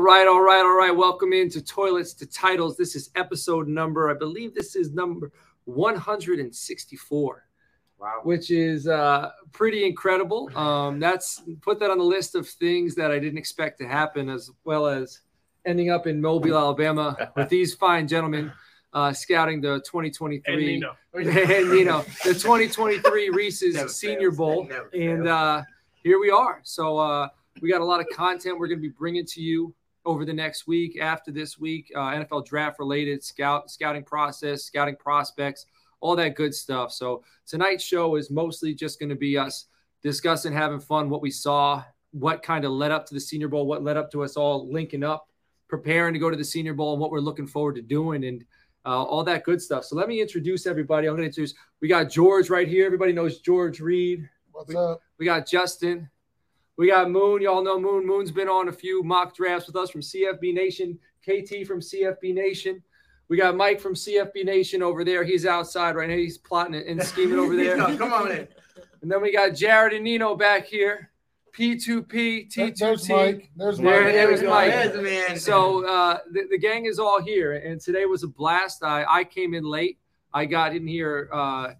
All 0.00 0.06
right, 0.06 0.26
all 0.26 0.40
right, 0.40 0.62
all 0.62 0.78
right. 0.78 0.96
Welcome 0.96 1.34
into 1.34 1.60
Toilets 1.60 2.14
to 2.14 2.26
Titles. 2.26 2.74
This 2.74 2.96
is 2.96 3.10
episode 3.16 3.68
number, 3.68 4.10
I 4.10 4.14
believe 4.14 4.54
this 4.54 4.74
is 4.74 4.94
number 4.94 5.30
164. 5.66 7.44
Wow. 7.98 8.20
Which 8.22 8.50
is 8.50 8.88
uh, 8.88 9.28
pretty 9.52 9.84
incredible. 9.84 10.50
Um, 10.56 11.00
that's 11.00 11.42
put 11.60 11.78
that 11.80 11.90
on 11.90 11.98
the 11.98 12.04
list 12.04 12.34
of 12.34 12.48
things 12.48 12.94
that 12.94 13.10
I 13.10 13.18
didn't 13.18 13.36
expect 13.36 13.78
to 13.80 13.86
happen, 13.86 14.30
as 14.30 14.50
well 14.64 14.86
as 14.86 15.20
ending 15.66 15.90
up 15.90 16.06
in 16.06 16.18
Mobile, 16.18 16.56
Alabama, 16.56 17.30
with 17.36 17.48
these 17.50 17.74
fine 17.74 18.08
gentlemen 18.08 18.50
uh, 18.94 19.12
scouting 19.12 19.60
the 19.60 19.82
2023 19.84 20.42
And 20.46 20.62
Nino. 20.62 20.96
and 21.12 21.78
you 21.78 21.84
know 21.84 22.06
the 22.24 22.32
2023 22.32 23.28
Reese's 23.34 23.74
Never 23.74 23.90
Senior 23.90 24.30
fails. 24.30 24.36
Bowl, 24.38 24.62
and 24.94 25.24
fails. 25.24 25.28
uh, 25.28 25.62
here 26.02 26.18
we 26.18 26.30
are. 26.30 26.60
So 26.62 26.96
uh, 26.96 27.28
we 27.60 27.70
got 27.70 27.82
a 27.82 27.84
lot 27.84 28.00
of 28.00 28.06
content 28.14 28.58
we're 28.58 28.68
going 28.68 28.78
to 28.78 28.88
be 28.88 28.94
bringing 28.98 29.26
to 29.26 29.42
you 29.42 29.74
over 30.10 30.24
the 30.24 30.32
next 30.32 30.66
week. 30.66 30.98
After 31.00 31.30
this 31.30 31.58
week, 31.58 31.92
uh, 31.94 32.10
NFL 32.10 32.44
draft 32.44 32.78
related 32.78 33.22
scout 33.22 33.70
scouting 33.70 34.04
process, 34.04 34.64
scouting 34.64 34.96
prospects, 34.96 35.66
all 36.00 36.16
that 36.16 36.34
good 36.34 36.54
stuff. 36.54 36.92
So 36.92 37.22
tonight's 37.46 37.84
show 37.84 38.16
is 38.16 38.30
mostly 38.30 38.74
just 38.74 38.98
going 38.98 39.10
to 39.10 39.14
be 39.16 39.38
us 39.38 39.66
discussing, 40.02 40.52
having 40.52 40.80
fun, 40.80 41.08
what 41.08 41.22
we 41.22 41.30
saw, 41.30 41.84
what 42.12 42.42
kind 42.42 42.64
of 42.64 42.72
led 42.72 42.90
up 42.90 43.06
to 43.06 43.14
the 43.14 43.20
Senior 43.20 43.48
Bowl, 43.48 43.66
what 43.66 43.84
led 43.84 43.96
up 43.96 44.10
to 44.12 44.24
us 44.24 44.36
all 44.36 44.70
linking 44.70 45.04
up, 45.04 45.28
preparing 45.68 46.12
to 46.12 46.18
go 46.18 46.30
to 46.30 46.36
the 46.36 46.44
Senior 46.44 46.74
Bowl, 46.74 46.92
and 46.92 47.00
what 47.00 47.10
we're 47.10 47.20
looking 47.20 47.46
forward 47.46 47.76
to 47.76 47.82
doing, 47.82 48.24
and 48.24 48.44
uh, 48.84 49.02
all 49.02 49.22
that 49.24 49.44
good 49.44 49.60
stuff. 49.60 49.84
So 49.84 49.94
let 49.94 50.08
me 50.08 50.20
introduce 50.20 50.66
everybody. 50.66 51.06
I'm 51.06 51.12
going 51.12 51.22
to 51.22 51.26
introduce. 51.26 51.54
We 51.80 51.88
got 51.88 52.10
George 52.10 52.50
right 52.50 52.66
here. 52.66 52.86
Everybody 52.86 53.12
knows 53.12 53.40
George 53.40 53.80
Reed. 53.80 54.28
What's 54.52 54.74
up? 54.74 55.02
We 55.18 55.26
got 55.26 55.46
Justin. 55.46 56.08
We 56.80 56.86
got 56.86 57.10
Moon. 57.10 57.42
Y'all 57.42 57.62
know 57.62 57.78
Moon. 57.78 58.06
Moon's 58.06 58.30
been 58.30 58.48
on 58.48 58.68
a 58.68 58.72
few 58.72 59.02
mock 59.02 59.36
drafts 59.36 59.66
with 59.66 59.76
us 59.76 59.90
from 59.90 60.00
CFB 60.00 60.54
Nation. 60.54 60.98
KT 61.22 61.66
from 61.66 61.78
CFB 61.80 62.32
Nation. 62.32 62.82
We 63.28 63.36
got 63.36 63.54
Mike 63.54 63.78
from 63.78 63.92
CFB 63.92 64.46
Nation 64.46 64.82
over 64.82 65.04
there. 65.04 65.22
He's 65.22 65.44
outside 65.44 65.94
right 65.94 66.08
now. 66.08 66.16
He's 66.16 66.38
plotting 66.38 66.72
it 66.72 66.86
and 66.86 67.02
scheming 67.02 67.38
over 67.38 67.54
there. 67.54 67.76
No, 67.76 67.94
come 67.98 68.14
on 68.14 68.32
in. 68.32 68.48
And 69.02 69.12
then 69.12 69.20
we 69.20 69.30
got 69.30 69.54
Jared 69.54 69.92
and 69.92 70.04
Nino 70.04 70.34
back 70.34 70.64
here. 70.64 71.10
P2P, 71.54 72.54
There- 72.54 72.70
There's 72.74 73.06
T2T. 73.06 73.10
Mike. 73.10 73.50
There's 73.56 73.76
There- 73.76 74.02
Mike. 74.04 74.14
there's. 74.14 74.42
Mike. 74.42 74.70
There's 74.70 74.92
the 74.96 75.02
man. 75.02 75.38
So 75.38 75.86
uh, 75.86 76.20
the, 76.32 76.46
the 76.50 76.58
gang 76.58 76.86
is 76.86 76.98
all 76.98 77.20
here, 77.20 77.52
and 77.56 77.78
today 77.78 78.06
was 78.06 78.22
a 78.22 78.28
blast. 78.28 78.82
I, 78.82 79.04
I 79.06 79.24
came 79.24 79.52
in 79.52 79.64
late. 79.64 79.98
I 80.32 80.46
got 80.46 80.74
in 80.74 80.86
here, 80.86 81.28
uh, 81.30 81.72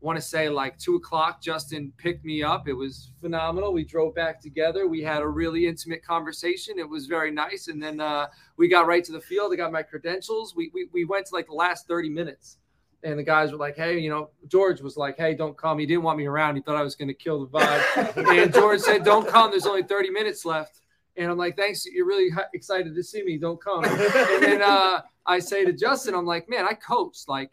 want 0.00 0.16
to 0.16 0.22
say 0.22 0.48
like 0.48 0.78
two 0.78 0.94
o'clock. 0.96 1.42
Justin 1.42 1.92
picked 1.96 2.24
me 2.24 2.42
up. 2.42 2.68
It 2.68 2.72
was 2.72 3.10
phenomenal. 3.20 3.72
We 3.72 3.84
drove 3.84 4.14
back 4.14 4.40
together. 4.40 4.86
We 4.86 5.02
had 5.02 5.22
a 5.22 5.28
really 5.28 5.66
intimate 5.66 6.04
conversation. 6.04 6.78
It 6.78 6.88
was 6.88 7.06
very 7.06 7.30
nice. 7.30 7.68
And 7.68 7.82
then 7.82 8.00
uh, 8.00 8.28
we 8.56 8.68
got 8.68 8.86
right 8.86 9.02
to 9.04 9.12
the 9.12 9.20
field. 9.20 9.52
I 9.52 9.56
got 9.56 9.72
my 9.72 9.82
credentials. 9.82 10.54
We, 10.54 10.70
we, 10.72 10.88
we 10.92 11.04
went 11.04 11.26
to 11.26 11.34
like 11.34 11.46
the 11.46 11.54
last 11.54 11.88
30 11.88 12.10
minutes. 12.10 12.58
And 13.04 13.18
the 13.18 13.22
guys 13.22 13.52
were 13.52 13.58
like, 13.58 13.76
hey, 13.76 13.98
you 13.98 14.10
know, 14.10 14.30
George 14.48 14.80
was 14.80 14.96
like, 14.96 15.16
hey, 15.16 15.34
don't 15.34 15.56
come. 15.56 15.78
He 15.78 15.86
didn't 15.86 16.02
want 16.02 16.18
me 16.18 16.26
around. 16.26 16.56
He 16.56 16.62
thought 16.62 16.76
I 16.76 16.82
was 16.82 16.96
going 16.96 17.08
to 17.08 17.14
kill 17.14 17.46
the 17.46 17.58
vibe. 17.58 18.38
and 18.42 18.52
George 18.52 18.80
said, 18.80 19.04
don't 19.04 19.26
come. 19.26 19.50
There's 19.50 19.66
only 19.66 19.84
30 19.84 20.10
minutes 20.10 20.44
left. 20.44 20.80
And 21.16 21.30
I'm 21.30 21.38
like, 21.38 21.56
thanks. 21.56 21.86
You're 21.86 22.06
really 22.06 22.30
excited 22.54 22.94
to 22.94 23.02
see 23.02 23.22
me. 23.22 23.38
Don't 23.38 23.62
come. 23.62 23.84
and 23.84 24.42
then 24.42 24.62
uh, 24.62 25.02
I 25.26 25.38
say 25.38 25.64
to 25.64 25.72
Justin, 25.72 26.14
I'm 26.14 26.26
like, 26.26 26.48
man, 26.48 26.66
I 26.66 26.74
coached. 26.74 27.28
Like, 27.28 27.52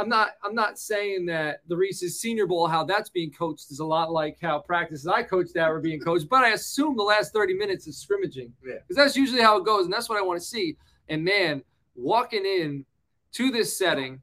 I'm 0.00 0.08
not. 0.08 0.30
I'm 0.42 0.54
not 0.54 0.78
saying 0.78 1.26
that 1.26 1.60
the 1.68 1.76
Reese's 1.76 2.18
Senior 2.20 2.46
Bowl, 2.46 2.66
how 2.66 2.84
that's 2.84 3.10
being 3.10 3.30
coached, 3.30 3.70
is 3.70 3.80
a 3.80 3.84
lot 3.84 4.10
like 4.10 4.38
how 4.40 4.58
practices 4.58 5.06
I 5.06 5.22
coached 5.22 5.52
that 5.54 5.68
were 5.68 5.80
being 5.80 6.00
coached. 6.00 6.28
But 6.28 6.42
I 6.42 6.50
assume 6.50 6.96
the 6.96 7.02
last 7.02 7.32
30 7.34 7.54
minutes 7.54 7.86
is 7.86 7.98
scrimmaging 7.98 8.52
Yeah. 8.66 8.76
because 8.86 8.96
that's 8.96 9.16
usually 9.16 9.42
how 9.42 9.58
it 9.58 9.64
goes, 9.66 9.84
and 9.84 9.92
that's 9.92 10.08
what 10.08 10.18
I 10.18 10.22
want 10.22 10.40
to 10.40 10.46
see. 10.46 10.76
And 11.08 11.22
man, 11.22 11.62
walking 11.94 12.44
in 12.46 12.86
to 13.32 13.50
this 13.50 13.76
setting, 13.76 14.22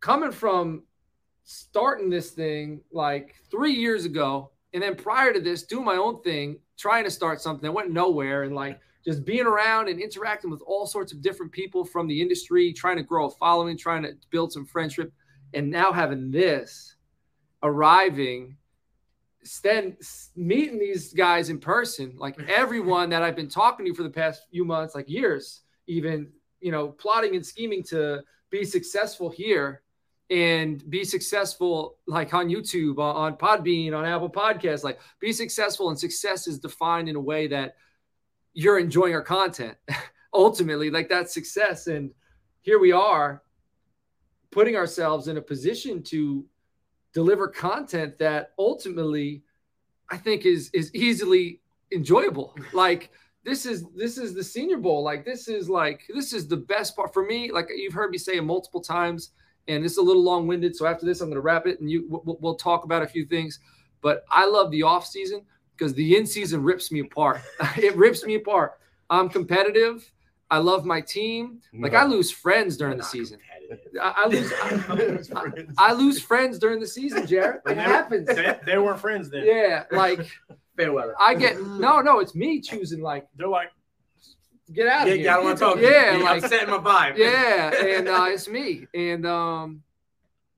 coming 0.00 0.30
from 0.32 0.84
starting 1.42 2.08
this 2.08 2.30
thing 2.30 2.80
like 2.92 3.34
three 3.50 3.72
years 3.72 4.04
ago, 4.04 4.50
and 4.72 4.82
then 4.82 4.94
prior 4.94 5.32
to 5.32 5.40
this, 5.40 5.64
doing 5.64 5.84
my 5.84 5.96
own 5.96 6.22
thing, 6.22 6.58
trying 6.78 7.04
to 7.04 7.10
start 7.10 7.40
something 7.40 7.62
that 7.64 7.72
went 7.72 7.90
nowhere, 7.90 8.44
and 8.44 8.54
like 8.54 8.78
just 9.04 9.24
being 9.24 9.46
around 9.46 9.88
and 9.88 10.00
interacting 10.00 10.50
with 10.50 10.62
all 10.66 10.86
sorts 10.86 11.12
of 11.12 11.20
different 11.20 11.52
people 11.52 11.84
from 11.84 12.06
the 12.06 12.20
industry, 12.20 12.72
trying 12.72 12.96
to 12.96 13.02
grow 13.02 13.26
a 13.26 13.30
following, 13.30 13.76
trying 13.76 14.02
to 14.02 14.14
build 14.30 14.52
some 14.52 14.64
friendship, 14.64 15.12
and 15.52 15.70
now 15.70 15.92
having 15.92 16.30
this 16.30 16.96
arriving, 17.62 18.56
then 19.62 19.96
meeting 20.36 20.78
these 20.78 21.12
guys 21.12 21.50
in 21.50 21.58
person, 21.58 22.14
like 22.16 22.40
everyone 22.48 23.10
that 23.10 23.22
I've 23.22 23.36
been 23.36 23.48
talking 23.48 23.84
to 23.86 23.94
for 23.94 24.02
the 24.02 24.10
past 24.10 24.42
few 24.50 24.64
months, 24.64 24.94
like 24.94 25.08
years, 25.08 25.60
even, 25.86 26.32
you 26.60 26.72
know, 26.72 26.88
plotting 26.88 27.34
and 27.36 27.44
scheming 27.44 27.82
to 27.84 28.22
be 28.50 28.64
successful 28.64 29.28
here 29.28 29.82
and 30.30 30.88
be 30.88 31.04
successful 31.04 31.98
like 32.06 32.32
on 32.32 32.48
YouTube, 32.48 32.98
on, 32.98 33.36
Podbean, 33.36 33.94
on 33.94 34.06
Apple 34.06 34.30
Podcasts, 34.30 34.82
like 34.82 34.98
be 35.20 35.32
successful 35.32 35.90
and 35.90 35.98
success 35.98 36.46
is 36.46 36.58
defined 36.58 37.08
in 37.10 37.16
a 37.16 37.20
way 37.20 37.46
that 37.48 37.76
you're 38.54 38.78
enjoying 38.78 39.14
our 39.14 39.22
content. 39.22 39.76
Ultimately, 40.32 40.90
like 40.90 41.08
that's 41.08 41.34
success. 41.34 41.86
And 41.86 42.10
here 42.62 42.78
we 42.78 42.90
are 42.92 43.42
putting 44.50 44.76
ourselves 44.76 45.28
in 45.28 45.36
a 45.36 45.42
position 45.42 46.02
to 46.04 46.44
deliver 47.12 47.46
content 47.46 48.18
that 48.18 48.50
ultimately 48.58 49.42
I 50.10 50.16
think 50.16 50.44
is 50.44 50.70
is 50.72 50.92
easily 50.94 51.60
enjoyable. 51.92 52.56
Like 52.72 53.10
this 53.44 53.66
is 53.66 53.84
this 53.94 54.18
is 54.18 54.34
the 54.34 54.42
senior 54.42 54.78
bowl. 54.78 55.04
Like 55.04 55.24
this 55.24 55.48
is 55.48 55.68
like 55.68 56.02
this 56.12 56.32
is 56.32 56.48
the 56.48 56.56
best 56.56 56.96
part 56.96 57.12
for 57.12 57.24
me. 57.24 57.52
Like 57.52 57.68
you've 57.76 57.92
heard 57.92 58.10
me 58.10 58.18
say 58.18 58.36
it 58.36 58.42
multiple 58.42 58.80
times, 58.80 59.30
and 59.68 59.84
it's 59.84 59.98
a 59.98 60.02
little 60.02 60.22
long 60.22 60.46
winded. 60.46 60.74
So 60.74 60.86
after 60.86 61.04
this, 61.06 61.20
I'm 61.20 61.28
going 61.28 61.36
to 61.36 61.42
wrap 61.42 61.66
it, 61.66 61.80
and 61.80 61.90
you 61.90 62.06
we'll, 62.08 62.38
we'll 62.40 62.54
talk 62.56 62.84
about 62.84 63.02
a 63.02 63.06
few 63.06 63.26
things. 63.26 63.60
But 64.00 64.24
I 64.30 64.46
love 64.46 64.70
the 64.70 64.82
off 64.82 65.06
season 65.06 65.42
because 65.76 65.94
the 65.94 66.16
in 66.16 66.26
season 66.26 66.62
rips 66.62 66.90
me 66.92 67.00
apart. 67.00 67.40
it 67.76 67.96
rips 67.96 68.24
me 68.24 68.34
apart. 68.36 68.78
I'm 69.10 69.28
competitive. 69.28 70.10
I 70.50 70.58
love 70.58 70.84
my 70.84 71.00
team. 71.00 71.60
Like 71.72 71.94
I 71.94 72.04
lose 72.04 72.30
friends 72.30 72.76
during 72.76 72.96
the 72.98 73.02
season. 73.02 73.38
I, 74.00 74.14
I 74.18 74.26
lose. 74.28 74.52
I, 75.34 75.64
I 75.78 75.92
lose 75.94 76.20
friends 76.20 76.58
during 76.58 76.80
the 76.80 76.86
season, 76.86 77.26
Jared. 77.26 77.60
It 77.66 77.76
happens. 77.78 78.26
They, 78.26 78.54
they 78.66 78.78
weren't 78.78 79.00
friends 79.00 79.30
then. 79.30 79.44
Yeah, 79.46 79.84
like 79.90 80.20
Fair 80.76 80.92
weather. 80.92 81.14
I 81.20 81.34
get 81.34 81.60
no, 81.60 82.00
no. 82.00 82.18
It's 82.20 82.34
me 82.34 82.60
choosing 82.60 83.00
like 83.00 83.26
They're 83.36 83.48
like, 83.48 83.70
get 84.72 84.86
out 84.86 85.06
Yeah, 85.06 85.12
of 85.14 85.18
here. 85.18 85.24
yeah, 85.24 85.32
I 85.32 85.36
don't 85.36 85.44
want 85.44 85.58
to 85.58 85.64
talk. 85.64 85.78
Yeah, 85.80 86.16
You're 86.16 86.24
like 86.24 86.42
upsetting 86.44 86.70
my 86.70 86.78
vibe. 86.78 87.16
yeah, 87.16 87.70
and 87.98 88.08
uh, 88.08 88.26
it's 88.28 88.48
me, 88.48 88.86
and 88.94 89.24
um, 89.26 89.82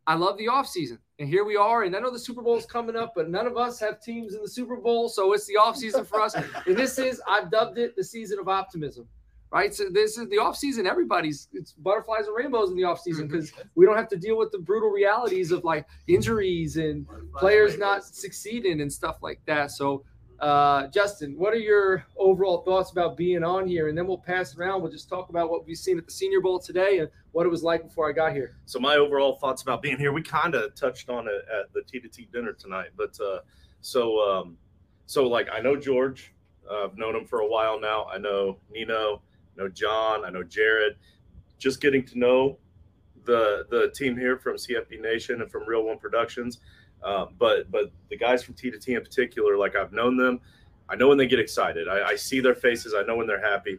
I 0.06 0.15
love 0.15 0.39
the 0.39 0.49
off 0.49 0.69
season. 0.69 0.99
And 1.19 1.28
here 1.28 1.44
we 1.44 1.56
are, 1.56 1.84
and 1.84 1.97
I 1.97 2.00
know 2.00 2.11
the 2.11 2.19
Super 2.19 2.43
Bowl 2.43 2.56
is 2.56 2.67
coming 2.67 2.94
up, 2.94 3.12
but 3.17 3.31
none 3.31 3.47
of 3.47 3.56
us 3.56 3.81
have 3.81 4.03
teams 4.03 4.34
in 4.34 4.43
the 4.43 4.49
Super 4.49 4.77
Bowl, 4.77 5.09
so 5.09 5.33
it's 5.33 5.47
the 5.47 5.56
off 5.56 5.77
season 5.77 6.05
for 6.05 6.21
us. 6.21 6.37
And 6.67 6.77
this 6.77 6.99
is 6.99 7.22
I've 7.27 7.50
dubbed 7.50 7.78
it 7.78 7.97
the 7.97 8.05
season 8.05 8.39
of 8.39 8.49
optimism. 8.49 9.09
Right, 9.53 9.72
so 9.72 9.84
this 9.91 10.19
is 10.19 10.28
the 10.28 10.39
off 10.39 10.56
season. 10.56 10.87
Everybody's 10.87 11.49
it's 11.53 11.72
butterflies 11.72 12.27
and 12.27 12.37
rainbows 12.37 12.71
in 12.71 12.77
the 12.77 12.83
off 12.83 13.00
season 13.00 13.28
because 13.28 13.53
we 13.77 13.87
don't 13.87 13.97
have 13.97 14.09
to 14.09 14.16
deal 14.16 14.37
with 14.37 14.50
the 14.50 14.59
brutal 14.59 14.91
realities 14.91 15.53
of 15.53 15.62
like 15.62 15.87
injuries 16.09 16.77
and 16.77 17.06
players 17.39 17.78
not 17.78 18.05
succeeding 18.05 18.81
and 18.81 18.93
stuff 18.93 19.22
like 19.22 19.41
that. 19.47 19.71
So, 19.71 20.05
uh, 20.41 20.89
Justin, 20.89 21.39
what 21.39 21.55
are 21.55 21.59
your 21.59 22.05
overall 22.19 22.62
thoughts 22.62 22.91
about 22.91 23.16
being 23.16 23.45
on 23.45 23.69
here? 23.69 23.89
And 23.89 23.97
then 23.97 24.09
we'll 24.09 24.19
pass 24.19 24.57
around. 24.57 24.83
We'll 24.83 24.92
just 24.92 25.09
talk 25.09 25.30
about 25.30 25.48
what 25.48 25.65
we've 25.65 25.78
seen 25.78 25.97
at 25.97 26.07
the 26.07 26.13
Senior 26.13 26.41
Bowl 26.41 26.59
today 26.59 26.98
and 26.98 27.09
what 27.36 27.44
it 27.44 27.50
was 27.50 27.62
like 27.62 27.83
before 27.83 28.09
I 28.09 28.12
got 28.12 28.33
here. 28.33 28.56
So 28.65 28.78
my 28.78 28.97
overall 28.97 29.34
thoughts 29.34 29.60
about 29.60 29.83
being 29.83 29.98
here, 29.98 30.10
we 30.10 30.22
kind 30.22 30.54
of 30.54 30.74
touched 30.74 31.10
on 31.10 31.28
it 31.28 31.44
at 31.54 31.71
the 31.74 31.83
T 31.83 32.00
to 32.00 32.09
T 32.09 32.27
dinner 32.33 32.54
tonight. 32.54 32.92
But 32.97 33.15
uh, 33.21 33.41
so 33.83 34.18
um, 34.21 34.56
so 35.04 35.28
like 35.28 35.47
I 35.53 35.60
know 35.60 35.77
George, 35.77 36.33
uh, 36.71 36.84
I've 36.84 36.97
known 36.97 37.15
him 37.15 37.27
for 37.27 37.41
a 37.41 37.47
while 37.47 37.78
now. 37.78 38.06
I 38.06 38.16
know 38.16 38.56
Nino, 38.71 39.21
I 39.54 39.62
know 39.62 39.68
John, 39.68 40.24
I 40.24 40.30
know 40.30 40.44
Jared. 40.44 40.97
Just 41.59 41.83
getting 41.83 42.06
to 42.06 42.18
know 42.18 42.56
the 43.27 43.66
the 43.68 43.91
team 43.94 44.16
here 44.16 44.39
from 44.39 44.56
CFB 44.56 45.03
Nation 45.03 45.42
and 45.42 45.50
from 45.50 45.68
Real 45.68 45.82
One 45.82 45.98
Productions. 45.98 46.60
Uh, 47.04 47.27
but 47.39 47.71
but 47.71 47.92
the 48.09 48.16
guys 48.16 48.42
from 48.42 48.54
T 48.54 48.71
to 48.71 48.78
T 48.78 48.94
in 48.94 49.03
particular, 49.03 49.59
like 49.59 49.77
I've 49.77 49.92
known 49.92 50.16
them. 50.16 50.41
I 50.89 50.97
know 50.97 51.09
when 51.09 51.18
they 51.18 51.27
get 51.27 51.41
excited. 51.41 51.86
I, 51.86 52.12
I 52.12 52.16
see 52.16 52.41
their 52.41 52.54
faces. 52.54 52.94
I 52.94 53.03
know 53.03 53.15
when 53.15 53.27
they're 53.27 53.47
happy 53.47 53.78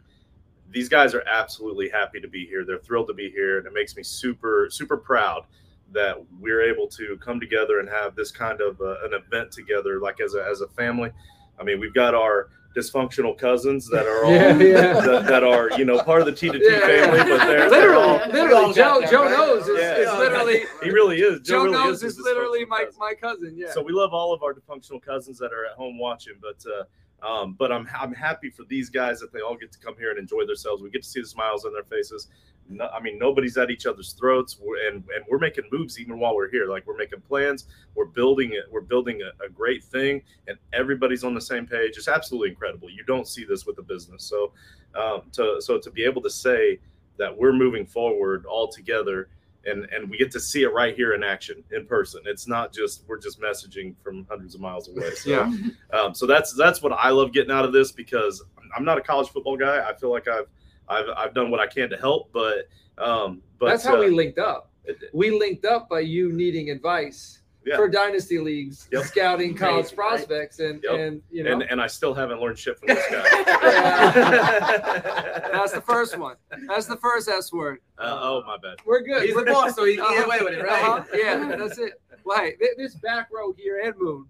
these 0.70 0.88
guys 0.88 1.14
are 1.14 1.22
absolutely 1.26 1.88
happy 1.88 2.20
to 2.20 2.28
be 2.28 2.46
here. 2.46 2.64
They're 2.64 2.78
thrilled 2.78 3.08
to 3.08 3.14
be 3.14 3.30
here, 3.30 3.58
and 3.58 3.66
it 3.66 3.72
makes 3.72 3.96
me 3.96 4.02
super, 4.02 4.68
super 4.70 4.96
proud 4.96 5.44
that 5.92 6.16
we're 6.38 6.60
able 6.62 6.86
to 6.88 7.16
come 7.18 7.40
together 7.40 7.80
and 7.80 7.88
have 7.88 8.14
this 8.14 8.30
kind 8.30 8.60
of 8.60 8.80
uh, 8.80 8.96
an 9.04 9.14
event 9.14 9.50
together, 9.50 10.00
like 10.00 10.20
as 10.20 10.34
a 10.34 10.44
as 10.44 10.60
a 10.60 10.68
family. 10.68 11.10
I 11.58 11.64
mean, 11.64 11.80
we've 11.80 11.94
got 11.94 12.14
our 12.14 12.50
dysfunctional 12.76 13.36
cousins 13.36 13.88
that 13.88 14.06
are 14.06 14.24
all 14.26 14.30
Yeah, 14.32 14.56
yeah. 14.58 15.00
That, 15.00 15.26
that 15.26 15.42
are 15.44 15.70
you 15.78 15.84
know 15.86 16.02
part 16.02 16.20
of 16.20 16.26
the 16.26 16.32
T 16.32 16.50
to 16.50 16.58
T 16.58 16.68
family, 16.80 17.18
but 17.18 17.38
they're, 17.46 17.70
they're 17.70 17.70
literally, 17.70 18.02
all 18.04 18.28
literally, 18.30 18.74
Joe, 18.74 19.02
Joe 19.10 19.22
right? 19.24 19.30
knows 19.30 19.66
is, 19.68 19.78
Yeah. 19.78 19.96
is 19.96 20.18
literally 20.18 20.60
he 20.82 20.90
really 20.90 21.20
is. 21.20 21.40
Joe 21.40 21.64
really 21.64 21.72
knows 21.72 22.02
the 22.02 22.08
is 22.08 22.18
literally 22.20 22.64
my 22.66 22.84
cousin. 22.84 22.98
my 23.00 23.14
cousin. 23.14 23.54
Yeah. 23.56 23.72
So 23.72 23.82
we 23.82 23.92
love 23.92 24.12
all 24.12 24.34
of 24.34 24.42
our 24.42 24.52
dysfunctional 24.52 25.00
cousins 25.02 25.38
that 25.38 25.52
are 25.52 25.64
at 25.64 25.72
home 25.72 25.98
watching, 25.98 26.34
but 26.42 26.62
uh, 26.70 26.84
Um, 27.22 27.54
but 27.58 27.72
I'm 27.72 27.88
I'm 27.98 28.14
happy 28.14 28.48
for 28.48 28.64
these 28.64 28.90
guys 28.90 29.18
that 29.20 29.32
they 29.32 29.40
all 29.40 29.56
get 29.56 29.72
to 29.72 29.78
come 29.78 29.96
here 29.98 30.10
and 30.10 30.18
enjoy 30.18 30.46
themselves. 30.46 30.82
We 30.82 30.90
get 30.90 31.02
to 31.02 31.08
see 31.08 31.20
the 31.20 31.26
smiles 31.26 31.64
on 31.64 31.72
their 31.72 31.82
faces. 31.84 32.28
No, 32.70 32.86
I 32.88 33.00
mean, 33.00 33.18
nobody's 33.18 33.56
at 33.56 33.70
each 33.70 33.86
other's 33.86 34.12
throats, 34.12 34.58
we're, 34.60 34.88
and 34.88 34.96
and 35.14 35.24
we're 35.28 35.38
making 35.38 35.64
moves 35.72 35.98
even 35.98 36.18
while 36.18 36.36
we're 36.36 36.50
here. 36.50 36.68
Like 36.68 36.86
we're 36.86 36.96
making 36.96 37.20
plans, 37.22 37.66
we're 37.94 38.04
building 38.04 38.52
it, 38.52 38.64
we're 38.70 38.82
building 38.82 39.20
a, 39.22 39.44
a 39.44 39.48
great 39.48 39.82
thing, 39.82 40.22
and 40.46 40.58
everybody's 40.72 41.24
on 41.24 41.34
the 41.34 41.40
same 41.40 41.66
page. 41.66 41.96
It's 41.96 42.08
absolutely 42.08 42.50
incredible. 42.50 42.88
You 42.88 43.02
don't 43.04 43.26
see 43.26 43.44
this 43.44 43.66
with 43.66 43.78
a 43.78 43.82
business. 43.82 44.22
So, 44.24 44.52
um, 44.94 45.22
to 45.32 45.60
so 45.60 45.78
to 45.78 45.90
be 45.90 46.04
able 46.04 46.22
to 46.22 46.30
say 46.30 46.78
that 47.16 47.36
we're 47.36 47.52
moving 47.52 47.84
forward 47.84 48.46
all 48.46 48.68
together 48.68 49.28
and 49.64 49.86
and 49.92 50.08
we 50.08 50.16
get 50.16 50.30
to 50.30 50.40
see 50.40 50.62
it 50.62 50.72
right 50.72 50.94
here 50.94 51.14
in 51.14 51.22
action 51.22 51.62
in 51.72 51.84
person 51.86 52.20
it's 52.26 52.46
not 52.46 52.72
just 52.72 53.04
we're 53.08 53.18
just 53.18 53.40
messaging 53.40 53.94
from 54.02 54.24
hundreds 54.30 54.54
of 54.54 54.60
miles 54.60 54.88
away 54.88 55.10
so 55.14 55.30
Yeah. 55.30 55.52
um, 55.98 56.14
so 56.14 56.26
that's 56.26 56.54
that's 56.54 56.80
what 56.82 56.92
i 56.92 57.10
love 57.10 57.32
getting 57.32 57.50
out 57.50 57.64
of 57.64 57.72
this 57.72 57.90
because 57.92 58.42
i'm 58.76 58.84
not 58.84 58.98
a 58.98 59.00
college 59.00 59.28
football 59.30 59.56
guy 59.56 59.88
i 59.88 59.94
feel 59.94 60.10
like 60.10 60.28
i've 60.28 60.46
i've, 60.88 61.06
I've 61.16 61.34
done 61.34 61.50
what 61.50 61.60
i 61.60 61.66
can 61.66 61.90
to 61.90 61.96
help 61.96 62.30
but 62.32 62.68
um 62.98 63.42
but 63.58 63.66
That's 63.66 63.84
how 63.84 63.96
uh, 63.96 64.00
we 64.00 64.10
linked 64.10 64.38
up. 64.38 64.70
We 65.12 65.30
linked 65.30 65.64
up 65.64 65.88
by 65.88 66.00
you 66.00 66.32
needing 66.32 66.70
advice 66.70 67.40
Yeah. 67.68 67.76
for 67.76 67.88
dynasty 67.88 68.38
leagues, 68.38 68.88
Yep. 68.92 69.04
scouting 69.04 69.54
college 69.54 69.86
right? 69.86 69.96
prospects, 69.96 70.58
and 70.60 70.82
Yep. 70.82 70.94
and 70.98 71.22
you 71.30 71.42
know 71.44 71.52
and 71.52 71.62
and 71.64 71.80
i 71.80 71.86
still 71.86 72.14
haven't 72.14 72.40
learned 72.40 72.58
shit 72.58 72.78
from 72.78 72.88
this 72.88 73.04
guy 73.10 73.22
that's 75.52 75.72
the 75.72 75.80
first 75.82 76.16
one. 76.18 76.36
That's 76.66 76.86
the 76.86 76.96
first 76.96 77.28
S 77.28 77.52
word. 77.52 77.78
uh, 77.98 78.18
oh 78.20 78.42
my 78.46 78.56
bad 78.58 78.76
We're 78.86 79.02
good. 79.02 79.22
He's 79.24 79.34
the 79.34 79.42
We're- 79.42 79.52
boss, 79.52 79.74
so 79.74 79.84
he 79.84 79.96
can 79.96 80.10
get 80.14 80.26
away 80.26 80.38
with 80.40 80.54
it, 80.54 80.62
right? 80.64 80.82
Uh-huh. 80.82 81.04
Yeah, 81.14 81.56
that's 81.56 81.78
it. 81.78 82.00
Well, 82.24 82.38
hey, 82.38 82.56
this 82.76 82.94
back 82.96 83.28
row 83.32 83.52
here, 83.56 83.80
Ed 83.82 83.94
Moon. 83.98 84.26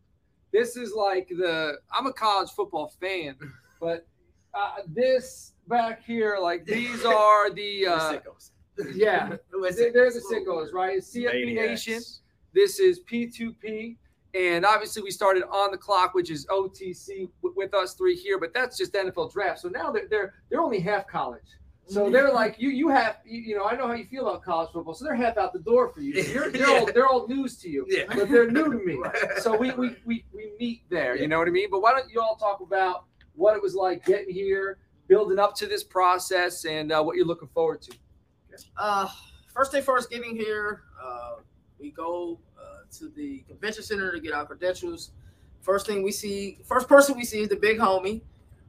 This 0.52 0.76
is 0.76 0.93
like 0.94 1.29
the. 1.29 1.79
I'm 1.93 2.06
a 2.06 2.12
college 2.12 2.50
football 2.50 2.93
fan, 3.00 3.37
but 3.81 4.06
uh, 4.55 4.76
this 4.87 5.52
back 5.67 6.05
here, 6.05 6.38
like 6.41 6.64
these 6.64 7.05
are 7.05 7.50
the. 7.50 7.87
Uh, 7.88 8.12
sickos. 8.14 8.50
yeah, 8.94 9.37
We're 9.52 9.73
they're, 9.73 9.93
they're 9.93 10.11
the 10.12 10.20
sickos. 10.20 10.46
sickos, 10.46 10.73
right? 10.73 10.99
It's 10.99 11.12
CFB 11.14 11.46
Maniacs. 11.46 11.87
Nation. 11.87 12.02
This 12.54 12.78
is 12.78 13.00
P2P. 13.00 13.96
And 14.34 14.66
obviously, 14.66 15.02
we 15.02 15.10
started 15.10 15.44
on 15.44 15.70
the 15.70 15.78
clock, 15.78 16.14
which 16.14 16.30
is 16.30 16.46
OTC 16.46 17.28
with 17.42 17.74
us 17.74 17.94
three 17.94 18.14
here, 18.14 18.38
but 18.38 18.52
that's 18.52 18.76
just 18.76 18.92
NFL 18.92 19.32
draft. 19.32 19.60
So 19.60 19.68
now 19.68 19.90
they're 19.90 20.06
they're, 20.08 20.34
they're 20.50 20.60
only 20.60 20.80
half 20.80 21.06
college. 21.06 21.42
So 21.86 22.10
they're 22.10 22.30
like 22.30 22.56
you. 22.58 22.68
You 22.68 22.88
have 22.90 23.16
you, 23.24 23.40
you 23.40 23.56
know. 23.56 23.64
I 23.64 23.74
know 23.74 23.86
how 23.86 23.94
you 23.94 24.04
feel 24.04 24.28
about 24.28 24.42
college 24.44 24.68
football. 24.74 24.92
So 24.92 25.06
they're 25.06 25.14
half 25.14 25.38
out 25.38 25.54
the 25.54 25.58
door 25.60 25.88
for 25.88 26.00
you. 26.00 26.22
So 26.22 26.30
you're, 26.32 26.50
they're 26.50 26.68
all 26.78 26.84
they're 26.92 27.06
all 27.06 27.26
news 27.26 27.56
to 27.62 27.70
you, 27.70 27.86
Yeah. 27.88 28.02
but 28.06 28.28
they're 28.28 28.50
new 28.50 28.64
to 28.64 28.84
me. 28.84 28.98
So 29.40 29.56
we 29.56 29.70
we, 29.72 29.96
we 30.04 30.24
we 30.34 30.52
meet 30.60 30.82
there. 30.90 31.16
You 31.16 31.28
know 31.28 31.38
what 31.38 31.48
I 31.48 31.50
mean? 31.50 31.68
But 31.70 31.80
why 31.80 31.92
don't 31.92 32.10
you 32.10 32.20
all 32.20 32.36
talk 32.36 32.60
about 32.60 33.04
what 33.34 33.56
it 33.56 33.62
was 33.62 33.74
like 33.74 34.04
getting 34.04 34.34
here, 34.34 34.76
building 35.06 35.38
up 35.38 35.54
to 35.56 35.66
this 35.66 35.82
process, 35.82 36.66
and 36.66 36.92
uh, 36.92 37.02
what 37.02 37.16
you're 37.16 37.24
looking 37.26 37.48
forward 37.54 37.80
to? 37.82 37.92
Uh, 38.76 39.08
first 39.54 39.72
day 39.72 39.80
first, 39.80 40.10
getting 40.10 40.36
here, 40.36 40.82
uh, 41.02 41.36
we 41.78 41.90
go 41.90 42.38
uh, 42.58 42.82
to 42.98 43.08
the 43.10 43.40
convention 43.48 43.82
center 43.82 44.12
to 44.12 44.20
get 44.20 44.32
our 44.32 44.46
credentials. 44.46 45.10
First 45.60 45.86
thing 45.86 46.02
we 46.02 46.12
see, 46.12 46.58
first 46.64 46.88
person 46.88 47.16
we 47.16 47.25
see 47.25 47.40
is 47.40 47.48
the 47.48 47.56
big 47.56 47.78
homie, 47.78 48.22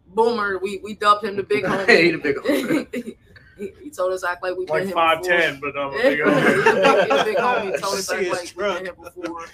Boomer. 0.07 0.57
We 0.59 0.79
we 0.83 0.95
dubbed 0.95 1.23
him 1.23 1.35
the 1.35 1.43
big 1.43 1.63
homie. 1.65 1.85
Hey, 1.85 2.11
the 2.11 2.17
big 2.17 2.35
homie. 2.37 3.15
he, 3.57 3.73
he 3.83 3.89
told 3.89 4.13
us 4.13 4.23
act 4.23 4.41
like 4.43 4.55
we've 4.57 4.69
like 4.69 4.81
been 4.81 4.87
here 4.87 4.95
five 4.95 5.21
before. 5.21 5.37
ten, 5.37 5.59
but 5.59 5.77
I'm 5.77 5.93
a 5.93 5.97
big 5.97 6.19
he's 6.19 6.27
a 6.27 6.31
big, 6.31 7.11
he's 7.11 7.21
a 7.21 7.23
big 7.25 7.37
homie. 7.37 7.79
Told 7.79 7.95
us 7.95 8.07
See 8.07 8.15
act 8.15 8.23
his 8.23 8.31
like 8.31 8.41
we've 8.41 8.53
truck. 8.55 8.75
been 8.77 8.85
here 8.85 8.95
before. 8.95 9.45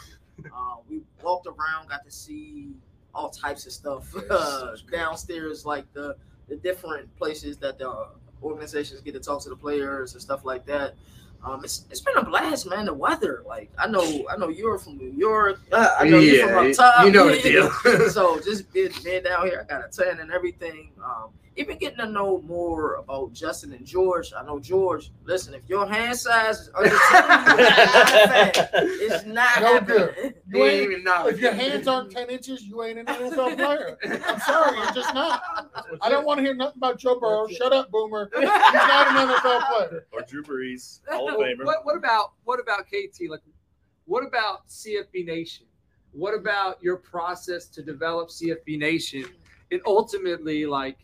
Uh, 0.45 0.75
we 0.89 1.01
walked 1.23 1.47
around, 1.47 1.89
got 1.89 2.03
to 2.05 2.11
see 2.11 2.73
all 3.13 3.29
types 3.29 3.65
of 3.65 3.71
stuff 3.71 4.13
uh, 4.29 4.75
downstairs, 4.91 5.65
like 5.65 5.91
the 5.93 6.15
the 6.47 6.55
different 6.57 7.13
places 7.17 7.57
that 7.57 7.77
the 7.79 8.07
organizations 8.43 9.01
get 9.01 9.13
to 9.13 9.19
talk 9.19 9.41
to 9.41 9.49
the 9.49 9.55
players 9.55 10.13
and 10.13 10.21
stuff 10.21 10.45
like 10.45 10.65
that. 10.65 10.95
Um, 11.45 11.63
it's, 11.63 11.85
it's 11.91 12.01
been 12.01 12.17
a 12.17 12.23
blast, 12.23 12.67
man. 12.67 12.85
The 12.85 12.93
weather, 12.93 13.43
like 13.45 13.71
I 13.77 13.87
know, 13.87 14.25
I 14.29 14.35
know 14.37 14.49
you're 14.49 14.79
from 14.79 14.97
New 14.97 15.11
York. 15.11 15.59
I 15.71 16.07
know 16.09 16.17
you're 16.19 16.47
from 16.47 16.65
Yeah, 16.65 16.71
up 16.71 16.75
top. 16.75 17.05
you 17.05 17.11
know 17.11 17.29
the 17.29 17.41
deal. 17.41 17.69
so 18.09 18.39
just 18.39 18.71
being, 18.73 18.91
being 19.03 19.23
down 19.23 19.45
here, 19.45 19.63
I 19.63 19.71
got 19.71 19.85
a 19.85 19.89
tan 19.89 20.19
and 20.19 20.31
everything. 20.31 20.91
Um, 21.03 21.29
even 21.57 21.77
getting 21.77 21.97
to 21.99 22.07
know 22.07 22.41
more 22.41 22.95
about 22.95 23.31
Justin 23.33 23.71
and 23.73 23.85
George. 23.85 24.33
I 24.37 24.43
know 24.43 24.59
George. 24.59 25.11
Listen, 25.23 25.53
if 25.53 25.61
your 25.67 25.87
hand 25.87 26.17
size 26.17 26.59
is 26.61 26.69
under 26.75 26.89
10, 26.89 26.97
it's 28.99 29.25
not 29.25 29.61
No 29.61 29.73
happening. 29.73 29.97
good. 29.97 30.35
You 30.49 30.63
ain't 30.65 30.91
even 30.91 31.03
know. 31.03 31.27
If 31.27 31.39
your 31.39 31.53
hands 31.53 31.87
aren't 31.87 32.11
10 32.11 32.29
inches, 32.29 32.63
you 32.63 32.83
ain't 32.83 32.99
an 32.99 33.05
NFL 33.05 33.55
player. 33.55 33.97
I'm 34.27 34.39
sorry, 34.41 34.77
you're 34.77 34.91
just 34.93 35.13
not. 35.13 35.41
I 36.01 36.09
don't 36.09 36.25
want 36.25 36.39
to 36.39 36.43
hear 36.43 36.53
nothing 36.55 36.77
about 36.77 36.97
Joe 36.99 37.19
Burrow. 37.19 37.47
Shut 37.47 37.71
up, 37.73 37.89
Boomer. 37.91 38.29
He's 38.35 38.43
not 38.43 39.07
an 39.07 39.27
NFL 39.29 39.67
player. 39.69 40.07
or 40.11 40.21
drew 40.23 40.43
brees 40.43 40.99
hall 41.09 41.29
of 41.29 41.35
famer 41.35 41.63
What, 41.65 41.85
what 41.85 41.95
about 41.95 42.33
what 42.43 42.59
about 42.59 42.85
KT? 42.87 43.29
Like, 43.29 43.41
what 44.05 44.25
about 44.25 44.67
CFB 44.67 45.25
Nation? 45.25 45.65
What 46.11 46.33
about 46.33 46.81
your 46.83 46.97
process 46.97 47.67
to 47.69 47.81
develop 47.81 48.29
CFB 48.29 48.77
Nation? 48.79 49.25
And 49.71 49.81
ultimately, 49.85 50.65
like, 50.65 50.99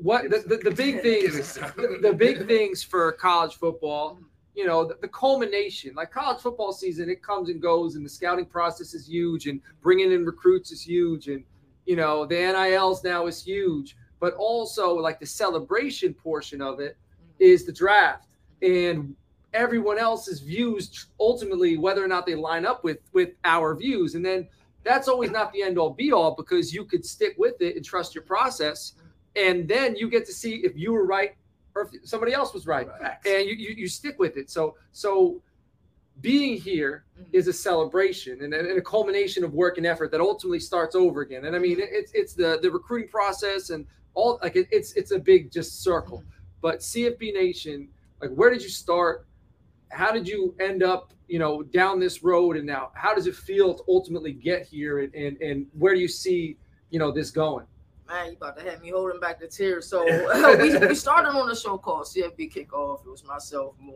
what 0.00 0.30
the, 0.30 0.38
the, 0.46 0.56
the 0.56 0.70
big 0.70 1.02
things, 1.02 1.54
the, 1.54 1.98
the 2.00 2.12
big 2.12 2.46
things 2.46 2.82
for 2.82 3.12
college 3.12 3.54
football, 3.54 4.18
you 4.54 4.66
know, 4.66 4.84
the, 4.84 4.96
the 5.00 5.08
culmination, 5.08 5.94
like 5.94 6.10
college 6.10 6.40
football 6.40 6.72
season, 6.72 7.08
it 7.08 7.22
comes 7.22 7.48
and 7.48 7.60
goes, 7.60 7.96
and 7.96 8.04
the 8.04 8.10
scouting 8.10 8.46
process 8.46 8.94
is 8.94 9.08
huge, 9.08 9.46
and 9.46 9.60
bringing 9.82 10.12
in 10.12 10.24
recruits 10.24 10.70
is 10.70 10.82
huge, 10.82 11.28
and 11.28 11.44
you 11.86 11.96
know, 11.96 12.24
the 12.24 12.34
NILs 12.34 13.04
now 13.04 13.26
is 13.26 13.42
huge, 13.42 13.96
but 14.20 14.34
also 14.34 14.94
like 14.94 15.20
the 15.20 15.26
celebration 15.26 16.14
portion 16.14 16.62
of 16.62 16.80
it 16.80 16.96
is 17.38 17.64
the 17.64 17.72
draft 17.72 18.26
and 18.62 19.14
everyone 19.52 19.98
else's 19.98 20.40
views 20.40 21.06
ultimately 21.20 21.76
whether 21.76 22.04
or 22.04 22.08
not 22.08 22.26
they 22.26 22.34
line 22.34 22.66
up 22.66 22.82
with 22.82 22.98
with 23.12 23.30
our 23.44 23.74
views. 23.74 24.14
And 24.14 24.24
then 24.24 24.48
that's 24.82 25.08
always 25.08 25.30
not 25.30 25.52
the 25.52 25.62
end 25.62 25.78
all 25.78 25.90
be 25.90 26.12
all 26.12 26.34
because 26.34 26.72
you 26.72 26.84
could 26.84 27.04
stick 27.04 27.34
with 27.38 27.60
it 27.60 27.76
and 27.76 27.84
trust 27.84 28.14
your 28.14 28.24
process 28.24 28.94
and 29.36 29.68
then 29.68 29.96
you 29.96 30.08
get 30.08 30.26
to 30.26 30.32
see 30.32 30.56
if 30.56 30.76
you 30.76 30.92
were 30.92 31.06
right 31.06 31.34
or 31.74 31.82
if 31.82 32.08
somebody 32.08 32.32
else 32.32 32.54
was 32.54 32.66
right. 32.66 32.86
And 33.26 33.46
you, 33.46 33.54
you 33.54 33.74
you 33.76 33.88
stick 33.88 34.18
with 34.18 34.36
it. 34.36 34.50
So 34.50 34.76
so 34.92 35.42
being 36.20 36.56
here 36.56 37.04
mm-hmm. 37.18 37.30
is 37.32 37.48
a 37.48 37.52
celebration 37.52 38.42
and, 38.44 38.54
and 38.54 38.78
a 38.78 38.82
culmination 38.82 39.42
of 39.42 39.52
work 39.52 39.78
and 39.78 39.86
effort 39.86 40.12
that 40.12 40.20
ultimately 40.20 40.60
starts 40.60 40.94
over 40.94 41.22
again. 41.22 41.44
And 41.46 41.56
i 41.56 41.58
mean 41.58 41.78
mm-hmm. 41.78 41.86
it's 41.90 42.12
it's 42.14 42.34
the 42.34 42.58
the 42.62 42.70
recruiting 42.70 43.08
process 43.08 43.70
and 43.70 43.86
all 44.14 44.38
like 44.42 44.56
it, 44.56 44.68
it's 44.70 44.92
it's 44.92 45.10
a 45.10 45.18
big 45.18 45.50
just 45.50 45.82
circle. 45.82 46.18
Mm-hmm. 46.18 46.28
But 46.60 46.78
cfb 46.80 47.34
nation 47.34 47.88
like 48.20 48.30
where 48.30 48.50
did 48.50 48.62
you 48.62 48.68
start? 48.68 49.26
How 49.90 50.10
did 50.10 50.26
you 50.26 50.54
end 50.60 50.82
up 50.82 51.12
you 51.28 51.38
know 51.38 51.62
down 51.62 51.98
this 51.98 52.22
road 52.22 52.56
and 52.56 52.66
now? 52.66 52.90
How 52.94 53.14
does 53.14 53.26
it 53.26 53.34
feel 53.34 53.74
to 53.74 53.82
ultimately 53.88 54.32
get 54.32 54.64
here 54.66 55.00
and 55.00 55.14
and, 55.14 55.40
and 55.40 55.66
where 55.72 55.94
do 55.94 56.00
you 56.00 56.08
see 56.08 56.56
you 56.90 56.98
know 56.98 57.10
this 57.10 57.30
going 57.30 57.66
Man, 58.08 58.26
you 58.26 58.32
about 58.32 58.58
to 58.58 58.70
have 58.70 58.82
me 58.82 58.90
holding 58.90 59.18
back 59.20 59.40
the 59.40 59.46
tears. 59.46 59.86
So 59.86 60.04
we, 60.58 60.76
we 60.76 60.94
started 60.94 61.30
on 61.30 61.50
a 61.50 61.56
show 61.56 61.78
called 61.78 62.04
CFB 62.04 62.52
Kickoff. 62.52 63.06
It 63.06 63.10
was 63.10 63.24
myself, 63.24 63.74
Moon, 63.80 63.94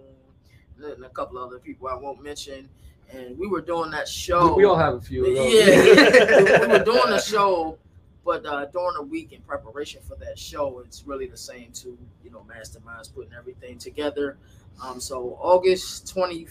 and 0.83 1.05
a 1.05 1.09
couple 1.11 1.38
other 1.38 1.59
people 1.59 1.88
I 1.88 1.95
won't 1.95 2.23
mention. 2.23 2.69
And 3.11 3.38
we 3.38 3.47
were 3.47 3.61
doing 3.61 3.91
that 3.93 4.09
show. 4.09 4.55
we 4.55 4.65
all 4.65 4.77
have 4.77 4.95
a 4.95 5.00
few 5.00 5.27
of 5.27 5.35
those. 5.35 5.53
Yeah, 5.53 6.61
we 6.67 6.67
were 6.67 6.85
doing 6.85 7.09
a 7.09 7.21
show, 7.21 7.79
but 8.25 8.45
uh, 8.45 8.67
during 8.67 8.95
the 8.97 9.03
week 9.03 9.33
in 9.33 9.41
preparation 9.43 10.03
for 10.07 10.15
that 10.17 10.38
show, 10.38 10.83
it's 10.85 11.05
really 11.07 11.27
the 11.27 11.37
same 11.37 11.71
two, 11.73 11.97
you 12.23 12.31
know, 12.31 12.45
masterminds 12.47 13.12
putting 13.15 13.33
everything 13.33 13.79
together. 13.79 14.37
Um, 14.83 15.00
so 15.00 15.38
August 15.41 16.09
twenty 16.09 16.47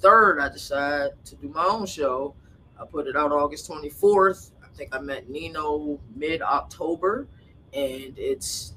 third, 0.00 0.40
I 0.40 0.48
decided 0.48 1.12
to 1.24 1.36
do 1.36 1.48
my 1.48 1.64
own 1.64 1.86
show. 1.86 2.34
I 2.80 2.84
put 2.84 3.06
it 3.06 3.16
out 3.16 3.30
August 3.30 3.66
twenty 3.66 3.88
fourth. 3.88 4.50
I 4.72 4.76
think 4.76 4.94
I 4.94 4.98
met 5.00 5.28
Nino 5.28 5.98
mid 6.16 6.40
October, 6.42 7.26
and 7.74 8.14
it's 8.16 8.74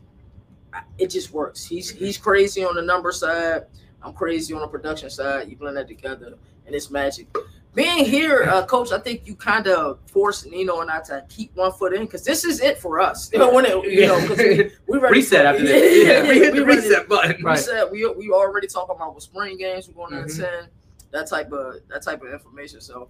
it 0.98 1.08
just 1.08 1.32
works. 1.32 1.64
He's 1.66 1.90
he's 1.90 2.18
crazy 2.18 2.64
on 2.66 2.76
the 2.76 2.82
number 2.82 3.12
side. 3.12 3.66
I'm 4.04 4.14
crazy 4.14 4.54
on 4.54 4.62
the 4.62 4.68
production 4.68 5.10
side. 5.10 5.50
You 5.50 5.56
blend 5.56 5.78
that 5.78 5.88
together, 5.88 6.34
and 6.66 6.76
it's 6.76 6.90
magic 6.90 7.28
being 7.74 8.06
here, 8.06 8.44
uh, 8.44 8.66
coach, 8.66 8.94
I 8.94 9.00
think 9.00 9.28
you 9.28 9.36
kind 9.36 9.68
of 9.68 10.00
forced 10.10 10.46
Nino 10.46 10.80
and 10.80 10.90
I 10.90 11.02
to 11.02 11.26
keep 11.28 11.54
one 11.58 11.74
foot 11.74 11.94
in 11.94 12.04
because 12.06 12.24
this 12.24 12.46
is 12.46 12.62
it 12.62 12.78
for 12.78 13.02
us. 13.02 13.30
You 13.34 13.40
know, 13.40 13.54
when 13.54 13.66
it, 13.66 13.92
you 13.92 14.08
know, 14.08 14.18
we, 14.30 14.72
we 14.88 14.98
ready 14.98 15.16
reset 15.16 15.42
for- 15.42 15.48
after 15.48 15.64
this. 15.66 16.08
Yeah, 16.08 16.22
we 16.26 16.40
hit 16.40 16.56
the 16.56 16.64
reset 16.66 17.10
button. 17.10 17.36
We 17.40 17.44
Right. 17.44 17.60
said 17.60 17.90
we 17.92 18.08
we 18.14 18.30
already 18.32 18.68
talking 18.68 18.96
about 18.96 19.14
with 19.14 19.26
spring 19.26 19.58
games. 19.58 19.90
We're 19.90 20.08
going 20.08 20.12
to 20.26 20.28
Mhm. 20.34 20.40
attend 20.40 20.68
that 21.12 21.28
type 21.28 21.52
of 21.52 21.76
that 21.90 22.02
type 22.02 22.22
of 22.24 22.32
information. 22.32 22.80
So 22.80 23.10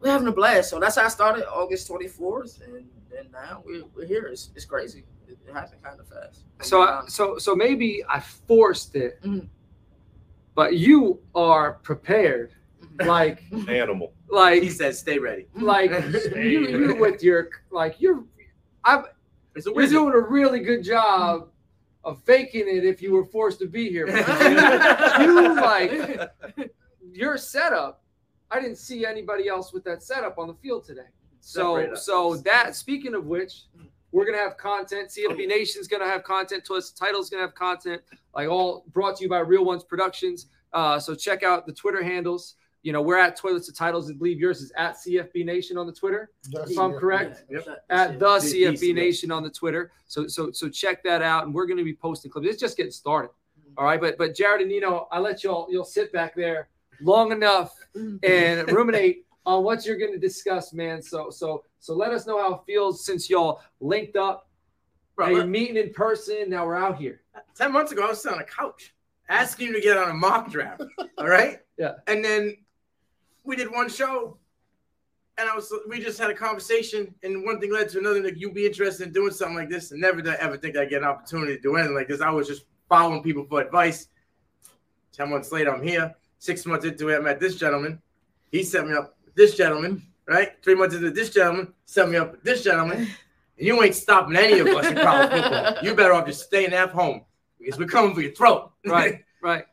we're 0.00 0.10
having 0.10 0.28
a 0.28 0.32
blast. 0.32 0.70
So 0.70 0.78
that's 0.80 0.96
how 0.96 1.04
I 1.04 1.08
started 1.08 1.46
August 1.48 1.86
twenty 1.86 2.08
fourth, 2.08 2.60
and 2.64 2.86
and 3.18 3.32
now 3.32 3.62
we're, 3.64 3.84
we're 3.94 4.06
here. 4.06 4.26
It's, 4.26 4.50
it's 4.54 4.64
crazy. 4.64 5.04
It, 5.28 5.38
it 5.46 5.52
happened 5.52 5.82
kind 5.82 5.98
of 5.98 6.06
fast. 6.08 6.44
so 6.62 6.82
I, 6.82 6.98
um, 7.00 7.08
so 7.08 7.36
so 7.36 7.54
maybe 7.56 8.04
i 8.08 8.20
forced 8.20 8.94
it 8.94 9.20
Mhm. 9.22 9.48
but 10.54 10.76
you 10.76 11.20
are 11.34 11.74
prepared 11.82 12.52
mm-hmm. 12.80 13.08
like 13.08 13.42
mm-hmm. 13.50 13.68
animal 13.68 14.12
like 14.28 14.62
He 14.62 14.70
said, 14.70 14.94
"Stay 14.94 15.18
ready." 15.18 15.46
Mm-hmm. 15.56 15.64
like 15.64 15.90
you, 16.36 16.68
you 16.68 16.96
with 16.96 17.22
your 17.22 17.50
like 17.70 18.00
you're 18.00 18.24
I'm 18.84 19.04
It's 19.54 19.66
a 19.66 19.72
you're 19.72 19.86
doing 19.86 20.14
a 20.14 20.20
really 20.20 20.60
good 20.60 20.82
job 20.84 21.48
of 22.04 22.22
faking 22.24 22.68
it 22.68 22.84
if 22.84 23.02
you 23.02 23.12
were 23.12 23.24
forced 23.24 23.58
to 23.58 23.66
be 23.66 23.90
here. 23.90 24.06
you 25.20 25.54
like 25.56 26.30
your 27.12 27.36
setup. 27.36 28.02
I 28.50 28.60
didn't 28.60 28.76
see 28.78 29.04
anybody 29.04 29.48
else 29.48 29.72
with 29.72 29.84
that 29.84 30.02
setup 30.02 30.38
on 30.38 30.48
the 30.48 30.54
field 30.54 30.84
today. 30.84 31.08
So 31.40 31.94
so 31.94 32.36
that 32.38 32.74
speaking 32.74 33.14
of 33.14 33.26
which, 33.26 33.62
we're 34.12 34.24
gonna 34.24 34.38
have 34.38 34.56
content. 34.56 35.10
CFB 35.10 35.46
Nation's 35.46 35.86
gonna 35.88 36.06
have 36.06 36.24
content. 36.24 36.64
Twist 36.64 36.96
Title's 36.96 37.30
gonna 37.30 37.42
have 37.42 37.54
content. 37.54 38.02
Like 38.34 38.48
all 38.48 38.84
brought 38.92 39.16
to 39.18 39.24
you 39.24 39.30
by 39.30 39.40
Real 39.40 39.64
Ones 39.64 39.84
Productions. 39.84 40.46
Uh, 40.72 40.98
so 40.98 41.14
check 41.14 41.42
out 41.42 41.66
the 41.66 41.72
Twitter 41.72 42.02
handles. 42.02 42.54
You 42.82 42.92
know, 42.92 43.02
we're 43.02 43.18
at 43.18 43.36
Toilets 43.36 43.66
to 43.66 43.72
Titles. 43.72 44.08
I 44.10 44.14
believe 44.14 44.38
yours 44.38 44.60
is 44.60 44.72
at 44.76 44.96
CFB 44.96 45.44
Nation 45.44 45.76
on 45.76 45.86
the 45.86 45.92
Twitter. 45.92 46.30
If 46.52 46.78
I'm 46.78 46.92
correct, 46.94 47.44
Yep. 47.50 47.84
at 47.90 48.12
the 48.18 48.18
The 48.18 48.38
CFB 48.38 48.90
DC, 48.92 48.94
Nation 48.94 49.32
on 49.32 49.42
the 49.42 49.50
Twitter. 49.50 49.90
So 50.06 50.28
so 50.28 50.52
so 50.52 50.68
check 50.68 51.02
that 51.02 51.20
out, 51.22 51.44
and 51.46 51.54
we're 51.54 51.66
going 51.66 51.78
to 51.78 51.84
be 51.84 51.94
posting 51.94 52.30
clips. 52.30 52.46
It's 52.48 52.60
just 52.60 52.76
getting 52.76 52.92
started. 52.92 53.30
All 53.76 53.84
right, 53.84 54.00
but 54.00 54.16
but 54.18 54.34
Jared 54.36 54.60
and 54.62 54.70
Nino, 54.70 55.08
I 55.10 55.18
let 55.18 55.42
y'all 55.42 55.66
you'll 55.70 55.84
sit 55.84 56.12
back 56.12 56.34
there 56.36 56.68
long 57.00 57.32
enough 57.32 57.74
mm-hmm. 57.96 58.16
and 58.22 58.70
ruminate 58.72 59.26
on 59.44 59.62
what 59.62 59.86
you're 59.86 59.96
going 59.96 60.12
to 60.12 60.18
discuss, 60.18 60.72
man. 60.72 61.00
So 61.00 61.30
so 61.30 61.64
so 61.78 61.94
let 61.94 62.12
us 62.12 62.26
know 62.26 62.40
how 62.40 62.54
it 62.54 62.60
feels 62.66 63.04
since 63.04 63.30
y'all 63.30 63.60
linked 63.80 64.16
up. 64.16 64.48
Bro, 65.14 65.26
Now 65.26 65.32
you're 65.32 65.46
meeting 65.46 65.76
in 65.76 65.92
person. 65.92 66.50
Now 66.50 66.66
we're 66.66 66.76
out 66.76 66.98
here. 66.98 67.22
ten 67.54 67.72
months 67.72 67.92
ago, 67.92 68.04
I 68.04 68.08
was 68.08 68.22
sitting 68.22 68.36
on 68.36 68.42
a 68.42 68.46
couch 68.46 68.94
asking 69.28 69.68
you 69.68 69.72
to 69.74 69.80
get 69.80 69.96
on 69.96 70.10
a 70.10 70.14
mock 70.14 70.50
draft. 70.50 70.82
All 71.18 71.28
right. 71.28 71.60
Yeah. 71.78 71.96
And 72.06 72.24
then 72.24 72.56
we 73.44 73.54
did 73.54 73.70
one 73.70 73.90
show, 73.90 74.38
and 75.36 75.46
I 75.46 75.54
was 75.54 75.70
we 75.86 76.00
just 76.00 76.18
had 76.18 76.30
a 76.30 76.34
conversation, 76.34 77.14
and 77.22 77.44
one 77.44 77.60
thing 77.60 77.70
led 77.70 77.90
to 77.90 77.98
another. 77.98 78.22
Like 78.22 78.38
you'd 78.38 78.54
be 78.54 78.64
interested 78.64 79.06
in 79.06 79.12
doing 79.12 79.30
something 79.30 79.56
like 79.56 79.68
this, 79.68 79.92
and 79.92 80.00
never 80.00 80.22
did 80.22 80.32
I 80.32 80.36
ever 80.36 80.56
think 80.56 80.78
I'd 80.78 80.88
get 80.88 81.02
an 81.02 81.08
opportunity 81.08 81.54
to 81.54 81.60
do 81.60 81.76
anything 81.76 81.94
like 81.94 82.08
this. 82.08 82.22
I 82.22 82.30
was 82.30 82.48
just 82.48 82.64
following 82.88 83.22
people 83.22 83.44
for 83.44 83.60
advice. 83.60 84.08
Ten 85.12 85.28
months 85.28 85.52
later, 85.52 85.74
I'm 85.74 85.86
here. 85.86 86.14
Six 86.38 86.66
months 86.66 86.84
into 86.84 87.08
it, 87.08 87.16
I 87.16 87.20
met 87.20 87.40
this 87.40 87.56
gentleman. 87.56 88.00
He 88.50 88.62
set 88.62 88.86
me 88.86 88.94
up 88.94 89.16
with 89.24 89.34
this 89.34 89.56
gentleman. 89.56 90.02
Right. 90.26 90.52
Three 90.62 90.74
months 90.74 90.94
into 90.94 91.10
this 91.10 91.30
gentleman 91.30 91.72
set 91.84 92.08
me 92.08 92.16
up 92.16 92.32
with 92.32 92.42
this 92.42 92.64
gentleman. 92.64 92.98
And 93.58 93.66
you 93.66 93.82
ain't 93.82 93.94
stopping 93.94 94.36
any 94.36 94.58
of 94.58 94.66
us 94.66 94.86
in 94.86 94.96
college 94.96 95.30
football. 95.30 95.76
You 95.82 95.94
better 95.94 96.12
off 96.12 96.26
just 96.26 96.42
staying 96.42 96.72
at 96.72 96.90
home 96.90 97.24
because 97.58 97.78
we're 97.78 97.86
coming 97.86 98.14
for 98.14 98.20
your 98.20 98.32
throat. 98.32 98.72
Right, 98.86 99.24
right. 99.42 99.64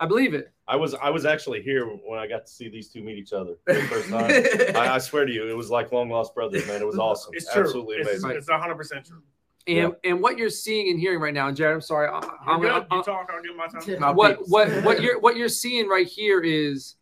I 0.00 0.06
believe 0.06 0.32
it. 0.32 0.50
I 0.66 0.76
was 0.76 0.94
I 0.94 1.10
was 1.10 1.26
actually 1.26 1.60
here 1.60 1.84
when 1.86 2.18
I 2.18 2.26
got 2.26 2.46
to 2.46 2.52
see 2.52 2.70
these 2.70 2.88
two 2.88 3.02
meet 3.02 3.18
each 3.18 3.34
other 3.34 3.56
for 3.66 3.74
the 3.74 3.82
first 3.82 4.08
time. 4.08 4.30
I, 4.76 4.94
I 4.94 4.98
swear 4.98 5.26
to 5.26 5.32
you, 5.32 5.46
it 5.46 5.54
was 5.54 5.70
like 5.70 5.92
long 5.92 6.08
lost 6.08 6.34
brothers, 6.34 6.66
man. 6.66 6.80
It 6.80 6.86
was 6.86 6.98
awesome. 6.98 7.32
It's 7.34 7.52
true. 7.52 7.64
Absolutely 7.64 7.96
it's, 7.96 8.08
amazing. 8.08 8.38
It's 8.38 8.48
100 8.48 8.74
percent 8.74 9.04
true. 9.04 9.22
And 9.66 9.94
and 10.04 10.20
what 10.20 10.36
you're 10.36 10.50
seeing 10.50 10.90
and 10.90 11.00
hearing 11.00 11.20
right 11.20 11.32
now, 11.32 11.48
and 11.48 11.56
Jared, 11.56 11.74
I'm 11.74 11.80
sorry, 11.80 12.06
I, 12.08 12.20
You're 12.20 12.32
I'm, 12.46 12.60
good. 12.60 12.70
I'm- 12.70 12.86
you 12.92 13.02
talk. 13.02 13.30
I'll 13.32 13.42
give 13.42 13.56
my 13.56 13.66
time. 13.66 14.00
My 14.00 14.10
what 14.10 14.32
peoples. 14.32 14.50
what 14.50 14.68
what 14.84 15.02
you're 15.02 15.18
what 15.20 15.36
you're 15.36 15.48
seeing 15.48 15.88
right 15.88 16.06
here 16.06 16.40
is 16.42 16.96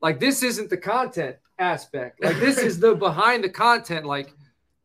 like 0.00 0.20
this 0.20 0.42
isn't 0.44 0.70
the 0.70 0.76
content 0.76 1.36
aspect 1.58 2.22
like 2.22 2.38
this 2.38 2.58
is 2.58 2.78
the 2.78 2.94
behind 3.08 3.42
the 3.42 3.48
content 3.48 4.06
like 4.06 4.32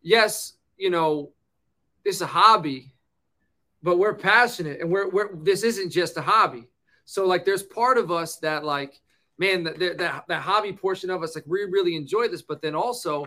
yes 0.01 0.53
you 0.75 0.89
know 0.89 1.32
it's 2.03 2.22
a 2.22 2.25
hobby 2.25 2.92
but 3.84 4.00
we're 4.00 4.15
passionate 4.15 4.82
and 4.82 4.89
we're, 4.92 5.08
we're 5.12 5.36
this 5.44 5.62
isn't 5.62 5.92
just 5.92 6.18
a 6.18 6.22
hobby 6.24 6.68
so 7.06 7.27
like 7.27 7.46
there's 7.46 7.62
part 7.62 8.00
of 8.00 8.10
us 8.10 8.38
that 8.38 8.63
like 8.65 9.00
man 9.38 9.63
that 9.63 9.77
that, 9.77 10.00
that, 10.00 10.24
that 10.27 10.42
hobby 10.42 10.74
portion 10.74 11.12
of 11.12 11.22
us 11.22 11.36
like 11.36 11.46
we 11.46 11.63
really 11.65 11.96
enjoy 11.96 12.27
this 12.27 12.42
but 12.42 12.60
then 12.63 12.74
also 12.74 13.24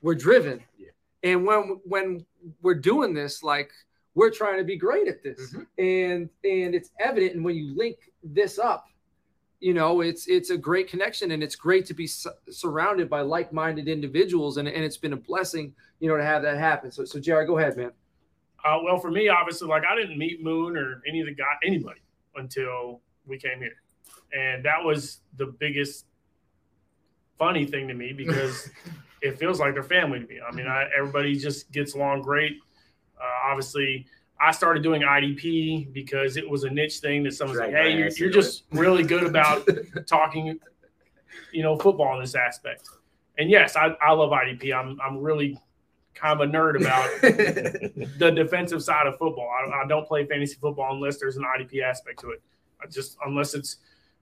we're 0.00 0.14
driven 0.14 0.58
Yeah. 0.78 0.88
And 1.22 1.46
when 1.46 1.80
when 1.84 2.24
we're 2.62 2.74
doing 2.74 3.14
this 3.14 3.42
like 3.42 3.70
we're 4.14 4.30
trying 4.30 4.56
to 4.56 4.64
be 4.64 4.76
great 4.76 5.08
at 5.08 5.22
this. 5.22 5.54
And 5.78 6.30
and 6.44 6.74
it's 6.74 6.90
evident 7.00 7.34
and 7.34 7.44
when 7.44 7.54
you 7.54 7.76
link 7.76 7.96
this 8.24 8.58
up 8.58 8.86
you 9.60 9.74
know 9.74 10.00
it's 10.00 10.26
it's 10.26 10.50
a 10.50 10.56
great 10.56 10.88
connection 10.88 11.30
and 11.30 11.42
it's 11.42 11.56
great 11.56 11.86
to 11.86 11.94
be 11.94 12.06
su- 12.06 12.30
surrounded 12.50 13.08
by 13.08 13.20
like-minded 13.20 13.88
individuals 13.88 14.56
and, 14.56 14.68
and 14.68 14.84
it's 14.84 14.96
been 14.96 15.12
a 15.12 15.16
blessing 15.16 15.74
you 16.00 16.08
know 16.08 16.16
to 16.16 16.24
have 16.24 16.42
that 16.42 16.58
happen. 16.58 16.90
So 16.90 17.04
so 17.04 17.20
jared 17.20 17.46
go 17.46 17.58
ahead 17.58 17.76
man. 17.76 17.92
Uh, 18.64 18.78
well, 18.82 18.98
for 18.98 19.10
me, 19.12 19.28
obviously, 19.28 19.68
like 19.68 19.84
I 19.84 19.94
didn't 19.94 20.18
meet 20.18 20.42
Moon 20.42 20.76
or 20.76 21.00
any 21.06 21.20
of 21.20 21.26
the 21.26 21.34
guy, 21.34 21.44
anybody 21.64 22.00
until 22.34 23.00
we 23.26 23.38
came 23.38 23.58
here, 23.58 23.76
and 24.32 24.64
that 24.64 24.82
was 24.82 25.20
the 25.36 25.46
biggest 25.46 26.06
funny 27.38 27.64
thing 27.64 27.86
to 27.86 27.94
me 27.94 28.12
because 28.12 28.68
it 29.22 29.38
feels 29.38 29.60
like 29.60 29.74
they're 29.74 29.82
family 29.82 30.20
to 30.20 30.26
me. 30.26 30.40
I 30.46 30.54
mean, 30.54 30.66
I, 30.66 30.88
everybody 30.96 31.36
just 31.36 31.70
gets 31.72 31.94
along 31.94 32.22
great. 32.22 32.58
Uh, 33.20 33.50
obviously, 33.50 34.06
I 34.40 34.50
started 34.50 34.82
doing 34.82 35.02
IDP 35.02 35.92
because 35.92 36.36
it 36.36 36.48
was 36.48 36.64
a 36.64 36.70
niche 36.70 36.98
thing 36.98 37.22
that 37.24 37.32
someone's 37.32 37.60
like, 37.60 37.70
"Hey, 37.70 37.96
you're, 37.96 38.08
you're 38.08 38.30
just 38.30 38.64
really 38.72 39.02
good 39.02 39.24
about 39.24 39.66
talking, 40.06 40.58
you 41.52 41.62
know, 41.62 41.76
football 41.76 42.14
in 42.14 42.20
this 42.20 42.34
aspect." 42.34 42.88
And 43.38 43.50
yes, 43.50 43.76
I, 43.76 43.96
I 44.00 44.12
love 44.12 44.30
IDP. 44.30 44.74
I'm 44.74 45.00
I'm 45.00 45.18
really 45.18 45.58
kind 46.14 46.40
of 46.40 46.48
a 46.48 46.52
nerd 46.52 46.80
about 46.80 47.08
the 48.18 48.30
defensive 48.30 48.82
side 48.82 49.06
of 49.06 49.18
football. 49.18 49.48
I, 49.48 49.84
I 49.84 49.86
don't 49.86 50.06
play 50.06 50.26
fantasy 50.26 50.56
football 50.60 50.94
unless 50.94 51.18
there's 51.18 51.36
an 51.36 51.44
IDP 51.44 51.82
aspect 51.82 52.20
to 52.20 52.30
it. 52.30 52.42
I 52.82 52.86
just 52.86 53.16
unless 53.24 53.54
it's 53.54 53.78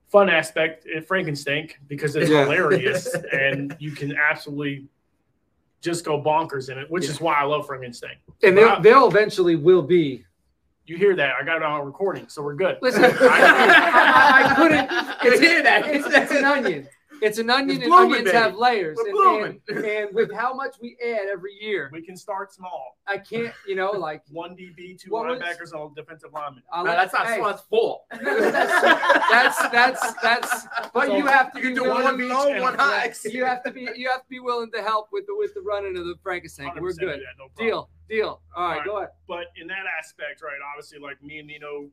fun 0.07 0.29
aspect 0.29 0.85
at 0.87 1.05
Frankenstein 1.07 1.69
because 1.87 2.15
it's 2.15 2.29
Yeah. 2.29 2.43
hilarious 2.43 3.13
and 3.31 3.75
you 3.79 3.91
can 3.91 4.15
absolutely 4.15 4.85
just 5.81 6.03
go 6.05 6.21
bonkers 6.21 6.69
in 6.71 6.77
it, 6.77 6.89
which 6.89 7.05
is 7.05 7.19
why 7.21 7.35
I 7.35 7.43
love 7.43 7.67
Frankenstein. 7.67 8.15
and 8.43 8.57
they'll, 8.57 8.79
they'll 8.81 9.07
eventually 9.07 9.55
will 9.55 9.81
be 9.81 10.23
You 10.85 10.97
hear 10.97 11.15
that? 11.15 11.33
I 11.39 11.43
got 11.45 11.57
it 11.57 11.63
on 11.63 11.85
recording, 11.85 12.27
so 12.27 12.41
we're 12.43 12.55
good. 12.55 12.77
listen 12.81 13.03
I, 13.05 13.09
I, 13.11 14.43
I 14.51 14.55
couldn't 14.55 14.89
You 15.33 15.39
hear 15.39 15.63
that? 15.63 15.87
it's, 15.87 16.07
it's 16.07 16.31
an 16.31 16.45
onion 16.45 16.87
it's 17.21 17.37
an 17.37 17.49
onion 17.49 17.77
It's 17.77 17.85
and 17.85 17.93
onions 17.93 18.23
baby. 18.25 18.37
have 18.37 18.55
layers 18.55 18.97
We're 18.97 19.45
and, 19.45 19.59
and, 19.69 19.85
and 19.85 20.15
with 20.15 20.31
how 20.33 20.53
much 20.53 20.75
we 20.81 20.97
add 21.03 21.27
every 21.31 21.53
year 21.59 21.89
We 21.93 22.01
can 22.01 22.15
start 22.17 22.53
small. 22.53 22.97
i 23.07 23.17
can't 23.17 23.53
you 23.67 23.75
know 23.75 23.91
like 23.91 24.23
One 24.31 24.55
DB, 24.55 24.99
two 24.99 25.11
linebackers, 25.11 25.71
and 25.73 25.95
defensive 25.95 26.31
lineman. 26.33 26.63
I 26.71 26.83
No, 26.83 26.91
that's 26.91 27.13
not 27.13 27.27
hey, 27.27 27.37
Swan's 27.37 27.61
fault. 27.69 28.05
that's 28.11 29.57
that's 29.69 30.13
that's 30.21 30.67
but 30.93 31.07
So 31.07 31.17
you 31.17 31.25
have 31.25 31.51
to 31.53 31.59
You 31.61 31.69
be 31.69 31.75
do 31.75 31.89
one 31.89 32.27
low, 32.29 32.61
one 32.61 32.75
high. 32.75 33.13
you 33.25 33.45
have 33.45 33.63
to 33.63 33.71
be 33.71 33.87
you 33.95 34.09
have 34.09 34.21
to 34.23 34.29
be 34.29 34.39
willing 34.39 34.71
to 34.71 34.81
help 34.81 35.09
with 35.11 35.25
the 35.27 35.35
with 35.37 35.53
the 35.53 35.61
running 35.61 35.97
of 35.97 36.05
the 36.05 36.15
Frankenstein. 36.23 36.71
We're 36.79 36.93
good. 36.93 37.19
that, 37.19 37.37
no. 37.37 37.45
Deal, 37.57 37.89
deal. 38.09 38.41
All 38.55 38.67
right, 38.67 38.71
All 38.71 38.77
right. 38.77 38.85
go 38.85 38.97
ahead. 38.97 39.09
but 39.27 39.45
in 39.59 39.67
that 39.67 39.85
aspect, 39.99 40.41
right? 40.41 40.57
Obviously, 40.73 40.99
like 40.99 41.21
me 41.23 41.39
and 41.39 41.47
Nino, 41.47 41.89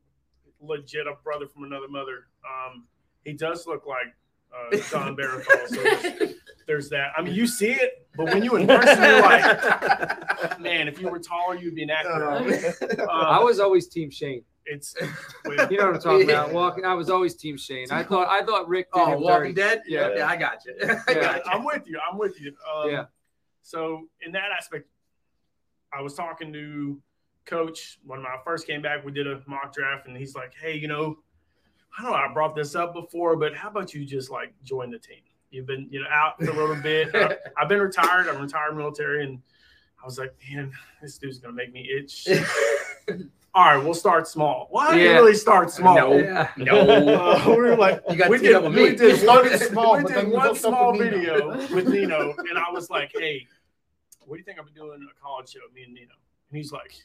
legit 0.61 1.07
a 1.07 1.13
brother 1.23 1.47
from 1.47 1.63
another 1.63 1.87
mother. 1.87 2.27
Um, 2.43 2.85
he 3.23 3.33
does 3.33 3.65
look 3.67 3.85
like 3.85 4.13
uh, 4.53 4.77
Jon 4.89 5.15
Bernthal. 5.17 5.67
So 5.67 5.81
there's, 5.83 6.33
there's 6.67 6.89
that. 6.89 7.11
I 7.17 7.21
mean, 7.21 7.33
you 7.33 7.47
see 7.47 7.71
it, 7.71 8.07
but 8.15 8.25
when 8.25 8.43
you 8.43 8.55
in 8.57 8.67
person, 8.67 9.01
you're 9.03 9.21
like, 9.21 10.59
man, 10.59 10.87
if 10.87 10.99
you 10.99 11.09
were 11.09 11.19
taller, 11.19 11.55
you'd 11.55 11.75
be 11.75 11.83
an 11.83 11.89
actor. 11.89 12.29
Uh, 12.29 13.03
I 13.09 13.37
Um, 13.37 13.45
was 13.45 13.59
always 13.59 13.87
Team 13.87 14.09
Shane. 14.09 14.43
it's 14.65 14.95
You 14.99 15.77
know 15.77 15.87
what 15.87 15.95
I'm 15.95 15.99
talking 15.99 16.29
Yeah. 16.29 16.35
about. 16.45 16.53
Walking, 16.53 16.85
I 16.85 16.93
was 16.93 17.09
always 17.09 17.35
Team 17.35 17.57
Shane. 17.57 17.87
I 17.91 18.03
thought 18.03 18.29
I 18.29 18.45
thought 18.45 18.67
Rick 18.69 18.93
did 18.93 18.99
oh, 19.01 19.05
him 19.13 19.21
Walking 19.21 19.53
dirty. 19.53 19.53
Dead? 19.55 19.81
Yeah. 19.87 20.09
Yeah, 20.15 20.27
I 20.27 20.37
got 20.37 20.63
you. 20.65 20.73
I 20.81 20.85
Yeah. 21.09 21.13
got 21.21 21.35
you. 21.45 21.51
I'm 21.51 21.65
with 21.65 21.83
you. 21.87 21.99
I'm 22.11 22.17
with 22.17 22.39
you. 22.39 22.53
Um, 22.73 22.89
Yeah. 22.89 23.05
So 23.61 24.07
in 24.25 24.31
that 24.33 24.51
aspect, 24.57 24.87
I 25.93 26.01
was 26.01 26.13
talking 26.15 26.51
to 26.53 27.01
Coach 27.45 27.99
when 28.05 28.21
I 28.21 28.37
first 28.45 28.65
came 28.65 28.81
back. 28.81 29.03
We 29.03 29.11
did 29.11 29.27
a 29.27 29.41
mock 29.47 29.73
draft, 29.73 30.07
and 30.07 30.15
he's 30.17 30.33
like, 30.33 30.53
"Hey, 30.55 30.75
you 30.77 30.87
know, 30.87 31.17
I 31.97 32.01
don't 32.03 32.11
know. 32.11 32.17
I 32.17 32.31
brought 32.33 32.55
this 32.55 32.75
up 32.75 32.93
before, 32.93 33.35
but 33.35 33.55
how 33.55 33.69
about 33.69 33.93
you 33.93 34.05
just 34.05 34.29
like 34.31 34.53
join 34.63 34.89
the 34.91 34.99
team? 34.99 35.21
You've 35.51 35.67
been 35.67 35.87
you 35.91 36.01
know 36.01 36.07
out 36.09 36.39
for 36.39 36.49
a 36.49 36.53
little 36.53 36.75
bit. 36.75 37.09
I, 37.13 37.37
I've 37.57 37.69
been 37.69 37.79
retired. 37.79 38.27
I'm 38.27 38.41
retired 38.41 38.75
military, 38.75 39.23
and 39.25 39.39
I 40.01 40.05
was 40.05 40.17
like, 40.17 40.33
man, 40.51 40.71
this 41.01 41.17
dude's 41.17 41.37
gonna 41.39 41.53
make 41.53 41.71
me 41.71 41.87
itch. 41.95 42.27
All 43.55 43.65
right, 43.65 43.77
we'll 43.83 43.93
start 43.93 44.27
small. 44.27 44.67
Well, 44.71 44.89
I 44.89 44.95
didn't 44.95 45.11
Yeah. 45.11 45.17
really 45.19 45.35
start 45.35 45.69
small. 45.69 45.95
No. 45.95 46.17
Yeah. 46.17 46.49
No. 46.57 46.79
Uh, 46.79 47.43
we 47.49 47.55
were 47.57 47.75
like, 47.75 48.01
You 48.09 48.15
got 48.15 48.29
we 48.31 48.37
teed 48.39 48.45
did, 48.47 48.55
up 48.55 48.63
with 48.63 48.73
we 48.75 48.89
me. 48.89 48.95
did 48.95 49.21
You 49.21 49.27
one, 49.27 49.45
small, 49.59 49.59
small, 49.69 49.97
we 49.97 50.03
did 50.05 50.27
one 50.31 50.55
small 50.55 50.91
with 50.97 51.01
Nino. 51.13 51.51
video 51.51 51.75
with 51.75 51.87
Nino, 51.87 52.33
and 52.49 52.57
I 52.57 52.71
was 52.71 52.89
like, 52.89 53.11
hey, 53.13 53.45
what 54.25 54.35
do 54.37 54.39
you 54.39 54.43
think 54.43 54.57
I've 54.57 54.65
been 54.65 54.73
doing 54.73 55.07
a 55.07 55.21
college 55.23 55.49
show, 55.51 55.59
me 55.75 55.83
and 55.83 55.93
Nino? 55.93 56.13
And 56.49 56.57
he's 56.57 56.71
like, 56.71 56.95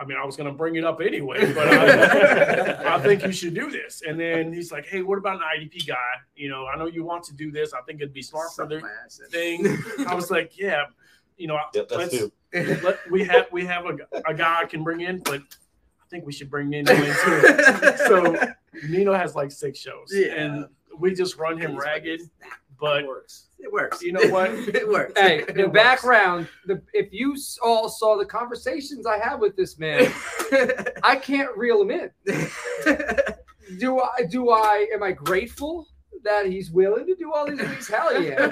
I 0.00 0.04
mean, 0.06 0.16
I 0.16 0.24
was 0.24 0.36
gonna 0.36 0.52
bring 0.52 0.76
it 0.76 0.84
up 0.84 1.00
anyway, 1.00 1.52
but 1.54 1.68
I, 1.68 2.94
I 2.94 3.00
think 3.00 3.22
you 3.22 3.32
should 3.32 3.54
do 3.54 3.70
this. 3.70 4.02
And 4.06 4.18
then 4.18 4.52
he's 4.52 4.72
like, 4.72 4.86
hey, 4.86 5.02
what 5.02 5.18
about 5.18 5.36
an 5.36 5.42
IDP 5.60 5.86
guy? 5.86 5.96
You 6.34 6.48
know, 6.48 6.66
I 6.66 6.76
know 6.78 6.86
you 6.86 7.04
want 7.04 7.24
to 7.24 7.34
do 7.34 7.50
this. 7.50 7.72
I 7.74 7.82
think 7.82 8.00
it'd 8.00 8.14
be 8.14 8.22
smart 8.22 8.48
for 8.48 8.62
Suck 8.62 8.68
the 8.70 8.80
my 8.80 8.88
ass 9.04 9.20
in. 9.20 9.30
thing. 9.30 10.06
I 10.06 10.14
was 10.14 10.30
like, 10.30 10.58
yeah, 10.58 10.84
you 11.36 11.46
know, 11.48 11.58
Yep, 11.74 11.90
let's, 11.90 12.14
let, 12.82 13.10
we 13.10 13.24
have 13.24 13.46
we 13.52 13.64
have 13.66 13.84
a, 13.86 13.96
a 14.26 14.34
guy 14.34 14.60
I 14.60 14.64
can 14.64 14.82
bring 14.82 15.02
in, 15.02 15.18
but 15.20 15.40
I 15.42 16.06
think 16.10 16.24
we 16.26 16.32
should 16.32 16.50
bring 16.50 16.68
Nino 16.70 16.90
in 16.92 17.04
too. 17.04 17.92
So 18.08 18.36
Nino 18.88 19.12
has 19.12 19.34
like 19.34 19.50
six 19.52 19.78
shows, 19.78 20.08
Yeah. 20.12 20.32
and 20.34 20.66
we 20.98 21.14
just 21.14 21.36
run 21.36 21.58
him 21.58 21.76
ragged. 21.76 22.22
But 22.80 23.02
It 23.02 23.06
works. 23.08 23.46
It 23.58 23.72
works. 23.72 24.02
You 24.02 24.12
know 24.12 24.28
what? 24.30 24.50
it 24.52 24.88
works. 24.88 25.12
Hey, 25.20 25.40
It 25.48 25.54
the 25.54 25.62
works. 25.64 25.74
background. 25.74 26.48
The 26.66 26.82
if 26.92 27.12
you 27.12 27.36
all 27.62 27.88
saw 27.88 28.16
the 28.16 28.24
conversations 28.24 29.06
I 29.06 29.18
had 29.18 29.36
with 29.36 29.56
this 29.56 29.78
man, 29.78 30.10
I 31.02 31.16
can't 31.16 31.54
reel 31.56 31.82
him 31.82 31.90
in. 31.90 32.10
Do 33.78 34.00
I? 34.00 34.22
Do 34.28 34.50
I? 34.50 34.86
Am 34.92 35.02
I 35.02 35.12
grateful 35.12 35.86
that 36.24 36.46
he's 36.46 36.70
willing 36.70 37.06
to 37.06 37.14
do 37.14 37.32
all 37.32 37.46
these 37.46 37.60
things? 37.60 37.88
Hell 37.88 38.20
yeah. 38.20 38.46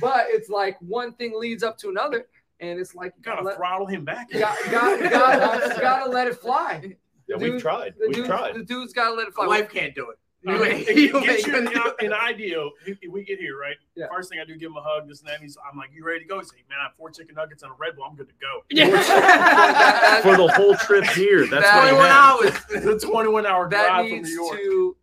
But 0.00 0.26
it's 0.28 0.48
like 0.48 0.76
one 0.80 1.12
thing 1.14 1.32
leads 1.38 1.62
up 1.62 1.76
to 1.78 1.88
another, 1.90 2.26
and 2.60 2.80
it's 2.80 2.94
like 2.94 3.12
you 3.18 3.22
Gotta 3.22 3.36
gotta 3.38 3.48
let, 3.48 3.56
throttle 3.56 3.86
him 3.86 4.04
back. 4.04 4.30
got, 4.30 4.56
got, 4.70 5.00
got, 5.10 5.80
gotta 5.80 6.10
let 6.10 6.26
it 6.26 6.36
fly. 6.36 6.94
Yeah, 7.28 7.36
Dude, 7.36 7.52
we've 7.52 7.62
tried. 7.62 7.94
The 7.98 8.06
We've 8.08 8.16
dude, 8.16 8.26
tried. 8.26 8.54
The 8.54 8.64
dude's 8.64 8.92
gotta 8.92 9.14
let 9.14 9.28
it 9.28 9.34
fly. 9.34 9.44
My 9.44 9.56
fly. 9.56 9.60
wife 9.60 9.72
can't 9.72 9.94
do 9.94 10.10
it. 10.10 10.18
All 10.46 10.54
You 10.54 10.62
right, 10.62 10.88
ain't- 10.88 10.96
you 10.96 11.12
gets 11.20 11.46
ain't 11.46 11.54
an, 11.56 11.64
gonna 11.66 11.74
do 11.98 12.06
an 12.06 12.12
it. 12.12 12.12
idea. 12.12 12.58
If 12.86 12.98
if 13.02 13.12
we 13.12 13.24
get 13.24 13.38
here, 13.38 13.58
right? 13.58 13.76
Yeah. 13.94 14.06
First 14.10 14.30
thing 14.30 14.38
I 14.40 14.44
do, 14.46 14.56
give 14.56 14.70
him 14.70 14.76
a 14.78 14.82
hug. 14.82 15.06
This 15.06 15.20
and 15.20 15.28
that. 15.28 15.40
He's, 15.40 15.58
I'm 15.70 15.76
like, 15.78 15.90
"You 15.92 16.02
ready 16.06 16.20
to 16.20 16.24
go?" 16.26 16.38
He's 16.38 16.50
like, 16.52 16.64
"Man, 16.68 16.78
I 16.80 16.84
have 16.84 16.92
four 16.96 17.10
chicken 17.10 17.34
nuggets 17.34 17.62
and 17.62 17.70
a 17.72 17.74
Red 17.78 17.94
Bull. 17.96 18.04
I'm 18.08 18.16
good 18.16 18.28
to 18.28 18.34
go." 18.40 18.64
That- 18.74 20.20
For 20.22 20.36
the 20.36 20.48
whole 20.48 20.74
trip 20.76 21.04
here, 21.04 21.46
that's 21.46 21.62
That- 21.64 21.76
what 21.76 21.84
he 21.84 21.90
21 21.90 22.06
had. 22.06 22.16
hours. 22.16 22.94
It's 22.94 23.04
a 23.04 23.06
21 23.06 23.46
hour 23.46 23.68
that 23.68 23.86
drive 23.86 24.06
from 24.08 24.16
needs 24.16 24.28
New 24.30 24.44
York. 24.44 24.56
to 24.56 24.96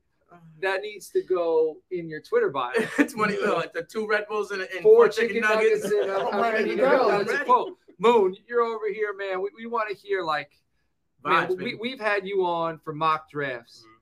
that 0.59 0.81
needs 0.81 1.09
to 1.09 1.21
go 1.21 1.77
in 1.91 2.09
your 2.09 2.19
Twitter 2.21 2.49
bio. 2.49 2.73
20 2.97 3.37
oh, 3.43 3.63
the 3.75 3.83
two 3.83 4.07
Red 4.07 4.25
Bulls 4.27 4.49
and, 4.49 4.61
and 4.63 4.81
Four 4.81 5.05
four 5.05 5.09
chicken 5.09 5.35
chicken 5.35 5.41
nuggets, 5.41 5.83
nuggets. 5.83 6.01
and 6.01 6.11
I'm, 6.11 6.27
I'm 6.29 6.33
I'm 6.33 6.41
ready 6.41 6.69
to 6.71 6.75
go. 6.77 7.23
That's 7.23 7.41
a 7.41 7.45
quote. 7.45 7.77
Moon, 7.99 8.35
you're 8.47 8.61
over 8.63 8.91
here, 8.91 9.13
man. 9.13 9.41
We, 9.41 9.49
we 9.55 9.65
want 9.67 9.89
to 9.89 9.95
hear 9.95 10.23
like, 10.23 10.49
man, 11.23 11.47
Vibes, 11.47 11.57
we, 11.57 11.65
man. 11.65 11.77
we've 11.79 11.99
had 11.99 12.27
you 12.27 12.43
on 12.45 12.79
for 12.79 12.93
mock 12.93 13.29
drafts, 13.29 13.83
mm-hmm. 13.85 13.96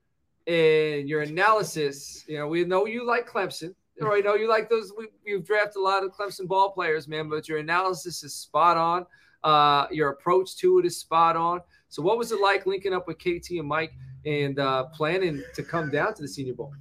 And 0.47 1.07
your 1.09 1.21
analysis. 1.21 2.23
You 2.27 2.39
know, 2.39 2.47
we 2.47 2.63
know 2.63 2.85
you 2.85 3.05
like 3.05 3.29
Clemson. 3.29 3.73
Or 4.01 4.13
I 4.13 4.19
know 4.19 4.35
you 4.35 4.49
like 4.49 4.69
those. 4.69 4.91
We, 4.97 5.07
you've 5.25 5.45
drafted 5.45 5.77
a 5.77 5.81
lot 5.81 6.03
of 6.03 6.11
Clemson 6.11 6.47
ball 6.47 6.71
players, 6.71 7.07
man. 7.07 7.29
But 7.29 7.47
your 7.47 7.59
analysis 7.59 8.23
is 8.23 8.35
spot 8.35 8.75
on. 8.77 9.05
Uh, 9.43 9.87
your 9.91 10.09
approach 10.09 10.57
to 10.57 10.79
it 10.79 10.85
is 10.85 10.97
spot 10.97 11.37
on. 11.37 11.61
So, 11.87 12.01
what 12.01 12.17
was 12.17 12.31
it 12.31 12.41
like 12.41 12.65
linking 12.65 12.93
up 12.93 13.07
with 13.07 13.19
KT 13.19 13.51
and 13.51 13.67
Mike 13.67 13.93
and 14.25 14.59
uh, 14.59 14.85
planning 14.85 15.43
to 15.53 15.63
come 15.63 15.91
down 15.91 16.13
to 16.15 16.21
the 16.21 16.27
Senior 16.27 16.55
Bowl? 16.55 16.73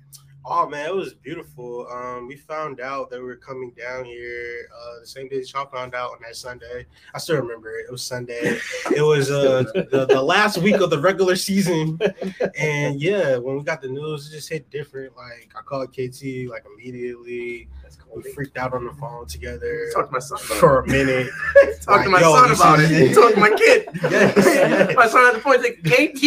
Oh 0.47 0.69
man, 0.69 0.87
it 0.87 0.95
was 0.95 1.15
beautiful. 1.15 1.87
Um, 1.91 2.29
we 2.29 2.37
found 2.37 2.79
out 2.79 3.09
that 3.09 3.19
we 3.19 3.25
were 3.25 3.37
coming 3.37 3.73
down 3.79 4.05
here 4.05 4.69
uh, 4.79 5.01
the 5.01 5.07
same 5.07 5.27
day 5.29 5.41
that 5.41 5.51
y'all 5.51 5.71
found 5.71 5.95
out 5.95 6.11
on 6.11 6.19
that 6.23 6.37
Sunday. 6.37 6.85
I 7.15 7.19
still 7.19 7.41
remember 7.41 7.71
it. 7.79 7.87
It 7.89 7.91
was 7.91 8.03
Sunday. 8.03 8.59
it 8.95 9.03
was 9.07 9.31
uh, 9.31 9.63
the, 9.91 10.05
the 10.07 10.23
last 10.23 10.59
week 10.59 10.83
of 10.83 10.91
the 10.91 10.99
regular 10.99 11.35
season, 11.37 11.99
and 12.59 13.01
yeah, 13.01 13.39
when 13.39 13.57
we 13.57 13.63
got 13.63 13.81
the 13.81 13.89
news, 13.89 14.29
it 14.29 14.33
just 14.37 14.51
hit 14.51 14.69
different. 14.69 15.17
Like 15.17 15.51
I 15.57 15.63
called 15.63 15.93
KT 15.93 16.51
like 16.51 16.67
immediately. 16.75 17.69
We 18.15 18.23
freaked 18.33 18.57
out 18.57 18.73
on 18.75 18.85
the 18.87 18.93
phone 18.93 19.27
together 19.27 19.91
Talk 19.93 20.07
to 20.07 20.13
my 20.13 20.19
son 20.21 20.39
for 20.39 20.81
a 20.81 20.87
minute. 20.87 21.29
it. 21.57 21.81
Talk 21.83 22.05
to 22.05 22.11
my 22.11 22.21
son 22.21 22.53
about 22.53 22.81
is- 22.81 22.91
it. 22.91 23.15
Talk 23.15 23.35
to 23.35 23.41
my 23.41 23.51
kid. 23.51 23.89
Yes, 24.03 24.35
yes. 24.47 24.97
My 24.97 25.07
son 25.09 25.27
at 25.27 25.35
the 25.35 25.41
point 25.41 25.63
like 25.63 25.79
KT, 25.83 26.23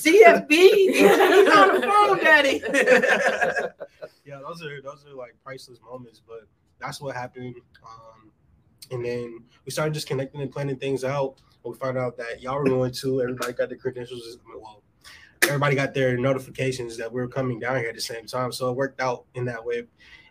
CFB. 0.00 0.50
He's 0.50 1.48
on 1.50 1.80
the 1.80 1.86
phone, 1.86 2.18
daddy. 2.24 2.62
yeah, 4.24 4.40
those 4.46 4.62
are 4.62 4.80
those 4.82 5.04
are 5.06 5.14
like 5.14 5.36
priceless 5.44 5.78
moments, 5.82 6.22
but 6.26 6.40
that's 6.78 7.00
what 7.00 7.14
happened. 7.14 7.54
Um, 7.84 8.30
and 8.90 9.04
then 9.04 9.40
we 9.64 9.70
started 9.70 9.94
just 9.94 10.06
connecting 10.06 10.40
and 10.40 10.50
planning 10.50 10.76
things 10.76 11.04
out. 11.04 11.36
We 11.64 11.74
found 11.74 11.98
out 11.98 12.16
that 12.16 12.40
y'all 12.40 12.56
were 12.58 12.64
going 12.64 12.92
to. 12.92 13.20
Everybody 13.22 13.52
got 13.52 13.68
their 13.68 13.78
credentials. 13.78 14.38
Well, 14.48 14.82
everybody 15.42 15.76
got 15.76 15.92
their 15.94 16.16
notifications 16.16 16.96
that 16.96 17.12
we 17.12 17.20
were 17.20 17.28
coming 17.28 17.58
down 17.60 17.76
here 17.78 17.88
at 17.88 17.94
the 17.94 18.00
same 18.00 18.26
time, 18.26 18.50
so 18.52 18.70
it 18.70 18.76
worked 18.76 19.00
out 19.00 19.24
in 19.34 19.44
that 19.46 19.64
way. 19.64 19.82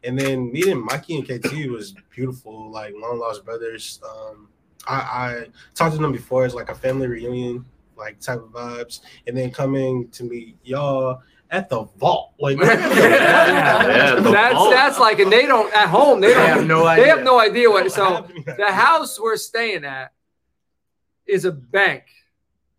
And 0.03 0.17
then 0.17 0.51
meeting 0.51 0.83
Mikey 0.83 1.17
and 1.17 1.25
KT 1.27 1.69
was 1.69 1.93
beautiful, 2.09 2.71
like 2.71 2.93
long 2.97 3.19
lost 3.19 3.43
brothers. 3.45 3.99
Um, 4.07 4.47
I, 4.87 4.95
I 4.95 5.45
talked 5.75 5.95
to 5.95 6.01
them 6.01 6.11
before 6.11 6.45
as 6.45 6.53
like 6.55 6.69
a 6.69 6.75
family 6.75 7.07
reunion, 7.07 7.65
like 7.97 8.19
type 8.19 8.39
of 8.39 8.49
vibes, 8.51 9.01
and 9.27 9.35
then 9.37 9.51
coming 9.51 10.07
to 10.09 10.23
meet 10.23 10.57
y'all 10.63 11.21
at 11.51 11.67
the 11.67 11.83
vault, 11.97 12.33
like 12.39 12.57
Yeah, 12.59 14.15
the 14.15 14.31
that's 14.31 14.53
vault. 14.55 14.71
that's 14.71 14.99
like, 14.99 15.19
and 15.19 15.31
they 15.31 15.45
don't 15.45 15.73
at 15.75 15.89
home. 15.89 16.21
They 16.21 16.31
I 16.33 16.47
don't 16.47 16.57
have 16.59 16.67
no 16.67 16.85
idea. 16.85 17.03
They 17.03 17.09
idea. 17.11 17.15
have 17.17 17.25
no 17.25 17.39
idea 17.39 17.69
what. 17.69 17.91
So 17.91 18.27
the 18.57 18.71
house 18.71 19.19
we're 19.19 19.35
staying 19.35 19.83
at 19.83 20.13
is 21.25 21.45
a 21.45 21.51
bank. 21.51 22.03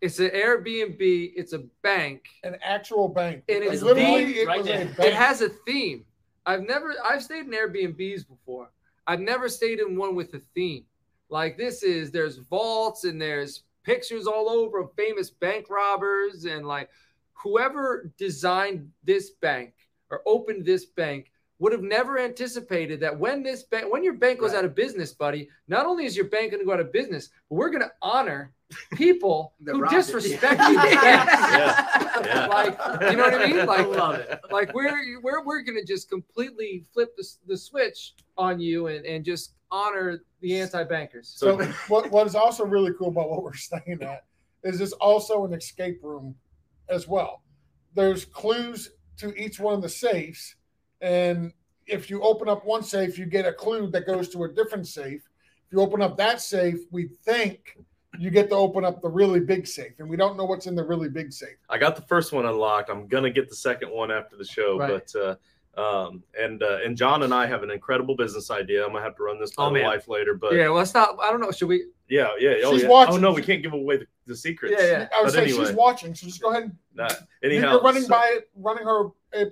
It's 0.01 0.17
an 0.19 0.29
Airbnb. 0.31 0.97
It's 1.35 1.53
a 1.53 1.59
bank. 1.83 2.23
An 2.43 2.55
actual 2.63 3.07
bank. 3.07 3.43
And 3.47 3.59
Like, 3.65 3.73
it's 3.73 3.83
literally, 3.83 4.25
deep 4.25 4.35
it 4.37 4.47
right 4.47 4.57
was 4.57 4.67
there. 4.67 4.89
It 4.99 5.13
has 5.13 5.41
a 5.41 5.49
theme. 5.49 6.05
I've 6.45 6.61
never. 6.61 6.93
I've 7.03 7.23
stayed 7.23 7.45
in 7.45 7.51
Airbnbs 7.51 8.27
before. 8.27 8.71
I've 9.07 9.19
never 9.19 9.49
stayed 9.49 9.79
in 9.79 9.97
one 9.97 10.15
with 10.15 10.33
a 10.33 10.41
theme. 10.53 10.85
Like 11.29 11.57
this 11.57 11.83
is. 11.83 12.11
There's 12.11 12.37
vaults 12.37 13.03
and 13.03 13.21
there's 13.21 13.63
pictures 13.83 14.27
all 14.27 14.49
over 14.49 14.79
of 14.79 14.93
famous 14.95 15.29
bank 15.29 15.69
robbers 15.69 16.45
and 16.45 16.65
like 16.65 16.89
whoever 17.33 18.11
designed 18.17 18.89
this 19.03 19.31
bank 19.41 19.73
or 20.09 20.21
opened 20.25 20.65
this 20.65 20.85
bank 20.85 21.30
would 21.61 21.71
have 21.71 21.83
never 21.83 22.17
anticipated 22.17 22.99
that 22.99 23.17
when 23.17 23.43
this 23.43 23.61
bank 23.63 23.85
when 23.93 24.03
your 24.03 24.13
bank 24.15 24.39
goes 24.39 24.51
Right. 24.51 24.57
out 24.59 24.65
of 24.65 24.73
business 24.75 25.13
buddy 25.13 25.47
not 25.67 25.85
only 25.85 26.05
is 26.05 26.15
your 26.17 26.25
bank 26.25 26.49
going 26.51 26.59
to 26.59 26.65
go 26.65 26.73
out 26.73 26.79
of 26.79 26.91
business 26.91 27.29
but 27.49 27.55
we're 27.55 27.69
going 27.69 27.83
to 27.83 27.91
honor 28.01 28.51
people 28.95 29.53
That 29.61 29.73
who 29.75 29.81
robbed 29.81 29.93
it. 29.93 29.97
disrespect 29.97 30.59
you 30.67 30.73
Yeah. 30.73 31.97
Yeah. 32.25 32.47
like 32.47 32.77
you 33.11 33.17
know 33.17 33.23
what 33.23 33.33
i 33.41 33.45
mean 33.47 33.59
I 33.59 33.63
like 33.63 33.87
love 33.87 34.15
it. 34.15 34.39
like 34.51 34.73
we're 34.73 35.19
we're, 35.21 35.43
we're 35.43 35.61
going 35.61 35.77
to 35.79 35.85
just 35.85 36.09
completely 36.09 36.85
flip 36.93 37.15
the, 37.15 37.27
the 37.47 37.57
switch 37.57 38.13
on 38.37 38.59
you 38.59 38.87
and, 38.87 39.05
and 39.05 39.23
just 39.23 39.53
honor 39.71 40.19
the 40.41 40.59
anti-bankers 40.59 41.31
So 41.35 41.57
what, 41.87 42.11
what 42.11 42.25
is 42.27 42.35
also 42.35 42.65
really 42.65 42.91
cool 42.97 43.07
about 43.09 43.29
what 43.29 43.43
we're 43.43 43.53
staying 43.53 43.99
at 44.01 44.25
is 44.63 44.81
it's 44.81 44.93
also 44.93 45.45
an 45.45 45.53
escape 45.53 45.99
room 46.03 46.35
as 46.89 47.07
well. 47.07 47.41
There's 47.95 48.25
clues 48.25 48.91
to 49.17 49.33
each 49.41 49.59
one 49.59 49.73
of 49.75 49.81
the 49.81 49.89
safes, 49.89 50.55
and 51.01 51.51
if 51.87 52.09
you 52.09 52.21
open 52.21 52.47
up 52.47 52.65
one 52.65 52.83
safe, 52.83 53.17
you 53.17 53.25
get 53.25 53.45
a 53.45 53.51
clue 53.53 53.89
that 53.91 54.05
goes 54.05 54.29
to 54.29 54.43
a 54.43 54.47
different 54.47 54.87
safe. 54.87 55.21
If 55.65 55.71
you 55.73 55.81
open 55.81 56.01
up 56.01 56.15
that 56.17 56.39
safe, 56.41 56.79
we 56.91 57.07
think 57.25 57.77
you 58.19 58.29
get 58.29 58.49
to 58.49 58.55
open 58.55 58.85
up 58.85 59.01
the 59.01 59.09
really 59.09 59.39
big 59.39 59.65
safe, 59.65 59.93
and 59.99 60.09
we 60.09 60.15
don't 60.17 60.37
know 60.37 60.45
what's 60.45 60.67
in 60.67 60.75
the 60.75 60.83
really 60.83 61.09
big 61.09 61.33
safe. 61.33 61.55
I 61.69 61.77
got 61.77 61.95
the 61.95 62.01
first 62.03 62.33
one 62.33 62.45
unlocked. 62.45 62.89
I'm 62.89 63.07
gonna 63.07 63.31
get 63.31 63.49
the 63.49 63.55
second 63.55 63.89
one 63.89 64.11
after 64.11 64.35
the 64.37 64.45
show, 64.45 64.77
Right. 64.77 65.01
but 65.13 65.19
uh, 65.19 65.35
um, 65.77 66.23
and 66.39 66.61
uh, 66.63 66.79
and 66.83 66.97
John 66.97 67.23
and 67.23 67.33
I 67.33 67.45
have 67.47 67.63
an 67.63 67.71
incredible 67.71 68.15
business 68.15 68.51
idea. 68.51 68.83
I'm 68.85 68.91
gonna 68.91 69.03
have 69.03 69.15
to 69.17 69.23
run 69.23 69.39
this 69.39 69.55
by 69.55 69.65
Oh, 69.65 69.73
the 69.73 69.81
wife 69.83 70.07
later, 70.07 70.33
but 70.33 70.53
yeah 70.53 70.67
let's 70.69 70.93
not 70.93 71.17
i 71.21 71.29
don't 71.31 71.39
know 71.41 71.51
should 71.51 71.69
we 71.69 71.85
yeah, 72.09 72.27
yeah, 72.39 72.55
oh, 72.65 72.73
She's 72.73 72.81
yeah. 72.83 72.89
watching. 72.89 73.15
Oh 73.15 73.17
no, 73.19 73.31
we 73.31 73.41
can't 73.41 73.63
give 73.63 73.71
away 73.71 73.95
the, 73.95 74.05
the 74.25 74.35
secrets. 74.35 74.75
Yeah, 74.77 74.85
yeah. 74.85 75.07
I 75.17 75.21
would 75.21 75.27
But 75.27 75.31
say 75.33 75.43
anyway. 75.43 75.65
she's 75.65 75.71
watching, 75.73 76.13
so 76.13 76.27
just 76.27 76.41
go 76.41 76.51
ahead 76.51 76.63
and 76.63 76.75
Nah, 76.93 77.07
anyhow, 77.41 77.71
you're 77.71 77.81
running 77.81 78.03
so- 78.03 78.09
by 78.09 78.39
running 78.57 78.83
her 78.83 79.05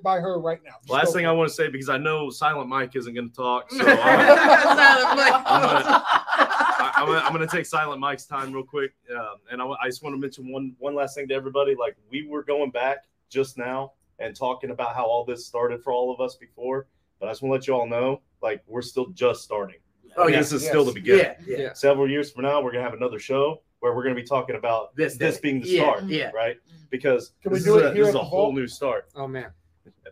by 0.03 0.19
her 0.19 0.37
right 0.41 0.59
now. 0.65 0.73
Just 0.81 0.89
last 0.89 1.13
thing 1.13 1.25
I 1.25 1.31
want 1.31 1.47
to 1.47 1.55
say 1.55 1.69
because 1.69 1.87
I 1.87 1.97
know 1.97 2.29
Silent 2.29 2.67
Mike 2.67 2.97
isn't 2.97 3.13
gonna 3.13 3.29
talk, 3.29 3.71
so 3.71 3.77
I'm, 3.87 3.87
Silent 3.87 5.17
Mike. 5.17 5.33
I'm 5.45 5.61
gonna- 5.61 6.03
I, 6.41 6.91
I'm, 6.97 7.05
gonna, 7.07 7.19
I'm 7.19 7.31
gonna 7.31 7.47
take 7.47 7.65
Silent 7.65 8.01
Mike's 8.01 8.25
time 8.25 8.51
real 8.51 8.63
quick, 8.63 8.91
um, 9.17 9.35
and 9.49 9.61
I, 9.61 9.65
I 9.65 9.87
just 9.87 10.03
want 10.03 10.13
to 10.15 10.19
mention 10.19 10.51
one 10.51 10.75
one 10.79 10.95
last 10.95 11.15
thing 11.15 11.29
to 11.29 11.33
everybody. 11.33 11.75
Like 11.75 11.95
we 12.11 12.27
were 12.27 12.43
going 12.43 12.71
back 12.71 13.05
just 13.29 13.57
now 13.57 13.93
and 14.19 14.35
talking 14.35 14.71
about 14.71 14.95
how 14.95 15.05
all 15.05 15.25
this 15.25 15.45
started 15.45 15.83
for 15.83 15.93
all 15.93 16.13
of 16.13 16.19
us 16.19 16.35
before, 16.35 16.87
but 17.19 17.27
I 17.27 17.31
just 17.31 17.41
want 17.41 17.49
to 17.51 17.53
let 17.55 17.67
you 17.67 17.73
all 17.73 17.87
know, 17.87 18.21
like 18.41 18.63
we're 18.67 18.81
still 18.81 19.07
just 19.07 19.43
starting. 19.43 19.77
Oh, 20.17 20.27
yeah. 20.27 20.37
this 20.39 20.51
is 20.51 20.61
Yes. 20.63 20.71
still 20.71 20.85
the 20.85 20.91
beginning. 20.93 21.23
Yeah, 21.23 21.35
yeah. 21.45 21.57
Yeah. 21.57 21.73
Several 21.73 22.09
years 22.09 22.31
from 22.31 22.43
now, 22.43 22.61
we're 22.61 22.71
gonna 22.71 22.83
have 22.83 22.93
another 22.93 23.19
show 23.19 23.61
where 23.79 23.93
we're 23.95 24.03
gonna 24.03 24.15
be 24.15 24.23
talking 24.23 24.55
about 24.55 24.95
This 24.95 25.15
this, 25.17 25.35
day. 25.35 25.41
being 25.41 25.61
the 25.61 25.67
Yeah, 25.69 25.81
start, 25.83 26.03
yeah. 26.05 26.31
right? 26.31 26.57
Mm-hmm. 26.57 26.77
Because 26.89 27.33
Can 27.41 27.51
we 27.51 27.59
this 27.59 27.65
do 27.65 27.77
is 27.77 27.83
it 27.83 27.91
a, 27.91 27.93
here 27.93 28.03
this 28.05 28.09
is 28.09 28.15
a 28.15 28.23
whole 28.23 28.45
vault? 28.47 28.55
new 28.55 28.67
start. 28.67 29.09
oh 29.15 29.27
man 29.27 29.51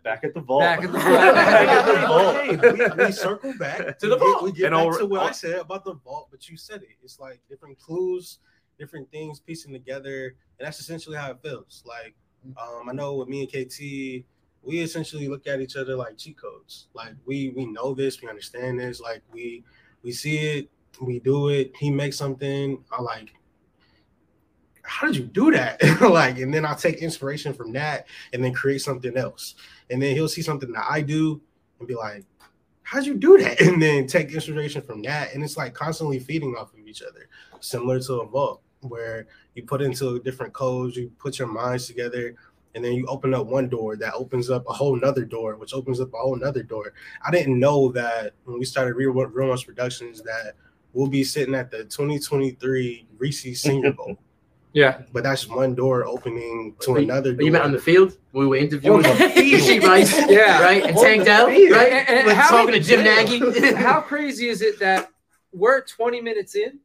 Back 0.04 0.22
at 0.22 0.32
the 0.32 0.40
vault. 0.40 0.60
Back 0.62 0.84
at 0.84 0.92
the 0.92 0.98
Back 0.98 1.68
at 1.68 2.00
the 2.00 2.06
vault. 2.06 2.36
Hey, 2.36 3.00
we, 3.00 3.04
we 3.06 3.12
circle 3.12 3.52
back 3.58 3.98
To 3.98 4.06
the 4.08 4.16
vault. 4.16 4.42
We 4.44 4.52
get 4.52 4.66
And 4.66 4.74
back 4.74 4.84
all- 4.86 4.98
to 4.98 5.06
what 5.06 5.20
all- 5.22 5.28
I 5.28 5.32
said 5.32 5.56
about 5.58 5.84
the 5.84 5.94
vault, 5.94 6.28
but 6.30 6.48
you 6.48 6.56
said 6.56 6.82
it. 6.82 6.88
It's 7.02 7.18
like 7.18 7.40
different 7.48 7.78
clues, 7.80 8.38
different 8.78 9.10
things 9.10 9.40
piecing 9.40 9.72
together, 9.72 10.36
and 10.58 10.66
that's 10.66 10.78
essentially 10.80 11.16
how 11.16 11.32
it 11.32 11.38
feels. 11.42 11.82
Like 11.84 12.14
um, 12.60 12.88
I 12.88 12.92
know 12.92 13.14
with 13.14 13.28
me 13.28 13.40
and 13.40 13.48
KT, 13.48 14.24
we 14.62 14.80
essentially 14.80 15.28
look 15.28 15.46
at 15.46 15.60
each 15.60 15.76
other 15.76 15.94
like 15.96 16.16
cheat 16.16 16.38
codes. 16.38 16.88
Like 16.94 17.14
we 17.26 17.50
we 17.50 17.66
know 17.66 17.94
this, 17.94 18.20
we 18.20 18.28
understand 18.28 18.80
this. 18.80 19.00
Like 19.00 19.22
we 19.32 19.64
we 20.02 20.12
see 20.12 20.38
it, 20.38 20.70
we 21.00 21.20
do 21.20 21.48
it. 21.48 21.72
He 21.76 21.90
makes 21.90 22.16
something. 22.16 22.82
I 22.90 23.02
like. 23.02 23.32
How 24.82 25.06
did 25.06 25.16
you 25.16 25.24
do 25.24 25.50
that? 25.52 25.82
like, 26.00 26.38
and 26.38 26.52
then 26.52 26.64
I'll 26.64 26.74
take 26.74 26.96
inspiration 27.02 27.52
from 27.52 27.72
that 27.74 28.06
and 28.32 28.42
then 28.42 28.54
create 28.54 28.80
something 28.80 29.14
else. 29.18 29.54
And 29.90 30.00
then 30.00 30.14
he'll 30.14 30.28
see 30.28 30.40
something 30.40 30.72
that 30.72 30.86
I 30.88 31.02
do 31.02 31.42
and 31.78 31.86
be 31.86 31.94
like, 31.94 32.24
how'd 32.84 33.04
you 33.04 33.14
do 33.14 33.36
that? 33.36 33.60
And 33.60 33.82
then 33.82 34.06
take 34.06 34.32
inspiration 34.32 34.80
from 34.80 35.02
that. 35.02 35.34
And 35.34 35.44
it's 35.44 35.58
like 35.58 35.74
constantly 35.74 36.18
feeding 36.18 36.54
off 36.56 36.72
of 36.72 36.86
each 36.86 37.02
other, 37.02 37.28
similar 37.60 38.00
to 38.00 38.14
a 38.14 38.26
vault 38.26 38.62
where 38.82 39.26
you 39.54 39.62
put 39.64 39.82
into 39.82 40.20
different 40.20 40.52
codes, 40.52 40.96
you 40.96 41.10
put 41.18 41.38
your 41.38 41.48
minds 41.48 41.86
together, 41.86 42.34
and 42.74 42.84
then 42.84 42.92
you 42.92 43.06
open 43.06 43.34
up 43.34 43.46
one 43.46 43.68
door 43.68 43.96
that 43.96 44.14
opens 44.14 44.50
up 44.50 44.64
a 44.68 44.72
whole 44.72 44.94
nother 44.96 45.24
door, 45.24 45.56
which 45.56 45.74
opens 45.74 46.00
up 46.00 46.12
a 46.14 46.16
whole 46.16 46.36
nother 46.36 46.62
door. 46.62 46.92
I 47.26 47.30
didn't 47.30 47.58
know 47.58 47.90
that 47.92 48.34
when 48.44 48.58
we 48.58 48.64
started 48.64 48.94
Real 48.94 49.10
Real 49.12 49.48
Ones 49.48 49.64
Productions 49.64 50.22
that 50.22 50.54
we'll 50.92 51.08
be 51.08 51.24
sitting 51.24 51.54
at 51.54 51.70
the 51.70 51.84
2023 51.84 53.06
Reese's 53.18 53.60
Senior 53.62 53.92
Bowl. 53.92 54.16
Yeah. 54.74 55.00
But 55.12 55.22
that's 55.22 55.48
one 55.48 55.74
door 55.74 56.04
opening 56.04 56.76
to 56.80 56.92
But 56.92 56.98
you- 57.00 57.04
another 57.10 57.32
But 57.34 57.44
you 57.46 57.50
met 57.52 57.62
on 57.62 57.72
the 57.72 57.78
field 57.80 58.16
we 58.32 58.46
were 58.46 58.56
interviewing 58.56 59.02
Oh, 59.04 59.14
Sheep 59.34 59.82
Rice, 59.82 60.14
Yeah. 60.30 60.62
right? 60.62 60.84
And 60.84 60.96
Tank 60.96 61.24
Dell, 61.24 61.46
right? 61.46 62.04
and 62.08 62.26
We're 62.26 62.34
how- 62.34 62.50
talking 62.50 62.74
to 62.74 62.80
Jim 62.80 63.02
Nagy. 63.02 63.74
How 63.74 64.00
crazy 64.02 64.48
is 64.48 64.60
it 64.62 64.78
that 64.78 65.10
we're 65.52 65.80
20 65.80 66.20
minutes 66.20 66.54
in 66.54 66.78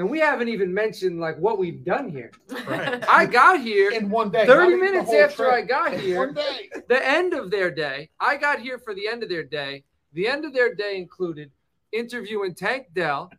and 0.00 0.08
we 0.08 0.18
haven't 0.18 0.48
even 0.48 0.72
mentioned 0.72 1.20
like 1.20 1.36
what 1.38 1.58
we've 1.58 1.84
done 1.84 2.08
here? 2.08 2.32
Right. 2.66 3.04
I 3.08 3.26
got 3.26 3.60
here 3.60 3.90
in 3.90 4.08
one 4.08 4.30
day. 4.30 4.46
30 4.46 4.48
not 4.48 4.66
even 4.68 4.80
the 4.80 4.84
minutes 4.92 5.12
after 5.12 5.36
trip. 5.44 5.52
I 5.52 5.60
got 5.60 5.92
here. 5.92 6.18
One 6.18 6.32
day. 6.34 6.70
the 6.88 7.06
end 7.06 7.34
of 7.34 7.50
their 7.50 7.70
day. 7.70 8.08
I 8.18 8.36
got 8.38 8.60
here 8.60 8.78
for 8.78 8.94
the 8.94 9.06
end 9.06 9.22
of 9.22 9.28
their 9.28 9.44
day. 9.44 9.84
The 10.14 10.26
end 10.26 10.46
of 10.46 10.54
their 10.54 10.74
day 10.74 10.96
included 10.96 11.50
interviewing 11.92 12.54
Tank 12.54 12.86
Dell, 12.94 13.30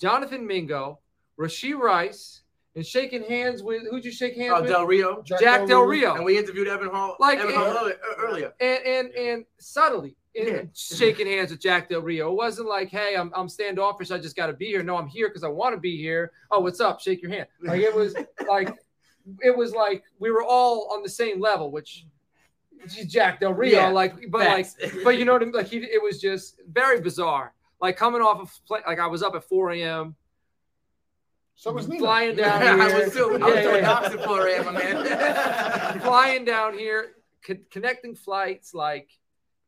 Jonathan 0.00 0.46
Mingo, 0.46 0.98
Rasheed 1.38 1.78
Rice, 1.78 2.42
and 2.74 2.86
shaking 2.86 3.24
hands 3.24 3.62
with 3.62 3.82
who'd 3.90 4.02
you 4.04 4.10
shake 4.12 4.34
hands 4.34 4.54
Oh, 4.56 4.60
with? 4.62 4.70
Del 4.70 4.86
Rio. 4.86 5.22
Jack 5.26 5.66
Del 5.68 5.82
Rio. 5.82 6.14
And 6.14 6.24
we 6.24 6.38
interviewed 6.38 6.68
Evan 6.68 6.88
Hull. 6.88 7.16
Like, 7.20 7.38
Evan 7.38 7.50
it- 7.50 7.56
Hull 7.56 7.76
earlier. 7.76 7.96
earlier. 8.18 8.52
and 8.60 8.82
and 8.86 9.10
and 9.14 9.44
subtly 9.58 10.08
and 10.08 10.16
Yeah. 10.34 10.62
shaking 10.74 11.26
hands 11.26 11.50
with 11.50 11.60
Jack 11.60 11.88
Del 11.90 12.00
Rio. 12.00 12.30
It 12.30 12.34
wasn't 12.36 12.68
like, 12.68 12.88
hey, 12.88 13.14
I'm 13.16 13.30
I'm 13.34 13.48
standoffish. 13.48 14.10
I 14.10 14.18
just 14.18 14.34
got 14.36 14.46
to 14.46 14.54
be 14.54 14.66
here. 14.66 14.82
No, 14.82 14.96
I'm 14.96 15.06
here 15.08 15.28
because 15.28 15.44
I 15.44 15.48
want 15.48 15.74
to 15.74 15.80
be 15.80 15.96
here. 15.98 16.32
Oh, 16.50 16.60
what's 16.60 16.80
up? 16.80 17.00
Shake 17.00 17.20
your 17.22 17.30
hand. 17.30 17.46
Like 17.62 17.80
it 17.82 17.94
was 17.94 18.14
like 18.48 18.74
it 19.42 19.54
was 19.56 19.72
like 19.74 20.04
we 20.18 20.30
were 20.30 20.42
all 20.42 20.88
on 20.94 21.02
the 21.02 21.08
same 21.08 21.38
level, 21.40 21.70
which 21.70 22.06
Jack 23.08 23.40
Del 23.40 23.52
Rio. 23.52 23.78
Yeah. 23.78 23.88
Like, 23.88 24.30
but 24.30 24.42
Facts. 24.44 24.76
like, 24.82 24.94
but 25.04 25.18
you 25.18 25.24
know 25.26 25.34
what 25.34 25.42
I 25.42 25.44
mean? 25.44 25.54
Like 25.54 25.66
he, 25.68 25.78
it 25.78 26.02
was 26.02 26.20
just 26.20 26.60
very 26.70 27.00
bizarre. 27.00 27.52
Like 27.80 27.96
coming 27.96 28.22
off 28.22 28.40
of 28.40 28.58
play, 28.66 28.80
like 28.86 28.98
I 29.00 29.06
was 29.08 29.22
up 29.22 29.34
at 29.34 29.44
4 29.44 29.72
a.m. 29.72 30.16
So 31.56 31.72
was 31.72 31.86
Nino. 31.88 32.00
flying 32.04 32.36
down 32.36 32.60
here. 32.62 32.70
I 32.70 33.04
was 33.04 33.16
I 33.16 33.26
was 33.26 33.40
Yeah, 33.40 33.62
yeah, 33.62 33.74
yeah. 33.76 33.80
boxing 33.82 34.20
for 34.22 34.46
him, 34.48 34.74
man. 34.74 36.00
flying 36.00 36.44
down 36.44 36.76
here, 36.78 37.12
co- 37.46 37.56
connecting 37.70 38.14
flights, 38.14 38.72
like 38.72 39.10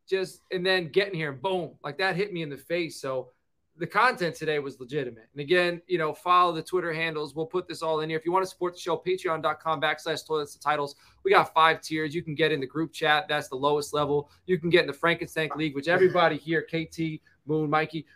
just 0.09 0.43
and 0.51 0.64
then 0.64 0.88
getting 0.88 1.14
here, 1.14 1.33
boom, 1.33 1.73
like 1.83 1.99
that 1.99 2.17
hit 2.17 2.33
me 2.33 2.43
in 2.43 2.51
the 2.51 2.57
face. 2.57 3.01
So 3.01 3.31
the 3.77 3.87
content 3.87 4.37
today 4.37 4.59
was 4.61 4.79
legitimate. 4.79 5.29
And 5.33 5.40
again, 5.40 5.83
you 5.88 5.99
know, 5.99 6.14
follow 6.14 6.53
the 6.53 6.62
Twitter 6.62 6.93
handles. 6.93 7.35
We'll 7.35 7.47
put 7.47 7.67
this 7.67 7.83
all 7.83 8.01
in 8.01 8.09
here. 8.09 8.19
If 8.19 8.25
you 8.25 8.31
want 8.31 8.45
to 8.45 8.51
support 8.51 8.75
the 8.75 8.81
show, 8.81 8.97
patreon.com 8.97 9.81
backslash 9.81 10.25
toilets 10.27 10.55
and 10.55 10.62
titles. 10.62 10.95
We 11.25 11.33
got 11.33 11.53
five 11.53 11.81
tiers. 11.81 12.14
You 12.14 12.23
can 12.23 12.35
get 12.35 12.53
in 12.53 12.61
the 12.61 12.67
group 12.67 12.93
chat. 12.93 13.27
That's 13.29 13.49
the 13.49 13.57
lowest 13.57 13.93
level. 13.93 14.31
You 14.47 14.59
can 14.59 14.71
get 14.71 14.83
in 14.83 14.87
the 14.87 14.93
Frankenstein 14.93 15.51
League, 15.57 15.75
which 15.75 15.88
everybody 15.88 16.37
here, 16.37 16.62
KT, 16.62 17.21
Moon, 17.47 17.69
Mikey. 17.69 18.07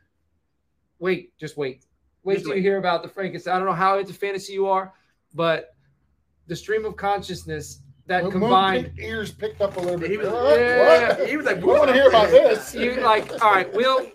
Wait, 1.01 1.37
just 1.38 1.57
wait. 1.57 1.85
Wait 2.22 2.35
Just 2.35 2.46
till 2.46 2.57
you 2.57 2.62
hear 2.62 2.79
about 2.79 3.03
the 3.03 3.09
Frankenstein. 3.09 3.55
I 3.55 3.59
don't 3.59 3.66
know 3.66 3.72
how 3.72 3.98
into 3.98 4.12
fantasy 4.12 4.53
you 4.53 4.66
are, 4.66 4.92
but 5.35 5.74
the 6.46 6.57
stream 6.57 6.85
of 6.85 6.96
consciousness 6.96 7.81
that 8.09 8.31
combined 8.31 8.87
picked- 8.87 8.99
ears 9.01 9.31
picked 9.33 9.61
up 9.61 9.77
a 9.77 9.81
little 9.81 9.99
bit. 9.99 10.11
He 10.11 10.16
was-? 10.16 10.27
Yeah. 10.27 11.25
He 11.27 11.37
was 11.37 11.47
like, 11.47 11.59
"We 11.59 11.64
want 11.64 11.88
to 11.88 11.94
hear 11.94 12.09
about 12.09 12.31
this. 12.31 12.75
you 12.75 13.01
like 13.01 13.31
all 13.42 13.53
right 13.53 13.73
we'll 13.73 14.11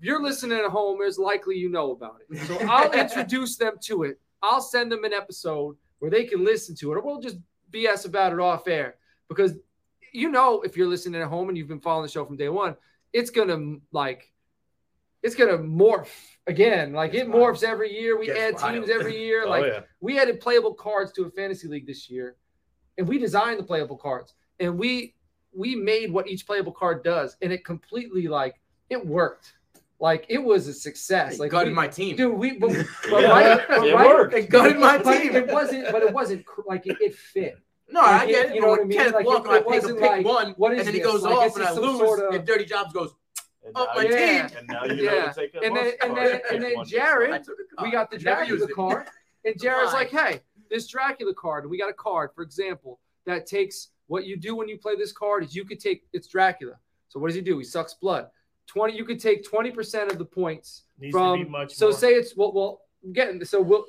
you're 0.00 0.22
listening 0.22 0.58
at 0.58 0.64
home 0.70 0.98
there's 0.98 1.18
likely 1.18 1.56
you 1.56 1.68
know 1.68 1.92
about 1.92 2.16
it 2.28 2.38
so 2.46 2.56
i'll 2.68 2.90
introduce 3.04 3.56
them 3.56 3.74
to 3.80 4.02
it 4.02 4.18
i'll 4.42 4.60
send 4.60 4.90
them 4.90 5.04
an 5.04 5.12
episode 5.12 5.76
where 6.00 6.10
they 6.10 6.24
can 6.24 6.44
listen 6.44 6.74
to 6.74 6.90
it 6.92 6.96
or 6.96 7.00
we'll 7.02 7.20
just 7.20 7.36
bs 7.70 8.04
about 8.06 8.32
it 8.32 8.40
off 8.40 8.66
air 8.66 8.96
because 9.28 9.52
you 10.12 10.28
know 10.28 10.60
if 10.62 10.76
you're 10.76 10.88
listening 10.88 11.20
at 11.22 11.28
home 11.28 11.48
and 11.48 11.56
you've 11.56 11.68
been 11.68 11.80
following 11.80 12.04
the 12.04 12.10
show 12.10 12.24
from 12.24 12.36
day 12.36 12.48
one 12.48 12.74
it's 13.12 13.30
gonna 13.30 13.76
like 13.92 14.32
it's 15.22 15.36
gonna 15.36 15.56
morph 15.58 16.08
again 16.48 16.92
like 16.92 17.14
it 17.14 17.18
It's 17.28 17.30
morphs 17.30 17.62
every 17.62 17.92
year 17.96 18.18
we 18.18 18.26
Gets 18.26 18.38
add 18.40 18.54
wild. 18.62 18.74
teams 18.74 18.90
every 18.90 19.16
year 19.24 19.44
Oh, 19.46 19.50
like 19.50 19.64
yeah. 19.66 19.80
we 20.00 20.18
added 20.18 20.40
playable 20.40 20.74
cards 20.74 21.12
to 21.12 21.24
a 21.26 21.30
fantasy 21.30 21.68
league 21.68 21.86
this 21.86 22.10
year 22.10 22.34
and 22.98 23.08
we 23.08 23.18
designed 23.18 23.58
the 23.58 23.62
playable 23.64 23.96
cards 23.96 24.34
and 24.60 24.78
we 24.78 25.14
we 25.54 25.74
made 25.74 26.10
what 26.12 26.28
each 26.28 26.46
playable 26.46 26.72
card 26.72 27.02
does 27.04 27.36
and 27.42 27.52
it 27.52 27.64
completely 27.64 28.28
like 28.28 28.60
it 28.90 29.04
worked 29.06 29.54
like 30.00 30.26
it 30.28 30.38
was 30.38 30.66
a 30.66 30.72
success 30.74 31.38
like 31.38 31.50
gutted 31.50 31.68
we, 31.68 31.74
my 31.74 31.86
team. 31.88 32.16
dude 32.16 32.34
we 32.36 32.58
but, 32.58 32.70
but 33.10 33.22
yeah. 33.22 33.28
right, 33.30 33.60
but 33.68 33.86
it 33.86 33.94
right, 33.94 34.06
worked. 34.08 34.34
It 34.34 34.50
gutted 34.50 34.78
my 34.78 34.98
team. 34.98 35.34
It 35.36 35.46
wasn't, 35.48 35.92
but 35.92 36.02
it 36.02 36.12
wasn't 36.12 36.44
cr- 36.44 36.62
like 36.66 36.86
it, 36.86 36.96
it 37.00 37.14
fit 37.14 37.58
No, 37.88 38.00
I 38.00 38.18
Like, 38.18 38.28
get 38.28 38.46
it- 38.46 38.50
it. 38.50 38.54
you 38.56 38.60
know 38.62 38.68
what 38.68 38.80
I 38.80 38.84
mean? 38.84 38.98
Kenneth 38.98 39.14
Like, 39.14 39.24
it- 39.24 39.28
Walker, 39.28 39.50
it 39.50 39.54
I 39.54 39.58
pick, 39.58 39.66
wasn't 39.68 40.00
pick 40.00 40.10
like, 40.10 40.24
one, 40.26 40.52
what 40.56 40.72
is 40.72 40.78
and 40.80 40.88
then 40.88 40.94
he 40.94 41.00
goes 41.00 41.22
Like, 41.22 41.34
off 41.36 41.56
and 41.56 41.64
I 41.64 41.72
lose, 41.72 41.98
sort 41.98 42.20
of- 42.20 42.34
and 42.34 42.46
Dirty 42.46 42.64
Jobs 42.64 42.92
goes, 42.92 43.14
And 43.64 43.72
Oh, 43.76 43.86
my 43.94 44.02
you- 44.02 44.08
team. 44.08 44.46
And 44.58 44.66
now 44.68 44.84
you 44.86 45.04
Yeah. 45.04 45.10
know 45.10 45.26
to 45.28 45.34
take 45.34 45.54
a 45.54 45.60
And 45.64 45.76
then- 45.76 45.92
and 46.02 46.16
then- 46.16 46.40
and 46.50 46.62
then 46.62 46.84
Jared- 46.84 47.30
time. 47.30 47.34
I 47.34 47.38
took 47.38 47.56
a 47.60 47.76
card. 47.76 47.86
we 47.86 47.90
got 47.92 48.10
the 48.10 48.18
Jared 48.18 48.48
never 48.48 48.56
Dracula 48.56 48.66
used 48.66 48.74
card, 48.74 49.06
and 49.44 49.54
Jared's 49.62 49.92
like, 49.92 50.10
"Hey, 50.10 50.40
this 50.72 50.88
Dracula 50.88 51.34
card, 51.34 51.64
and 51.64 51.70
we 51.70 51.78
got 51.78 51.90
a 51.90 51.94
card, 51.94 52.30
for 52.34 52.42
example, 52.42 52.98
that 53.26 53.46
takes 53.46 53.88
what 54.06 54.26
you 54.26 54.36
do 54.36 54.56
when 54.56 54.68
you 54.68 54.78
play 54.78 54.96
this 54.96 55.12
card 55.12 55.44
is 55.44 55.54
you 55.54 55.64
could 55.64 55.78
take 55.78 56.04
it's 56.12 56.26
Dracula. 56.26 56.74
So 57.08 57.20
what 57.20 57.28
does 57.28 57.36
he 57.36 57.42
do? 57.42 57.58
He 57.58 57.64
sucks 57.64 57.94
blood. 57.94 58.26
Twenty, 58.66 58.96
you 58.96 59.04
could 59.04 59.20
take 59.20 59.44
twenty 59.44 59.70
percent 59.70 60.10
of 60.10 60.18
the 60.18 60.24
points 60.24 60.84
Needs 60.98 61.14
to 61.14 61.36
be 61.36 61.44
from. 61.44 61.68
So 61.68 61.86
more. 61.86 61.92
say 61.92 62.14
it's 62.14 62.36
well, 62.36 62.52
well, 62.52 62.80
getting 63.12 63.44
so 63.44 63.60
we'll 63.60 63.84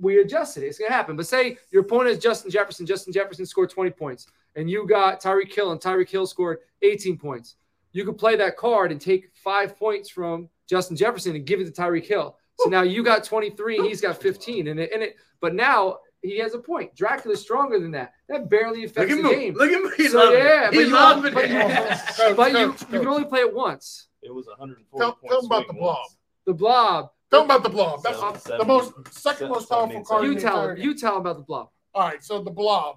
we 0.00 0.20
adjusted 0.20 0.62
it. 0.62 0.66
It's 0.66 0.78
gonna 0.78 0.92
happen. 0.92 1.16
But 1.16 1.26
say 1.26 1.58
your 1.70 1.82
opponent 1.82 2.16
is 2.16 2.22
Justin 2.22 2.50
Jefferson. 2.50 2.86
Justin 2.86 3.12
Jefferson 3.12 3.44
scored 3.44 3.70
twenty 3.70 3.90
points, 3.90 4.26
and 4.56 4.70
you 4.70 4.86
got 4.86 5.20
Tyreek 5.20 5.52
Hill, 5.52 5.72
and 5.72 5.80
Tyreek 5.80 6.08
Hill 6.08 6.26
scored 6.26 6.58
eighteen 6.82 7.18
points. 7.18 7.56
You 7.92 8.04
could 8.04 8.18
play 8.18 8.36
that 8.36 8.56
card 8.56 8.92
and 8.92 9.00
take 9.00 9.30
five 9.34 9.76
points 9.76 10.08
from 10.08 10.48
Justin 10.68 10.96
Jefferson 10.96 11.34
and 11.34 11.44
give 11.44 11.60
it 11.60 11.74
to 11.74 11.82
Tyreek 11.82 12.06
Hill. 12.06 12.36
So 12.60 12.68
now 12.68 12.82
you 12.82 13.02
got 13.02 13.24
23 13.24 13.78
and 13.78 13.86
he's 13.86 14.02
got 14.02 14.20
15. 14.20 14.68
And 14.68 14.78
it, 14.78 14.90
and 14.92 15.02
it 15.02 15.16
but 15.40 15.54
now 15.54 15.96
he 16.22 16.38
has 16.38 16.54
a 16.54 16.58
point. 16.58 16.94
Dracula's 16.94 17.40
stronger 17.40 17.80
than 17.80 17.90
that. 17.92 18.12
That 18.28 18.48
barely 18.50 18.84
affects 18.84 19.10
at 19.12 19.16
the 19.16 19.22
me. 19.22 19.30
game. 19.34 19.54
Look 19.54 19.70
at 19.70 19.82
me. 19.82 19.90
He 19.96 20.08
So, 20.08 20.32
yeah, 20.32 20.66
but 20.70 20.78
you- 20.78 20.88
loved 20.88 21.22
but 21.34 21.48
you- 21.50 22.34
But 22.36 22.52
you, 22.52 22.58
you 22.92 22.98
can 23.00 23.06
only 23.08 23.24
play 23.24 23.40
it 23.40 23.54
once. 23.54 24.08
It 24.22 24.32
was 24.34 24.46
140 24.46 25.02
Tell, 25.02 25.12
point 25.14 25.30
tell 25.30 25.40
him 25.40 25.46
about 25.46 25.66
the 25.66 25.72
blob. 25.72 25.96
once. 25.98 26.16
The 26.46 26.54
blob. 26.54 27.10
Tell 27.30 27.40
him 27.40 27.44
about 27.46 27.62
the 27.62 27.68
blob. 27.70 28.02
That's 28.02 28.18
Seven- 28.18 28.32
the 28.34 28.40
seven- 28.40 28.66
most 28.66 28.92
second 29.12 29.12
seven- 29.12 29.48
most 29.48 29.68
powerful 29.68 29.88
seventeen 29.88 30.04
card. 30.04 30.24
You 30.24 30.38
tell 30.38 30.68
him. 30.68 30.76
You 30.78 30.94
tell 30.98 31.14
him 31.14 31.20
about 31.20 31.36
the 31.38 31.42
blob. 31.44 31.70
All 31.94 32.06
right, 32.08 32.22
so 32.22 32.42
the 32.42 32.50
blob. 32.50 32.96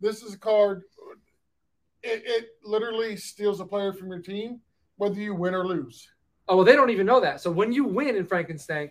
This 0.00 0.22
is 0.22 0.34
a 0.34 0.38
card. 0.38 0.82
It, 2.02 2.22
it 2.26 2.48
literally 2.64 3.16
steals 3.16 3.60
a 3.60 3.64
player 3.64 3.92
from 3.92 4.08
your 4.08 4.18
team, 4.20 4.60
whether 4.96 5.14
you 5.20 5.34
win 5.34 5.54
or 5.54 5.64
lose. 5.66 6.08
Oh 6.48 6.56
well, 6.56 6.64
they 6.64 6.74
don't 6.74 6.90
even 6.90 7.06
know 7.06 7.20
that. 7.20 7.40
So 7.40 7.50
when 7.50 7.72
you 7.72 7.84
win 7.84 8.16
in 8.16 8.24
Frankenstein, 8.26 8.90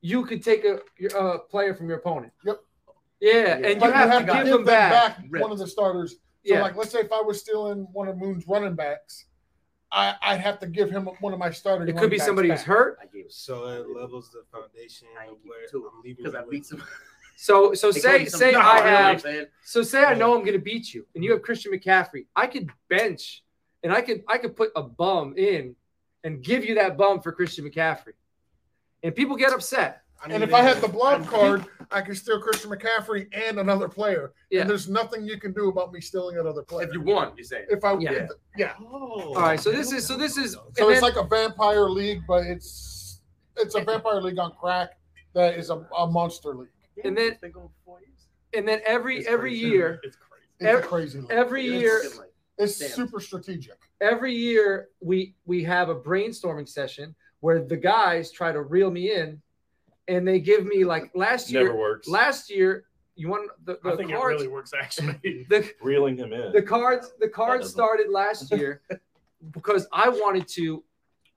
you 0.00 0.24
could 0.26 0.42
take 0.42 0.64
a, 0.64 0.80
a 1.16 1.38
player 1.38 1.74
from 1.74 1.88
your 1.88 1.98
opponent. 1.98 2.32
Yep. 2.44 2.60
Yeah, 3.20 3.56
and 3.56 3.66
you 3.66 3.76
But 3.80 3.94
have, 3.94 4.26
to 4.26 4.32
give 4.32 4.46
them 4.46 4.64
back. 4.64 5.18
one 5.30 5.50
of 5.52 5.58
the 5.58 5.66
starters. 5.66 6.12
So, 6.12 6.18
Yeah. 6.54 6.62
like, 6.62 6.76
let's 6.76 6.90
say 6.90 7.00
if 7.00 7.12
I 7.12 7.22
was 7.22 7.40
stealing 7.40 7.86
one 7.92 8.08
of 8.08 8.18
Moon's 8.18 8.46
running 8.46 8.74
backs, 8.74 9.26
I, 9.90 10.14
I'd 10.22 10.40
have 10.40 10.58
to 10.60 10.66
give 10.66 10.90
him 10.90 11.06
one 11.20 11.32
of 11.32 11.38
my 11.38 11.50
starters. 11.50 11.88
it 11.88 11.96
could 11.96 12.10
be 12.10 12.18
somebody 12.18 12.50
who's 12.50 12.62
hurt. 12.62 12.98
I 13.00 13.06
gave 13.06 13.26
So 13.30 13.66
it 13.68 13.88
levels 13.88 14.30
the 14.30 14.42
foundation 14.52 15.08
I 15.18 15.24
of 15.24 15.30
ain't 15.30 15.38
where 15.44 15.66
two, 15.70 15.88
I'm 15.90 16.02
leaving 16.02 16.24
because 16.24 16.34
I 16.34 16.42
beat 16.42 16.58
with. 16.70 16.80
some. 16.80 16.82
So 17.36 17.74
so 17.74 17.90
They 17.90 18.00
say 18.00 18.10
call 18.10 18.18
me 18.20 18.24
some- 18.26 18.40
say 18.40 18.52
No, 18.52 18.60
I 18.60 18.74
really, 18.78 18.90
have 18.90 19.24
man. 19.24 19.46
so 19.64 19.82
say 19.82 20.04
I 20.04 20.14
know 20.14 20.36
I'm 20.38 20.44
gonna 20.44 20.58
beat 20.58 20.94
you, 20.94 21.04
and 21.14 21.24
you 21.24 21.32
have 21.32 21.42
Christian 21.42 21.72
McCaffrey. 21.72 22.26
I 22.36 22.46
could 22.46 22.70
bench, 22.88 23.42
and 23.82 23.92
I 23.92 24.02
could 24.02 24.22
I 24.28 24.38
could 24.38 24.54
put 24.54 24.70
a 24.76 24.82
bum 24.84 25.34
in, 25.36 25.74
and 26.22 26.42
give 26.44 26.64
you 26.64 26.76
that 26.76 26.96
bum 26.96 27.20
for 27.20 27.32
Christian 27.32 27.68
McCaffrey, 27.68 28.12
and 29.02 29.14
people 29.16 29.34
get 29.36 29.52
upset. 29.52 30.02
I 30.24 30.30
And 30.32 30.40
need 30.40 30.48
if 30.48 30.54
I 30.54 30.62
had 30.62 30.78
the 30.80 30.88
blob 30.88 31.26
card, 31.34 31.66
I 31.90 32.00
could 32.00 32.16
steal 32.16 32.40
Christian 32.40 32.70
McCaffrey 32.70 33.26
and 33.34 33.58
another 33.58 33.88
player. 33.88 34.32
Yeah. 34.50 34.62
And 34.62 34.70
there's 34.70 34.88
nothing 34.88 35.24
you 35.26 35.38
can 35.38 35.52
do 35.52 35.68
about 35.68 35.92
me 35.92 36.00
stealing 36.00 36.38
another 36.38 36.62
player. 36.62 36.86
If 36.88 36.94
you 36.94 37.02
won, 37.02 37.32
you 37.36 37.44
say. 37.44 37.64
if 37.68 37.84
I 37.84 37.96
Yeah. 37.98 38.12
yeah. 38.12 38.26
yeah. 38.56 38.72
Oh, 38.80 39.34
All 39.34 39.42
right, 39.42 39.60
so 39.60 39.70
this 39.70 39.92
is 39.92 40.06
so 40.06 40.16
this 40.16 40.36
is 40.36 40.52
So 40.52 40.62
it's 40.88 41.00
then- 41.00 41.02
like 41.02 41.16
a 41.16 41.24
vampire 41.24 41.88
league, 41.90 42.22
but 42.26 42.44
it's 42.46 43.20
it's 43.56 43.74
a 43.74 43.82
vampire 43.82 44.20
league 44.20 44.38
on 44.38 44.52
crack 44.52 44.98
that 45.34 45.54
is 45.58 45.70
a, 45.70 45.86
a 45.96 46.06
monster 46.06 46.54
league. 46.54 46.68
And 47.04 47.16
then- 47.16 47.36
Been 47.40 47.52
going 47.52 47.68
for 47.68 47.74
four 47.84 48.00
years. 48.00 48.26
and 48.54 48.66
then 48.66 48.80
every 48.86 49.18
It's 49.18 49.28
every 49.28 49.50
crazy. 49.50 49.66
year 49.66 50.00
It's 50.02 50.16
crazy. 50.16 50.46
It's 50.60 50.68
Every- 50.68 50.82
a 50.82 50.86
crazy 50.86 51.20
league. 51.20 51.30
every 51.30 51.66
It's- 51.66 51.80
year 51.82 52.02
It's 52.56 52.78
Damn. 52.78 52.88
super 52.90 53.20
strategic. 53.20 53.78
every 54.00 54.32
year 54.34 54.88
we 55.00 55.34
we 55.44 55.62
have 55.64 55.88
a 55.90 55.94
brainstorming 55.94 56.68
session 56.68 57.14
where 57.40 57.62
the 57.64 57.76
guys 57.76 58.30
try 58.32 58.50
to 58.52 58.62
reel 58.62 58.90
me 58.90 59.12
in 59.12 59.40
and 60.08 60.26
they 60.26 60.40
give 60.40 60.64
me 60.66 60.84
like 60.84 61.10
last 61.14 61.50
year 61.50 61.64
Never 61.64 61.76
works. 61.76 62.08
last 62.08 62.50
year 62.50 62.84
you 63.16 63.28
want 63.28 63.50
the, 63.64 63.78
the 63.82 63.92
I 63.92 63.96
think 63.96 64.10
cards 64.10 64.42
it 64.42 64.44
really 64.44 64.48
works 64.48 64.72
actually. 64.78 65.46
the, 65.48 65.70
Reeling 65.80 66.16
him 66.16 66.32
in. 66.32 66.52
the 66.52 66.62
cards 66.62 67.12
the 67.20 67.28
cards 67.28 67.70
started 67.70 68.10
last 68.10 68.50
year 68.56 68.82
because 69.52 69.86
I 69.92 70.08
wanted 70.08 70.48
to 70.48 70.82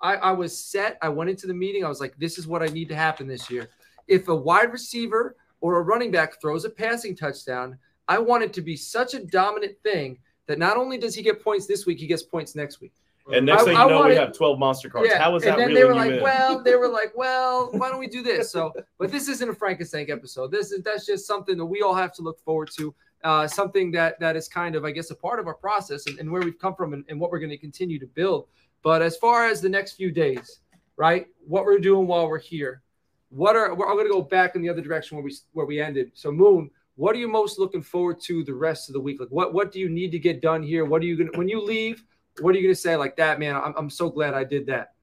I, 0.01 0.15
I 0.15 0.31
was 0.31 0.57
set. 0.57 0.97
I 1.01 1.09
went 1.09 1.29
into 1.29 1.47
the 1.47 1.53
meeting. 1.53 1.83
I 1.83 1.89
was 1.89 1.99
like, 1.99 2.15
this 2.17 2.37
is 2.37 2.47
what 2.47 2.61
I 2.61 2.67
need 2.67 2.89
to 2.89 2.95
happen 2.95 3.27
this 3.27 3.49
year. 3.49 3.69
If 4.07 4.27
a 4.27 4.35
wide 4.35 4.71
receiver 4.71 5.35
or 5.59 5.79
a 5.79 5.81
running 5.81 6.11
back 6.11 6.39
throws 6.39 6.65
a 6.65 6.69
passing 6.69 7.15
touchdown, 7.15 7.77
I 8.07 8.19
want 8.19 8.43
it 8.43 8.53
to 8.53 8.61
be 8.61 8.75
such 8.75 9.13
a 9.15 9.25
dominant 9.25 9.75
thing 9.83 10.19
that 10.47 10.59
not 10.59 10.77
only 10.77 10.97
does 10.97 11.15
he 11.15 11.21
get 11.21 11.43
points 11.43 11.65
this 11.65 11.85
week, 11.85 11.99
he 11.99 12.07
gets 12.07 12.23
points 12.23 12.55
next 12.55 12.79
week. 12.79 12.93
And 13.33 13.45
next 13.45 13.63
I- 13.63 13.65
thing 13.65 13.77
I 13.77 13.83
you 13.83 13.89
know, 13.89 14.07
we 14.07 14.15
have 14.15 14.33
12 14.33 14.59
monster 14.59 14.89
cards. 14.89 15.11
How 15.13 15.35
is 15.35 15.43
that 15.43 15.59
and 15.59 15.61
then 15.61 15.73
they 15.73 15.83
were 15.83 15.95
like, 15.95 16.11
in? 16.11 16.23
well, 16.23 16.61
they 16.61 16.75
were 16.75 16.87
like, 16.87 17.11
well, 17.15 17.69
why 17.73 17.89
don't 17.89 17.99
we 17.99 18.07
do 18.07 18.21
this? 18.21 18.51
So, 18.51 18.73
but 18.97 19.11
this 19.11 19.27
isn't 19.27 19.49
a 19.49 19.53
Frankenstein 19.53 20.07
episode. 20.09 20.51
This 20.51 20.71
is 20.71 20.83
that's 20.83 21.05
just 21.05 21.27
something 21.27 21.57
that 21.57 21.65
we 21.65 21.81
all 21.81 21.95
have 21.95 22.13
to 22.13 22.21
look 22.21 22.39
forward 22.43 22.69
to. 22.77 22.93
Uh, 23.23 23.47
something 23.47 23.91
that 23.91 24.19
that 24.19 24.35
is 24.35 24.47
kind 24.47 24.75
of, 24.75 24.85
I 24.85 24.91
guess, 24.91 25.09
a 25.09 25.15
part 25.15 25.39
of 25.39 25.47
our 25.47 25.55
process 25.55 26.05
and, 26.05 26.19
and 26.19 26.31
where 26.31 26.41
we've 26.41 26.59
come 26.59 26.75
from 26.75 26.93
and, 26.93 27.03
and 27.09 27.19
what 27.19 27.31
we're 27.31 27.39
going 27.39 27.49
to 27.49 27.57
continue 27.57 27.99
to 27.99 28.05
build. 28.05 28.47
But 28.83 29.01
as 29.01 29.17
far 29.17 29.47
as 29.47 29.59
the 29.59 29.69
next 29.69 29.93
few 29.93 30.11
days, 30.11 30.59
right? 30.97 31.27
What 31.45 31.65
we're 31.65 31.79
doing 31.79 32.07
while 32.07 32.27
we're 32.27 32.39
here, 32.39 32.83
what 33.29 33.55
are 33.55 33.73
we're, 33.73 33.87
I'm 33.87 33.95
going 33.95 34.07
to 34.07 34.13
go 34.13 34.21
back 34.21 34.55
in 34.55 34.61
the 34.61 34.69
other 34.69 34.81
direction 34.81 35.17
where 35.17 35.23
we 35.23 35.35
where 35.53 35.65
we 35.65 35.81
ended. 35.81 36.11
So, 36.13 36.31
Moon, 36.31 36.69
what 36.95 37.15
are 37.15 37.19
you 37.19 37.27
most 37.27 37.59
looking 37.59 37.81
forward 37.81 38.19
to 38.21 38.43
the 38.43 38.53
rest 38.53 38.89
of 38.89 38.93
the 38.93 38.99
week? 38.99 39.19
Like, 39.19 39.29
what 39.29 39.53
what 39.53 39.71
do 39.71 39.79
you 39.79 39.89
need 39.89 40.11
to 40.11 40.19
get 40.19 40.41
done 40.41 40.61
here? 40.61 40.85
What 40.85 41.01
are 41.01 41.05
you 41.05 41.17
going 41.17 41.31
to 41.31 41.37
when 41.37 41.49
you 41.49 41.61
leave? 41.61 42.03
What 42.39 42.53
are 42.53 42.57
you 42.57 42.63
going 42.63 42.75
to 42.75 42.79
say 42.79 42.95
like 42.95 43.15
that, 43.17 43.39
man? 43.39 43.55
I'm, 43.55 43.73
I'm 43.77 43.89
so 43.89 44.09
glad 44.09 44.33
I 44.33 44.43
did 44.43 44.65
that. 44.67 44.93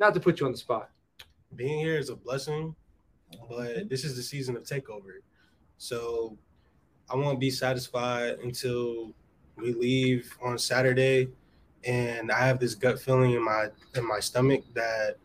Not 0.00 0.14
to 0.14 0.20
put 0.20 0.40
you 0.40 0.46
on 0.46 0.52
the 0.52 0.58
spot. 0.58 0.90
being 1.54 1.78
here 1.78 1.96
is 1.96 2.08
a 2.08 2.16
blessing, 2.16 2.74
but 3.48 3.68
mm-hmm. 3.68 3.88
this 3.88 4.04
is 4.04 4.16
the 4.16 4.22
season 4.22 4.56
of 4.56 4.64
takeover. 4.64 5.20
So 5.78 6.36
I 7.10 7.16
won't 7.16 7.38
be 7.38 7.50
satisfied 7.50 8.38
until 8.42 9.12
we 9.56 9.74
leave 9.74 10.36
on 10.42 10.58
Saturday. 10.58 11.28
And 11.84 12.30
I 12.30 12.46
have 12.46 12.58
this 12.58 12.74
gut 12.74 13.00
feeling 13.00 13.32
in 13.32 13.44
my 13.44 13.66
in 13.96 14.06
my 14.06 14.20
stomach 14.20 14.62
that 14.74 15.16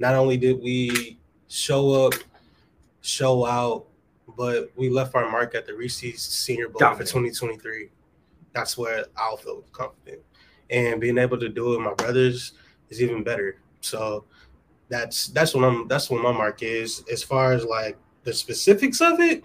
not 0.00 0.14
only 0.14 0.36
did 0.36 0.60
we 0.60 1.18
show 1.48 2.06
up, 2.06 2.14
show 3.00 3.46
out, 3.46 3.86
but 4.36 4.70
we 4.76 4.88
left 4.88 5.14
our 5.14 5.30
mark 5.30 5.54
at 5.54 5.66
the 5.66 5.74
Reese's 5.74 6.20
Senior 6.22 6.68
Bowl 6.68 6.80
for 6.80 6.84
Dominant. 6.84 7.08
2023. 7.08 7.90
That's 8.52 8.76
where 8.76 9.04
I'll 9.16 9.36
feel 9.36 9.64
confident. 9.72 10.20
And 10.70 11.00
being 11.00 11.18
able 11.18 11.38
to 11.38 11.48
do 11.48 11.72
it 11.74 11.78
with 11.78 11.86
my 11.86 11.94
brothers 11.94 12.52
is 12.88 13.02
even 13.02 13.22
better. 13.24 13.60
So 13.80 14.24
that's 14.88 15.28
that's 15.28 15.54
what 15.54 15.64
I'm 15.64 15.88
that's 15.88 16.10
what 16.10 16.22
my 16.22 16.32
mark 16.32 16.62
is. 16.62 17.04
As 17.10 17.22
far 17.22 17.52
as 17.52 17.64
like 17.64 17.96
the 18.24 18.32
specifics 18.32 19.00
of 19.00 19.20
it, 19.20 19.44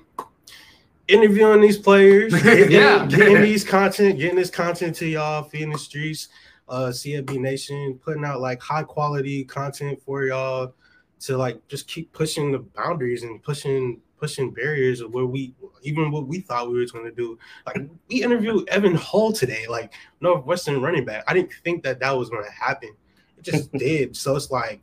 interviewing 1.08 1.62
these 1.62 1.78
players, 1.78 2.34
getting, 2.44 2.72
Yeah. 2.72 3.06
getting 3.08 3.41
these 3.41 3.63
content, 3.63 4.20
getting 4.20 4.36
this 4.36 4.50
content 4.50 4.96
to 4.98 5.08
y'all, 5.08 5.44
feeding 5.44 5.72
the 5.72 5.78
streets, 5.80 6.30
uh 6.68 6.88
CFB 6.88 7.39
Nation, 7.39 8.00
putting 8.04 8.26
out 8.26 8.41
like 8.41 8.62
high 8.62 8.84
quality 8.84 9.44
content 9.44 10.02
for 10.04 10.26
y'all 10.26 10.74
to 11.22 11.38
like 11.38 11.65
just 11.68 11.88
keep 11.88 12.12
pushing 12.12 12.52
the 12.52 12.60
boundaries 12.60 13.24
and 13.24 13.41
pushing 13.41 14.02
pushing 14.19 14.51
barriers 14.51 15.01
of 15.01 15.13
where 15.13 15.25
we 15.25 15.54
even 15.84 16.12
what 16.12 16.28
we 16.28 16.39
thought 16.39 16.69
we 16.69 16.80
were 16.80 16.86
going 16.86 17.06
to 17.06 17.12
do. 17.12 17.38
Like 17.65 17.78
we 18.10 18.23
interviewed 18.23 18.67
Evan 18.69 18.95
Hull 18.95 19.32
today, 19.32 19.65
like 19.67 19.93
Northwestern 20.21 20.82
running 20.82 21.06
back. 21.06 21.23
I 21.28 21.34
didn't 21.34 21.51
think 21.63 21.84
that 21.84 21.99
that 21.99 22.12
was 22.12 22.30
going 22.30 22.43
to 22.45 22.51
happen. 22.51 22.89
It 23.38 23.43
just 23.43 23.71
did. 23.86 24.15
So 24.15 24.36
it's 24.36 24.49
like, 24.51 24.82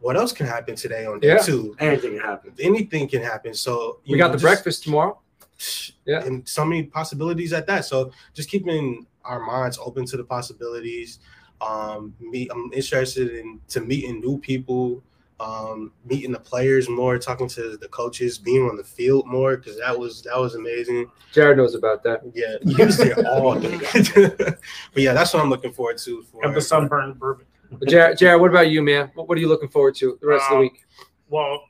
what 0.00 0.16
else 0.16 0.32
can 0.32 0.46
happen 0.46 0.76
today 0.76 1.06
on 1.06 1.20
day 1.20 1.28
Yeah. 1.28 1.38
two? 1.38 1.76
Anything 1.80 2.12
can 2.12 2.20
happen. 2.20 2.52
Anything 2.60 3.08
can 3.08 3.22
happen. 3.22 3.52
So 3.54 3.98
you 4.04 4.12
We 4.12 4.18
got 4.18 4.26
know, 4.28 4.32
the 4.32 4.38
just- 4.38 4.42
breakfast 4.44 4.82
tomorrow. 4.84 5.18
Yeah. 6.06 6.24
and 6.24 6.48
so 6.48 6.64
many 6.64 6.84
possibilities 6.84 7.52
at 7.52 7.66
that. 7.66 7.84
So 7.84 8.12
just 8.32 8.48
keeping 8.48 9.06
our 9.26 9.40
minds 9.40 9.78
open 9.78 10.06
to 10.06 10.16
the 10.16 10.24
possibilities. 10.24 11.18
Um, 11.60 12.14
me, 12.18 12.48
I'm 12.50 12.70
interested 12.72 13.34
in 13.34 13.60
to 13.68 13.80
meeting 13.80 14.20
new 14.20 14.38
people, 14.38 15.02
um, 15.40 15.92
meeting 16.04 16.32
the 16.32 16.40
players 16.40 16.88
more, 16.88 17.18
talking 17.18 17.48
to 17.48 17.76
the 17.76 17.88
coaches, 17.88 18.38
being 18.38 18.68
on 18.68 18.76
the 18.76 18.84
field 18.84 19.26
more 19.26 19.56
because 19.56 19.78
that 19.78 19.96
was 19.96 20.22
that 20.22 20.36
was 20.36 20.54
amazing. 20.54 21.10
Jared 21.32 21.56
knows 21.56 21.74
about 21.74 22.02
that. 22.04 22.22
Yeah, 22.34 22.56
he 22.76 22.84
was 22.84 22.96
there 22.96 23.14
all 23.28 23.58
day. 23.58 23.78
but 24.14 24.58
yeah, 25.02 25.12
that's 25.12 25.32
what 25.32 25.42
I'm 25.42 25.50
looking 25.50 25.72
forward 25.72 25.98
to. 25.98 26.22
For 26.24 26.42
Have 26.42 26.54
the 26.54 26.60
sunburn 26.60 27.14
perfect. 27.14 27.48
But 27.70 27.88
Jared, 27.88 28.18
Jared, 28.18 28.40
what 28.40 28.50
about 28.50 28.70
you, 28.70 28.82
man? 28.82 29.10
What, 29.14 29.28
what 29.28 29.36
are 29.36 29.40
you 29.40 29.48
looking 29.48 29.68
forward 29.68 29.94
to 29.96 30.18
the 30.20 30.26
rest 30.26 30.44
of 30.44 30.50
the 30.50 30.56
Um, 30.56 30.60
week? 30.62 30.84
Well, 31.28 31.62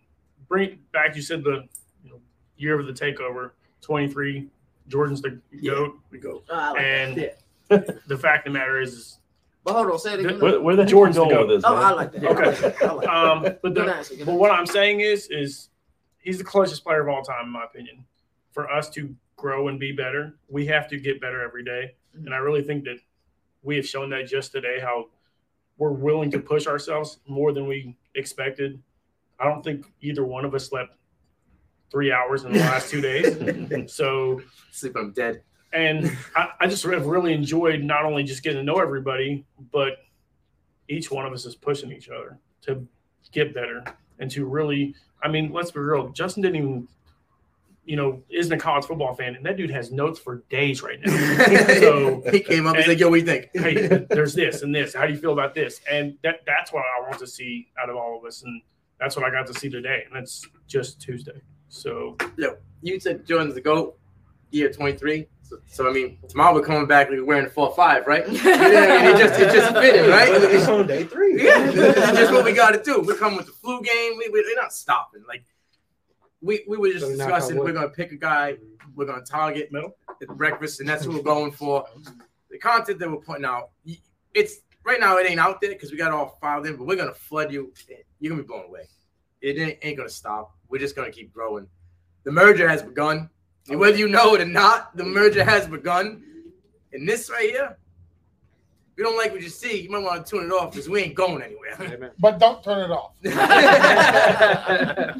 bring 0.48 0.78
back. 0.92 1.16
You 1.16 1.22
said 1.22 1.42
the 1.42 1.64
you 2.04 2.10
know, 2.10 2.20
year 2.56 2.78
of 2.78 2.86
the 2.86 2.92
takeover, 2.92 3.50
23. 3.80 4.48
Jordan's 4.86 5.20
the 5.20 5.40
Yeah. 5.50 5.72
goat. 5.72 5.98
We 6.10 6.18
go. 6.18 6.42
Oh, 6.48 6.54
like. 6.54 6.80
And 6.80 7.16
Yeah. 7.16 7.80
the 8.06 8.16
fact 8.16 8.46
of 8.46 8.52
the 8.52 8.58
matter 8.58 8.80
is, 8.80 8.94
is 8.94 9.18
But 9.64 9.74
hold 9.74 9.90
on, 9.90 9.98
say 9.98 10.14
it 10.14 10.20
again. 10.20 10.40
Where, 10.40 10.60
where 10.60 10.76
the 10.76 10.82
heck 10.82 10.90
Jordan's 10.90 11.16
you 11.16 11.24
the 11.24 11.28
going 11.30 11.46
goat. 11.46 11.48
with 11.48 11.56
this? 11.58 11.64
Oh, 11.66 11.74
man? 11.74 11.84
I 11.84 11.90
like 11.92 12.12
that. 12.12 12.24
I 12.24 12.28
Okay. 12.28 12.44
like 12.46 12.58
that. 12.78 12.82
I 12.82 12.92
like 12.92 13.04
that. 13.06 13.14
um, 13.14 13.42
but 13.62 13.74
the, 13.74 13.94
answer, 13.94 14.14
but 14.24 14.34
what 14.34 14.50
I'm 14.50 14.66
saying 14.66 15.00
is, 15.00 15.28
is 15.30 15.68
he's 16.18 16.38
the 16.38 16.44
closest 16.44 16.84
player 16.84 17.02
of 17.02 17.08
all 17.08 17.22
time, 17.22 17.46
in 17.46 17.50
my 17.50 17.64
opinion. 17.64 18.04
For 18.52 18.70
us 18.72 18.88
to 18.90 19.14
grow 19.36 19.68
and 19.68 19.78
be 19.78 19.92
better, 19.92 20.36
we 20.48 20.66
have 20.66 20.88
to 20.88 20.98
get 20.98 21.20
better 21.20 21.42
every 21.42 21.64
day. 21.64 21.94
And 22.14 22.32
I 22.34 22.38
really 22.38 22.62
think 22.62 22.84
that 22.84 22.98
we 23.62 23.76
have 23.76 23.86
shown 23.86 24.10
that 24.10 24.26
just 24.26 24.52
today 24.52 24.78
how 24.80 25.06
we're 25.76 25.92
willing 25.92 26.30
to 26.32 26.38
push 26.40 26.66
ourselves 26.66 27.18
more 27.28 27.52
than 27.52 27.66
we 27.68 27.96
expected. 28.14 28.82
I 29.38 29.44
don't 29.44 29.62
think 29.62 29.86
either 30.00 30.24
one 30.24 30.44
of 30.44 30.54
us 30.54 30.68
slept 30.68 30.96
three 31.90 32.10
hours 32.10 32.44
in 32.44 32.52
the 32.52 32.58
last 32.58 32.90
two 32.90 33.00
days. 33.00 33.36
So 33.92 34.40
Sleep, 34.72 34.96
I'm 34.96 35.12
dead. 35.12 35.42
And 35.72 36.16
I, 36.34 36.48
I 36.60 36.66
just 36.66 36.82
have 36.84 37.06
really 37.06 37.32
enjoyed 37.32 37.82
not 37.82 38.04
only 38.04 38.24
just 38.24 38.42
getting 38.42 38.58
to 38.58 38.64
know 38.64 38.80
everybody, 38.80 39.44
but 39.72 39.98
each 40.88 41.10
one 41.10 41.26
of 41.26 41.32
us 41.32 41.44
is 41.44 41.54
pushing 41.54 41.92
each 41.92 42.08
other 42.08 42.38
to 42.62 42.86
get 43.32 43.54
better 43.54 43.84
and 44.18 44.30
to 44.30 44.46
really. 44.46 44.94
I 45.22 45.28
mean, 45.28 45.52
let's 45.52 45.70
be 45.70 45.80
real. 45.80 46.10
Justin 46.10 46.44
didn't 46.44 46.56
even, 46.56 46.88
you 47.84 47.96
know, 47.96 48.22
isn't 48.30 48.52
a 48.52 48.56
college 48.56 48.84
football 48.84 49.14
fan, 49.14 49.34
and 49.34 49.44
that 49.44 49.56
dude 49.56 49.70
has 49.70 49.90
notes 49.90 50.18
for 50.18 50.44
days 50.48 50.80
right 50.80 50.98
now. 51.04 51.64
so 51.80 52.22
he 52.30 52.40
came 52.40 52.66
up 52.66 52.76
and 52.76 52.84
said, 52.84 53.00
"Yo, 53.00 53.08
what 53.08 53.16
do 53.16 53.20
you 53.20 53.26
think?" 53.26 53.48
hey, 53.54 54.06
there's 54.08 54.34
this 54.34 54.62
and 54.62 54.74
this. 54.74 54.94
How 54.94 55.06
do 55.06 55.12
you 55.12 55.18
feel 55.18 55.32
about 55.32 55.54
this? 55.54 55.80
And 55.90 56.16
that 56.22 56.40
that's 56.46 56.72
what 56.72 56.84
I 56.84 57.02
want 57.02 57.18
to 57.18 57.26
see 57.26 57.68
out 57.82 57.90
of 57.90 57.96
all 57.96 58.16
of 58.16 58.24
us, 58.24 58.42
and 58.42 58.62
that's 59.00 59.16
what 59.16 59.24
I 59.24 59.30
got 59.30 59.46
to 59.48 59.54
see 59.54 59.68
today. 59.68 60.04
And 60.08 60.16
it's 60.22 60.46
just 60.66 61.00
Tuesday. 61.00 61.40
So 61.68 62.16
you 62.80 63.00
said 63.00 63.26
Jordan's 63.26 63.54
the 63.54 63.60
goat, 63.60 63.98
year 64.50 64.70
23. 64.70 65.26
So, 65.48 65.56
so 65.66 65.88
I 65.88 65.92
mean, 65.92 66.18
tomorrow 66.28 66.54
we're 66.54 66.62
coming 66.62 66.86
back 66.86 67.08
like 67.10 67.20
wearing 67.24 67.46
a 67.46 67.48
four 67.48 67.74
five, 67.74 68.06
right? 68.06 68.28
Yeah, 68.32 69.10
it 69.10 69.18
just 69.18 69.40
it 69.40 69.50
just 69.50 69.72
fitting, 69.72 70.10
right? 70.10 70.28
It's 70.30 70.68
on 70.68 70.86
day 70.86 71.04
three. 71.04 71.42
Yeah, 71.42 71.70
that's 71.70 72.18
just 72.18 72.32
what 72.32 72.44
we 72.44 72.52
got 72.52 72.72
to 72.72 72.82
do. 72.82 73.00
We're 73.00 73.16
coming 73.16 73.38
with 73.38 73.46
the 73.46 73.52
flu 73.52 73.80
game. 73.80 74.18
We, 74.18 74.28
we, 74.28 74.42
we're 74.42 74.60
not 74.60 74.74
stopping. 74.74 75.24
Like 75.26 75.44
we, 76.42 76.64
we 76.68 76.76
were 76.76 76.90
just 76.90 77.06
So 77.06 77.16
discussing. 77.16 77.56
We're 77.56 77.72
gonna 77.72 77.88
pick 77.88 78.12
a 78.12 78.16
guy. 78.16 78.58
We're 78.94 79.06
gonna 79.06 79.24
target 79.24 79.72
middle 79.72 79.96
at 80.20 80.28
breakfast, 80.28 80.80
and 80.80 80.88
that's 80.88 81.06
what 81.06 81.16
we're 81.16 81.22
going 81.22 81.52
for. 81.52 81.86
The 82.50 82.58
content 82.58 82.98
that 82.98 83.10
we're 83.10 83.16
putting 83.16 83.46
out, 83.46 83.70
it's 84.34 84.56
right 84.84 85.00
now. 85.00 85.16
It 85.16 85.30
ain't 85.30 85.40
out 85.40 85.62
there 85.62 85.70
because 85.70 85.90
we 85.90 85.96
got 85.96 86.08
it 86.08 86.14
all 86.14 86.36
filed 86.42 86.66
in, 86.66 86.76
but 86.76 86.86
we're 86.86 86.96
gonna 86.96 87.14
flood 87.14 87.50
you. 87.50 87.72
You're 88.20 88.30
gonna 88.32 88.42
be 88.42 88.46
blown 88.46 88.66
away. 88.66 88.82
It 89.40 89.56
ain't, 89.56 89.78
ain't 89.80 89.96
gonna 89.96 90.10
stop. 90.10 90.54
We're 90.68 90.78
just 90.78 90.94
gonna 90.94 91.10
keep 91.10 91.32
growing. 91.32 91.68
The 92.24 92.32
merger 92.32 92.68
has 92.68 92.82
begun. 92.82 93.30
And 93.70 93.78
whether 93.78 93.96
you 93.96 94.08
know 94.08 94.34
it 94.34 94.40
or 94.40 94.46
not, 94.46 94.96
the 94.96 95.04
merger 95.04 95.44
has 95.44 95.66
begun. 95.66 96.22
And 96.92 97.08
this 97.08 97.30
right 97.30 97.50
here, 97.50 97.76
if 98.92 98.98
you 98.98 99.04
don't 99.04 99.16
like 99.16 99.30
what 99.32 99.42
you 99.42 99.48
see, 99.50 99.82
you 99.82 99.90
might 99.90 100.02
want 100.02 100.24
to 100.24 100.30
tune 100.30 100.46
it 100.46 100.52
off 100.52 100.72
because 100.72 100.88
we 100.88 101.02
ain't 101.02 101.14
going 101.14 101.42
anywhere. 101.42 101.76
Amen. 101.80 102.10
But 102.18 102.38
don't 102.38 102.64
turn 102.64 102.90
it 102.90 102.92
off. 102.92 103.12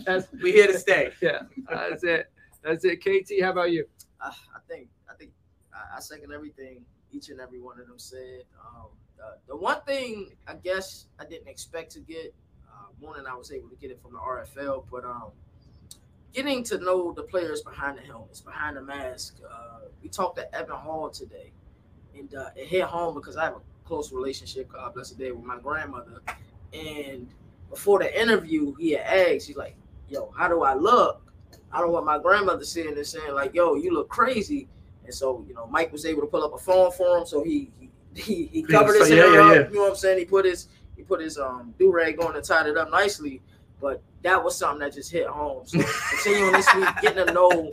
that's, 0.04 0.26
we 0.42 0.52
here 0.52 0.66
to 0.68 0.78
stay. 0.78 1.10
yeah, 1.20 1.42
that's 1.68 2.02
it. 2.04 2.30
That's 2.62 2.84
it. 2.84 2.96
KT, 3.00 3.42
how 3.42 3.50
about 3.50 3.70
you? 3.70 3.86
I, 4.20 4.28
I 4.28 4.60
think 4.68 4.88
I 5.08 5.14
think 5.14 5.30
I, 5.72 5.96
I 5.96 6.00
second 6.00 6.32
everything 6.32 6.84
each 7.12 7.28
and 7.28 7.40
every 7.40 7.60
one 7.60 7.78
of 7.80 7.86
them 7.86 7.98
said. 7.98 8.42
Um, 8.60 8.86
uh, 9.22 9.32
the 9.46 9.56
one 9.56 9.80
thing 9.82 10.30
I 10.46 10.54
guess 10.54 11.06
I 11.18 11.24
didn't 11.24 11.48
expect 11.48 11.92
to 11.92 12.00
get, 12.00 12.34
uh, 12.68 12.86
one, 13.00 13.18
and 13.18 13.26
I 13.26 13.34
was 13.34 13.52
able 13.52 13.68
to 13.68 13.76
get 13.76 13.90
it 13.90 14.00
from 14.00 14.12
the 14.12 14.18
RFL, 14.18 14.84
but 14.90 15.04
um, 15.04 15.32
getting 16.38 16.62
to 16.62 16.78
know 16.78 17.12
the 17.12 17.22
players 17.22 17.62
behind 17.62 17.98
the 17.98 18.02
helmets, 18.02 18.40
behind 18.40 18.76
the 18.76 18.80
mask. 18.80 19.38
Uh, 19.48 19.80
we 20.00 20.08
talked 20.08 20.36
to 20.36 20.54
Evan 20.54 20.76
Hull 20.76 21.10
today, 21.10 21.52
and 22.16 22.32
uh, 22.34 22.50
it 22.54 22.68
hit 22.68 22.84
home 22.84 23.14
because 23.14 23.36
I 23.36 23.44
have 23.44 23.54
a 23.54 23.60
close 23.84 24.12
relationship, 24.12 24.70
God 24.72 24.94
bless 24.94 25.10
the 25.10 25.16
day, 25.16 25.32
with 25.32 25.44
my 25.44 25.58
grandmother. 25.58 26.20
And 26.72 27.28
before 27.70 27.98
the 27.98 28.20
interview, 28.20 28.74
he 28.76 28.92
had 28.92 29.06
asked, 29.06 29.48
he's 29.48 29.56
like, 29.56 29.74
"Yo, 30.08 30.32
how 30.36 30.46
do 30.48 30.62
I 30.62 30.74
look?" 30.74 31.22
I 31.72 31.80
don't 31.80 31.90
want 31.90 32.06
my 32.06 32.18
grandmother 32.18 32.64
sitting 32.64 32.94
there 32.94 33.02
saying 33.04 33.34
like, 33.34 33.52
"Yo, 33.54 33.74
you 33.74 33.92
look 33.92 34.08
crazy." 34.08 34.68
And 35.04 35.12
so, 35.12 35.44
you 35.48 35.54
know, 35.54 35.66
Mike 35.66 35.90
was 35.90 36.06
able 36.06 36.20
to 36.20 36.28
pull 36.28 36.44
up 36.44 36.54
a 36.54 36.58
phone 36.58 36.92
for 36.92 37.18
him, 37.18 37.26
so 37.26 37.42
he 37.42 37.72
he 37.80 37.90
he, 38.14 38.46
he 38.52 38.62
covered 38.62 38.98
his 38.98 39.08
so- 39.08 39.16
hair 39.16 39.26
yeah, 39.26 39.34
yeah, 39.34 39.42
up. 39.42 39.54
yeah. 39.54 39.68
You 39.70 39.74
know 39.74 39.82
what 39.82 39.90
I'm 39.90 39.96
saying? 39.96 40.18
He 40.18 40.24
put 40.24 40.44
his 40.44 40.68
he 40.96 41.02
put 41.02 41.20
his 41.20 41.36
um 41.36 41.74
do 41.80 41.90
rag 41.92 42.22
on 42.22 42.36
and 42.36 42.44
tied 42.44 42.66
it 42.66 42.76
up 42.76 42.92
nicely. 42.92 43.42
But 43.80 44.02
that 44.22 44.42
was 44.42 44.56
something 44.56 44.80
that 44.80 44.94
just 44.94 45.10
hit 45.10 45.26
home. 45.26 45.66
So 45.66 45.80
continuing 46.10 46.52
this 46.52 46.74
week, 46.74 46.88
getting 47.00 47.26
to 47.26 47.32
know 47.32 47.70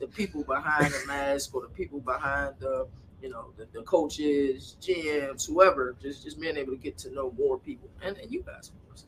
the 0.00 0.06
people 0.06 0.44
behind 0.44 0.92
the 0.92 1.02
mask 1.06 1.54
or 1.54 1.62
the 1.62 1.68
people 1.68 2.00
behind 2.00 2.54
the 2.58 2.88
you 3.20 3.28
know 3.28 3.52
the, 3.56 3.68
the 3.72 3.82
coaches, 3.82 4.76
GMs, 4.80 5.46
whoever, 5.46 5.94
just 6.00 6.24
just 6.24 6.40
being 6.40 6.56
able 6.56 6.72
to 6.72 6.78
get 6.78 6.98
to 6.98 7.12
know 7.12 7.32
more 7.38 7.58
people 7.58 7.88
and, 8.02 8.16
and 8.16 8.32
you 8.32 8.42
guys, 8.42 8.70
of 8.70 8.86
course. 8.86 9.04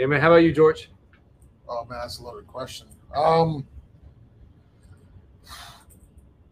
Amen. 0.00 0.20
How 0.20 0.28
about 0.28 0.44
you, 0.44 0.52
George? 0.52 0.90
Oh 1.68 1.84
man, 1.86 1.98
that's 2.00 2.18
a 2.18 2.22
loaded 2.22 2.46
question. 2.46 2.86
Um, 3.16 3.66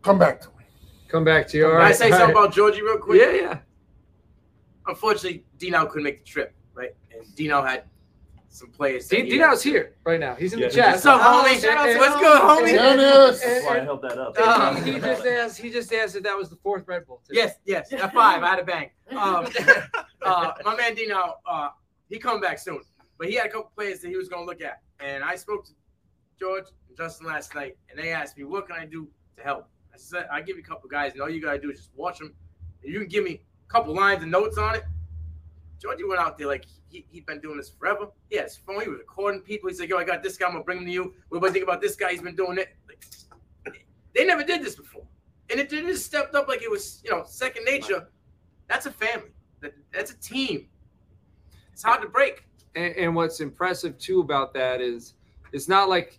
Come 0.07 0.21
back 0.21 0.41
to 0.41 0.49
me. 0.51 0.65
Come 1.09 1.25
back 1.25 1.49
to 1.49 1.57
you. 1.57 1.65
All 1.65 1.73
Can 1.73 1.81
right. 1.81 1.89
I 1.89 1.93
say 1.93 2.11
something 2.11 2.27
right. 2.27 2.31
about 2.31 2.55
Georgie 2.55 2.81
real 2.81 2.97
quick? 2.97 3.21
Yeah, 3.21 3.33
yeah. 3.33 3.59
Unfortunately, 4.87 5.45
Dino 5.59 5.85
couldn't 5.87 6.05
make 6.05 6.19
the 6.19 6.25
trip, 6.25 6.55
right? 6.75 6.95
And 7.13 7.35
Dino 7.35 7.61
had 7.61 7.87
some 8.57 8.71
players. 8.71 9.07
that 9.09 9.17
D- 9.17 9.31
Dino's 9.31 9.63
here 9.63 9.95
right 10.05 10.19
now. 10.19 10.35
He's 10.35 10.53
in 10.53 10.59
Yeah, 10.59 10.69
the 10.69 10.75
chat. 10.75 10.93
What's 10.95 11.07
up, 11.07 11.21
homie? 11.21 11.55
And- 11.55 11.65
and- 11.91 11.99
What's 12.01 12.17
good, 12.17 12.41
homie? 12.41 12.73
There 12.73 12.95
it 12.95 13.01
is. 13.01 13.43
And- 13.43 13.53
That's 13.53 13.67
why 13.67 13.79
I 13.79 13.85
held 13.85 14.03
that 14.03 14.19
up. 14.19 14.35
Uh, 14.39 14.75
he, 14.77 14.93
he 14.93 14.99
just 15.01 15.27
asked. 15.27 15.59
He 15.59 15.71
just 15.71 15.93
asked 15.93 16.17
if 16.17 16.23
that 16.23 16.37
was 16.37 16.49
the 16.49 16.57
fourth 16.57 16.85
Red 16.89 17.07
Bull. 17.07 17.21
today. 17.27 17.41
Yes, 17.41 17.55
yes. 17.65 17.93
At 17.93 18.13
five, 18.15 18.43
I 18.43 18.49
had 18.49 18.59
a 18.59 18.65
bang. 18.65 18.91
Um, 19.11 19.47
uh, 20.23 20.53
my 20.65 20.77
man 20.77 20.95
Dino, 20.95 21.35
uh, 21.49 21.69
he 22.09 22.19
coming 22.19 22.41
back 22.41 22.59
soon, 22.59 22.81
but 23.19 23.29
he 23.29 23.35
had 23.35 23.47
a 23.47 23.51
couple 23.51 23.71
players 23.77 24.01
that 24.01 24.09
he 24.09 24.17
was 24.17 24.29
going 24.29 24.43
to 24.43 24.47
look 24.47 24.61
at, 24.63 24.81
and 25.01 25.23
I 25.23 25.37
spoke 25.37 25.65
to 25.67 25.73
George 26.39 26.65
and 26.89 26.97
Justin 26.97 27.27
last 27.27 27.55
night, 27.55 27.77
and 27.91 27.99
they 27.99 28.11
asked 28.13 28.37
me, 28.39 28.45
"What 28.45 28.67
can 28.67 28.77
I 28.77 28.87
do 28.87 29.09
to 29.37 29.43
help?" 29.43 29.69
I 29.95 29.99
said, 29.99 30.27
"I 30.33 30.41
give 30.41 30.57
you 30.57 30.63
a 30.63 30.67
couple 30.67 30.89
guys, 30.89 31.13
and 31.13 31.21
all 31.23 31.29
you 31.31 31.41
gotta 31.41 31.59
do 31.59 31.71
is 31.71 31.79
just 31.79 31.91
watch 31.95 32.19
them. 32.19 32.35
And 32.83 32.93
you 32.93 32.99
can 33.01 33.09
give 33.09 33.25
me 33.25 33.43
a 33.69 33.73
couple 33.73 33.95
lines 33.95 34.23
and 34.23 34.33
notes 34.33 34.57
on 34.59 34.75
it." 34.77 34.85
Georgie 35.87 36.05
went 36.05 36.21
out 36.21 36.37
there 36.37 36.49
like 36.49 36.65
he 36.89 37.07
he'd 37.11 37.27
been 37.27 37.41
doing 37.41 37.57
this 37.57 37.69
forever. 37.71 38.09
He 38.29 38.37
had 38.37 38.47
his 38.47 38.57
phone. 38.57 38.83
He 38.83 38.89
was 38.89 38.99
recording 38.99 39.41
people. 39.41 39.69
He's 39.69 39.79
like, 39.79 39.89
"Yo, 39.89 39.97
I 39.97 40.05
got 40.05 40.23
this 40.23 40.37
guy. 40.37 40.47
I'm 40.47 40.53
gonna 40.53 40.65
bring 40.65 40.79
him 40.79 40.85
to 40.87 40.91
you. 40.91 41.15
What 41.29 41.41
do 41.41 41.47
you 41.47 41.53
think 41.53 41.63
about 41.65 41.81
this 41.81 41.95
guy? 41.95 42.11
He's 42.11 42.23
been 42.23 42.35
doing 42.35 42.59
it." 42.59 42.69
Like, 43.65 43.87
they 44.15 44.25
never 44.25 44.43
did 44.43 44.63
this 44.65 44.75
before, 44.75 45.07
and 45.51 45.61
it 45.61 45.71
just 45.71 46.05
stepped 46.05 46.35
up 46.35 46.49
like 46.49 46.63
it 46.63 46.71
was, 46.71 47.01
you 47.05 47.11
know, 47.11 47.23
second 47.25 47.65
nature. 47.65 48.09
That's 48.69 48.87
a 48.87 48.91
family. 48.91 49.31
That, 49.61 49.75
that's 49.93 50.11
a 50.11 50.17
team. 50.19 50.69
It's 51.73 51.83
hard 51.85 52.03
to 52.03 52.09
break. 52.09 52.45
And, 52.75 52.95
and 52.97 53.15
what's 53.15 53.41
impressive 53.41 53.97
too 53.99 54.21
about 54.21 54.53
that 54.55 54.81
is 54.81 55.15
it's 55.53 55.69
not 55.69 55.89
like 55.89 56.19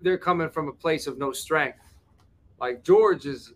they're 0.00 0.18
coming 0.18 0.50
from 0.50 0.68
a 0.68 0.72
place 0.72 1.06
of 1.06 1.18
no 1.18 1.32
strength. 1.32 1.78
Like 2.60 2.82
George 2.82 3.26
is 3.26 3.52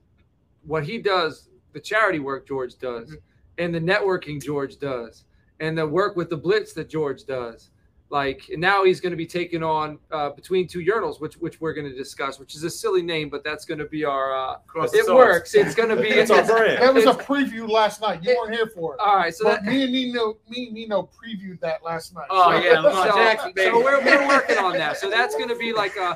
what 0.64 0.84
he 0.84 0.98
does, 0.98 1.48
the 1.72 1.80
charity 1.80 2.20
work 2.20 2.46
George 2.46 2.76
does, 2.78 3.10
Mhm. 3.10 3.20
and 3.58 3.74
the 3.74 3.80
networking 3.80 4.40
George 4.42 4.78
does, 4.78 5.24
and 5.62 5.78
the 5.78 5.86
work 5.86 6.16
with 6.16 6.28
the 6.28 6.36
blitz 6.36 6.72
that 6.74 6.90
George 6.90 7.24
does. 7.24 7.70
Like 8.10 8.50
and 8.50 8.60
now 8.60 8.84
he's 8.84 9.00
going 9.00 9.12
to 9.12 9.16
be 9.16 9.24
taking 9.24 9.62
on 9.62 9.98
uh, 10.10 10.28
between 10.30 10.68
two 10.68 10.80
urinals, 10.80 11.18
which 11.18 11.36
which 11.38 11.62
we're 11.62 11.72
going 11.72 11.88
to 11.90 11.96
discuss, 11.96 12.38
which 12.38 12.54
is 12.54 12.62
a 12.62 12.68
silly 12.68 13.00
name, 13.00 13.30
but 13.30 13.42
that's 13.42 13.64
going 13.64 13.78
to 13.78 13.86
be 13.86 14.04
our. 14.04 14.36
Uh, 14.36 14.58
Cross 14.66 14.92
it 14.92 15.06
works. 15.06 15.54
It's 15.54 15.74
going 15.74 15.88
to 15.88 15.96
be. 15.96 16.08
It's 16.22 16.30
our 16.30 16.44
brand. 16.44 16.82
That 16.82 16.92
was 16.92 17.06
a 17.06 17.14
preview 17.14 17.66
last 17.66 18.02
night. 18.02 18.22
You 18.22 18.36
weren't 18.38 18.54
here 18.54 18.66
for 18.66 18.96
it. 18.96 19.00
all 19.00 19.16
right, 19.16 19.34
so 19.34 19.44
but 19.44 19.64
that, 19.64 19.72
me 19.72 19.84
and 19.84 19.92
Nino, 19.92 20.36
me 20.50 20.66
and 20.66 20.74
Nino 20.74 21.08
previewed 21.18 21.58
that 21.60 21.82
last 21.82 22.14
night. 22.14 22.26
Oh 22.28 22.50
yeah, 22.62 22.80
Lamar 22.80 23.08
So- 23.10 23.16
Jackson, 23.16 23.52
baby. 23.54 23.70
So 23.70 23.82
we're, 23.82 24.04
we're 24.04 24.28
working 24.28 24.58
on 24.58 24.74
that. 24.74 24.98
So 24.98 25.08
that's 25.08 25.34
going 25.34 25.48
to 25.48 25.56
be 25.56 25.72
like 25.72 25.96
a 25.96 26.14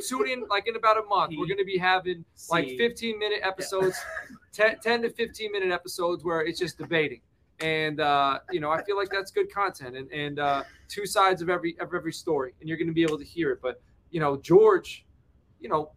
soon 0.00 0.28
in 0.28 0.46
like 0.48 0.68
in 0.68 0.76
about 0.76 0.98
a 0.98 1.02
month. 1.02 1.32
We're 1.36 1.46
going 1.48 1.58
to 1.58 1.64
be 1.64 1.78
having 1.78 2.24
like 2.48 2.68
15 2.78 3.18
minute 3.18 3.40
episodes, 3.42 3.96
10, 4.52 4.78
10 4.78 5.02
to 5.02 5.10
15 5.10 5.50
minute 5.50 5.72
episodes 5.72 6.22
where 6.22 6.42
it's 6.42 6.60
just 6.60 6.78
debating. 6.78 7.22
And 7.60 8.00
uh, 8.00 8.40
you 8.50 8.60
know, 8.60 8.70
I 8.70 8.82
feel 8.82 8.96
like 8.96 9.10
that's 9.10 9.30
good 9.30 9.52
content 9.52 9.96
and 9.96 10.10
and 10.10 10.38
uh, 10.38 10.64
two 10.88 11.06
sides 11.06 11.40
of 11.40 11.48
every 11.48 11.76
of 11.80 11.94
every 11.94 12.12
story, 12.12 12.52
and 12.60 12.68
you're 12.68 12.78
going 12.78 12.88
to 12.88 12.94
be 12.94 13.02
able 13.02 13.18
to 13.18 13.24
hear 13.24 13.50
it. 13.52 13.60
But 13.62 13.80
you 14.10 14.20
know, 14.20 14.36
George, 14.36 15.06
you 15.60 15.68
know, 15.68 15.92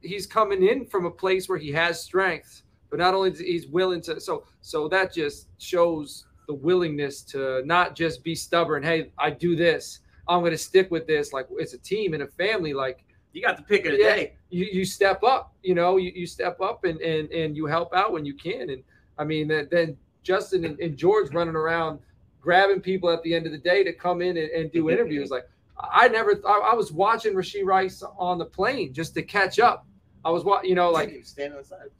he's 0.00 0.26
coming 0.26 0.66
in 0.66 0.86
from 0.86 1.04
a 1.06 1.10
place 1.10 1.48
where 1.48 1.58
he 1.58 1.70
has 1.72 2.02
strength, 2.02 2.62
but 2.90 2.98
not 2.98 3.14
only 3.14 3.30
is 3.30 3.38
he's 3.38 3.68
willing 3.68 4.00
to. 4.02 4.20
So 4.20 4.44
so 4.62 4.88
that 4.88 5.12
just 5.12 5.48
shows 5.58 6.24
the 6.48 6.54
willingness 6.54 7.22
to 7.22 7.62
not 7.66 7.94
just 7.94 8.24
be 8.24 8.34
stubborn. 8.34 8.82
Hey, 8.82 9.12
I 9.18 9.30
do 9.30 9.54
this. 9.54 10.00
I'm 10.28 10.40
going 10.40 10.52
to 10.52 10.58
stick 10.58 10.90
with 10.90 11.06
this. 11.06 11.32
Like 11.32 11.46
it's 11.58 11.74
a 11.74 11.78
team 11.78 12.14
and 12.14 12.22
a 12.22 12.26
family. 12.26 12.72
Like 12.72 13.04
You 13.32 13.42
got 13.42 13.56
the 13.58 13.62
pick 13.64 13.84
of 13.86 13.92
the 13.92 13.98
Yeah. 13.98 14.14
day. 14.16 14.32
you, 14.50 14.66
you 14.72 14.84
step 14.84 15.22
up. 15.22 15.54
You 15.62 15.74
know, 15.74 15.98
you, 15.98 16.10
you 16.14 16.26
step 16.26 16.60
up 16.60 16.84
and, 16.84 17.00
and 17.00 17.30
and 17.32 17.56
you 17.56 17.66
help 17.66 17.94
out 17.94 18.12
when 18.12 18.24
you 18.24 18.34
can. 18.34 18.70
And 18.70 18.82
I 19.18 19.24
mean, 19.24 19.46
then, 19.48 19.68
then 19.70 19.96
Justin 20.22 20.64
and, 20.64 20.78
and 20.80 20.96
George 20.96 21.32
running 21.34 21.56
around 21.56 21.98
grabbing 22.40 22.80
people 22.80 23.08
at 23.10 23.22
the 23.22 23.34
end 23.34 23.46
of 23.46 23.52
the 23.52 23.58
day 23.58 23.84
to 23.84 23.92
come 23.92 24.20
in 24.20 24.36
and, 24.36 24.50
and 24.50 24.72
do 24.72 24.90
interviews. 24.90 25.30
Like 25.30 25.48
I 25.78 26.08
never, 26.08 26.40
I, 26.46 26.70
I 26.72 26.74
was 26.74 26.92
watching 26.92 27.34
Rashee 27.34 27.64
Rice 27.64 28.02
on 28.18 28.38
the 28.38 28.44
plane 28.44 28.92
just 28.92 29.14
to 29.14 29.22
catch 29.22 29.58
up. 29.58 29.86
I 30.24 30.30
was, 30.30 30.44
wa- 30.44 30.60
you 30.62 30.76
know, 30.76 30.90
like. 30.90 31.08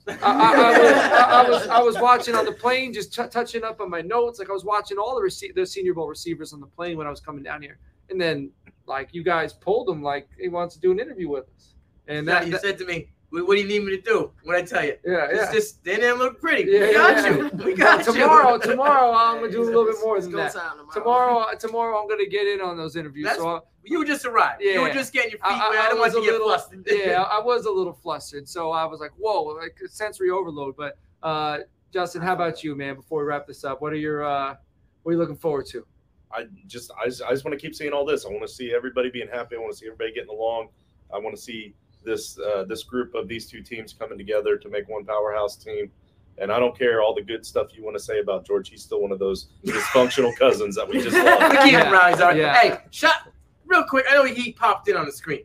I, 0.06 0.14
I, 0.22 1.44
I, 1.44 1.50
was, 1.50 1.66
I, 1.66 1.80
was 1.80 1.98
watching 1.98 2.36
on 2.36 2.44
the 2.44 2.52
plane, 2.52 2.92
just 2.92 3.12
t- 3.12 3.26
touching 3.28 3.64
up 3.64 3.80
on 3.80 3.90
my 3.90 4.00
notes. 4.00 4.38
Like 4.38 4.48
I 4.48 4.52
was 4.52 4.64
watching 4.64 4.96
all 4.96 5.16
the 5.16 5.22
rece- 5.22 5.52
the 5.56 5.66
Senior 5.66 5.94
Bowl 5.94 6.06
receivers 6.06 6.52
on 6.52 6.60
the 6.60 6.66
plane 6.68 6.96
when 6.96 7.06
I 7.08 7.10
was 7.10 7.18
coming 7.18 7.42
down 7.42 7.62
here, 7.62 7.78
and 8.10 8.20
then 8.20 8.50
like 8.86 9.08
you 9.12 9.24
guys 9.24 9.52
pulled 9.52 9.88
him 9.88 10.02
like 10.04 10.28
he 10.38 10.48
wants 10.48 10.76
to 10.76 10.80
do 10.80 10.92
an 10.92 11.00
interview 11.00 11.28
with 11.28 11.46
us, 11.56 11.74
and 12.06 12.26
that, 12.28 12.46
you 12.46 12.52
that- 12.52 12.62
said 12.62 12.78
to 12.78 12.84
me, 12.86 13.08
"What 13.32 13.46
what 13.48 13.54
do 13.56 13.62
you 13.62 13.66
need 13.68 13.82
me 13.84 13.96
to 13.96 14.02
do?" 14.02 14.30
What 14.44 14.56
I 14.56 14.62
tell 14.62 14.84
you? 14.84 14.96
yeah 15.04 15.26
It's 15.30 15.36
yeah. 15.40 15.52
just 15.52 15.82
they 15.82 15.96
didn't 15.96 16.18
look 16.18 16.40
pretty. 16.40 16.70
Yeah, 16.70 16.80
we 16.86 16.92
got 16.94 17.16
yeah, 17.16 17.36
you. 17.36 17.50
We 17.64 17.74
got 17.74 18.06
you. 18.06 18.12
tomorrow, 18.12 18.58
tomorrow 18.58 19.12
I'm 19.12 19.36
gonna 19.40 19.50
do 19.50 19.62
a 19.62 19.64
little 19.64 19.84
bit 19.86 19.96
more 20.02 20.16
It's 20.18 20.26
than 20.26 20.36
that. 20.36 20.52
tomorrow. 20.52 20.92
Tomorrow, 20.94 21.56
tomorrow 21.58 22.00
I'm 22.02 22.08
gonna 22.08 22.26
get 22.26 22.46
in 22.46 22.60
on 22.60 22.76
those 22.76 22.94
interviews. 22.96 23.24
That's- 23.24 23.42
so 23.42 23.56
I, 23.56 23.60
You 23.84 24.04
just 24.04 24.24
arrived. 24.26 24.60
Yeah. 24.62 24.74
You 24.74 24.80
were 24.82 24.90
just 24.92 25.12
getting 25.12 25.30
your 25.32 25.40
feet 25.40 25.46
I, 25.46 25.68
wet. 25.70 25.78
I, 25.78 25.82
I, 25.82 25.84
I 25.86 25.88
didn't 25.88 26.00
was 26.00 26.12
want 26.14 26.24
a 26.24 26.26
to 26.26 26.32
get 26.32 26.32
little, 26.32 26.48
flustered. 26.48 26.86
yeah, 26.90 27.22
I 27.22 27.40
was 27.40 27.64
a 27.66 27.70
little 27.70 27.92
flustered. 27.92 28.48
So 28.48 28.70
I 28.70 28.84
was 28.84 29.00
like, 29.00 29.12
whoa, 29.18 29.42
like 29.42 29.76
sensory 29.88 30.30
overload. 30.30 30.76
But 30.76 30.98
uh, 31.22 31.58
Justin, 31.92 32.22
how 32.22 32.34
about 32.34 32.62
you, 32.62 32.74
man? 32.76 32.94
Before 32.96 33.20
we 33.20 33.24
wrap 33.26 33.46
this 33.46 33.64
up, 33.64 33.80
what 33.82 33.92
are 33.92 33.96
your 33.96 34.24
uh, 34.24 34.54
what 35.02 35.10
are 35.10 35.14
you 35.14 35.18
looking 35.18 35.36
forward 35.36 35.66
to? 35.66 35.84
I 36.32 36.46
just 36.66 36.90
I 37.00 37.06
just, 37.06 37.22
I 37.22 37.30
just 37.30 37.44
want 37.44 37.58
to 37.58 37.60
keep 37.60 37.74
seeing 37.74 37.92
all 37.92 38.06
this. 38.06 38.24
I 38.24 38.28
want 38.28 38.42
to 38.42 38.48
see 38.48 38.72
everybody 38.74 39.10
being 39.10 39.28
happy. 39.28 39.56
I 39.56 39.58
want 39.58 39.72
to 39.72 39.78
see 39.78 39.86
everybody 39.86 40.12
getting 40.12 40.30
along. 40.30 40.68
I 41.12 41.18
want 41.18 41.34
to 41.36 41.42
see 41.42 41.74
this 42.04 42.38
uh, 42.38 42.64
this 42.64 42.82
group 42.82 43.14
of 43.14 43.28
these 43.28 43.46
two 43.48 43.62
teams 43.62 43.92
coming 43.92 44.18
together 44.18 44.56
to 44.56 44.68
make 44.68 44.88
one 44.88 45.04
powerhouse 45.04 45.56
team. 45.56 45.90
And 46.38 46.50
I 46.50 46.58
don't 46.58 46.76
care 46.76 47.02
all 47.02 47.14
the 47.14 47.22
good 47.22 47.44
stuff 47.44 47.68
you 47.76 47.84
want 47.84 47.94
to 47.96 48.02
say 48.02 48.20
about 48.20 48.46
George. 48.46 48.70
He's 48.70 48.82
still 48.82 49.02
one 49.02 49.12
of 49.12 49.18
those 49.18 49.48
dysfunctional 49.66 50.34
cousins 50.36 50.76
that 50.76 50.88
we 50.88 51.00
just 51.00 51.14
we 51.14 51.22
love. 51.22 51.50
keep 51.62 51.72
Yeah. 51.72 51.88
it 51.88 51.92
rise. 51.92 52.20
All 52.20 52.28
right. 52.28 52.36
Yeah. 52.36 52.54
Hey, 52.58 52.78
shot 52.90 53.28
real 53.66 53.84
quick. 53.84 54.06
I 54.10 54.14
know 54.14 54.24
he 54.24 54.52
popped 54.52 54.88
in 54.88 54.96
on 54.96 55.04
the 55.06 55.12
screen. 55.12 55.44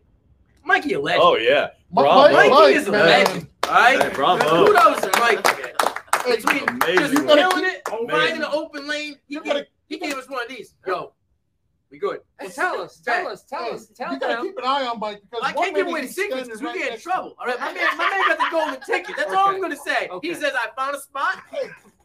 Mikey, 0.63 0.93
a 0.93 0.99
legend. 0.99 1.23
Oh 1.25 1.35
yeah, 1.35 1.67
Mi- 1.91 2.01
Bravo. 2.03 2.33
Mike- 2.33 2.49
Mikey 2.51 2.73
is 2.73 2.87
a 2.87 2.91
man. 2.91 3.05
legend. 3.05 3.47
All 3.67 3.73
right. 3.73 4.01
Hey, 4.03 4.09
bravo. 4.13 4.65
Kudos 4.67 5.01
to 5.01 5.19
Mikey. 5.19 5.61
man. 5.61 5.73
Between 6.35 6.65
just 6.65 7.13
Amazing. 7.13 7.25
gotta 7.25 7.41
killing 7.41 7.63
it, 7.65 7.81
Amazing. 7.87 8.09
finding 8.09 8.39
the 8.41 8.51
open 8.51 8.85
lane, 8.87 9.15
he 9.27 9.35
You 9.35 9.43
gave, 9.43 9.63
he 9.87 9.97
gave 9.97 10.15
us 10.15 10.27
one 10.29 10.41
of 10.43 10.49
these. 10.49 10.73
Yo, 10.85 11.13
we 11.91 11.99
good. 11.99 12.19
Well, 12.41 12.49
tell 12.51 12.81
us, 12.81 12.99
tell 12.99 13.27
us, 13.27 13.43
tell 13.43 13.63
Hey, 13.63 13.71
us, 13.71 13.87
tell 13.95 14.13
you 14.13 14.19
gotta 14.19 14.33
them. 14.35 14.45
keep 14.45 14.57
an 14.59 14.63
eye 14.65 14.85
on 14.85 14.99
Mike 14.99 15.21
because 15.21 15.41
I 15.43 15.53
can't 15.53 15.75
give 15.75 15.87
away 15.87 16.01
the 16.01 16.07
he's 16.07 16.15
secrets 16.15 16.43
standing 16.45 16.59
because 16.59 16.73
we 16.73 16.79
get 16.79 16.93
in 16.93 16.99
trouble. 16.99 17.35
All 17.39 17.47
right, 17.47 17.59
my 17.59 17.73
man, 17.73 17.97
my 17.97 18.09
man 18.09 18.27
got 18.27 18.37
the 18.37 18.45
golden 18.51 18.81
ticket. 18.81 19.15
That's 19.17 19.33
all 19.33 19.49
I'm 19.49 19.59
gonna 19.61 19.75
say. 19.75 20.07
Okay. 20.07 20.27
He 20.27 20.33
says 20.35 20.53
I 20.55 20.69
found 20.75 20.95
a 20.95 20.99
spot. 21.01 21.43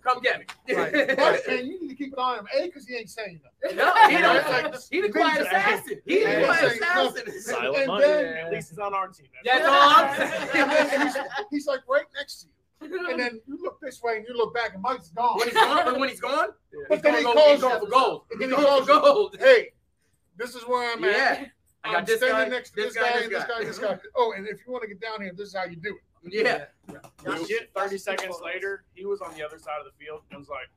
Come 0.02 0.20
get 0.20 0.40
me. 0.40 0.74
Right. 0.74 0.92
you. 0.92 1.14
Mike, 1.18 1.42
you 1.64 1.80
need 1.80 1.88
to 1.90 1.94
keep 1.94 2.12
an 2.14 2.18
eye 2.18 2.22
on 2.22 2.38
him. 2.40 2.46
A, 2.58 2.66
because 2.66 2.88
he 2.88 2.96
ain't 2.96 3.08
saying 3.10 3.40
nothing. 3.62 3.76
no, 3.76 3.92
he 4.08 4.16
Right, 4.16 4.20
don't. 4.22 4.72
like, 4.72 4.82
He 4.90 5.00
the 5.00 5.10
quiet 5.10 5.42
assassin. 5.42 6.00
He 6.06 6.18
the 6.24 6.26
Hey, 6.26 6.44
quiet 6.44 6.60
hey, 6.72 6.76
assassin. 6.78 7.40
Silent 7.40 7.76
And 7.76 7.86
money. 7.86 8.04
then- 8.04 8.36
At 8.46 8.52
least 8.52 8.70
he's 8.70 8.78
on 8.80 8.94
our 8.94 9.08
team. 9.08 9.26
That's 9.44 9.64
all 9.64 9.72
I'm 9.74 10.16
saying. 10.16 11.00
he's, 11.06 11.16
he's 11.50 11.66
like 11.66 11.80
right 11.88 12.04
next 12.16 12.40
to 12.40 12.46
you. 12.48 12.52
And 12.84 13.18
then 13.20 13.40
you 13.46 13.58
look 13.62 13.80
this 13.80 14.02
way 14.02 14.16
and 14.16 14.26
you 14.28 14.36
look 14.36 14.54
back 14.54 14.74
and 14.74 14.82
Mike's 14.82 15.10
gone. 15.10 15.38
When 15.38 15.48
he's 15.48 15.54
gone, 15.56 16.00
when 16.00 16.08
he's 16.08 16.20
gone, 16.20 16.48
But 16.88 16.96
he's 16.96 17.02
then 17.02 17.12
going 17.12 17.16
he 17.16 17.22
go, 17.24 17.32
calls 17.34 17.52
he's 17.52 17.60
going 17.62 17.80
for 17.80 17.86
gold. 17.90 18.22
And 18.30 18.40
He's 18.40 18.50
then 18.50 18.58
he 18.58 18.64
going 18.64 18.84
for 18.84 18.92
calls 18.92 19.02
gold. 19.02 19.36
Hey, 19.38 19.68
this 20.36 20.54
is 20.54 20.62
where 20.66 20.92
I'm 20.92 21.04
at. 21.04 21.10
Yeah. 21.10 21.46
I 21.84 21.88
I'm 21.88 21.94
got 21.94 22.06
this 22.06 22.18
standing 22.18 22.38
guy, 22.44 22.48
next 22.48 22.70
to 22.70 22.76
this 22.76 22.94
this, 22.94 23.02
guy, 23.02 23.12
guy, 23.12 23.20
and 23.20 23.32
this 23.32 23.42
guy. 23.44 23.48
guy, 23.58 23.64
this 23.64 23.78
guy. 23.78 23.98
Oh, 24.16 24.32
and 24.36 24.46
if 24.46 24.60
you 24.64 24.72
want 24.72 24.82
to 24.82 24.88
get 24.88 25.00
down 25.00 25.20
here, 25.20 25.32
this 25.36 25.48
is 25.48 25.54
how 25.54 25.64
you 25.64 25.76
do 25.76 25.96
it. 26.24 26.32
Yeah. 26.32 26.66
Legit, 27.26 27.70
30 27.74 27.98
seconds 27.98 28.36
later, 28.44 28.84
he 28.94 29.04
was 29.04 29.20
on 29.20 29.34
the 29.34 29.44
other 29.44 29.58
side 29.58 29.78
of 29.80 29.86
the 29.86 30.04
field 30.04 30.20
and 30.30 30.38
was 30.38 30.48
like, 30.48 30.68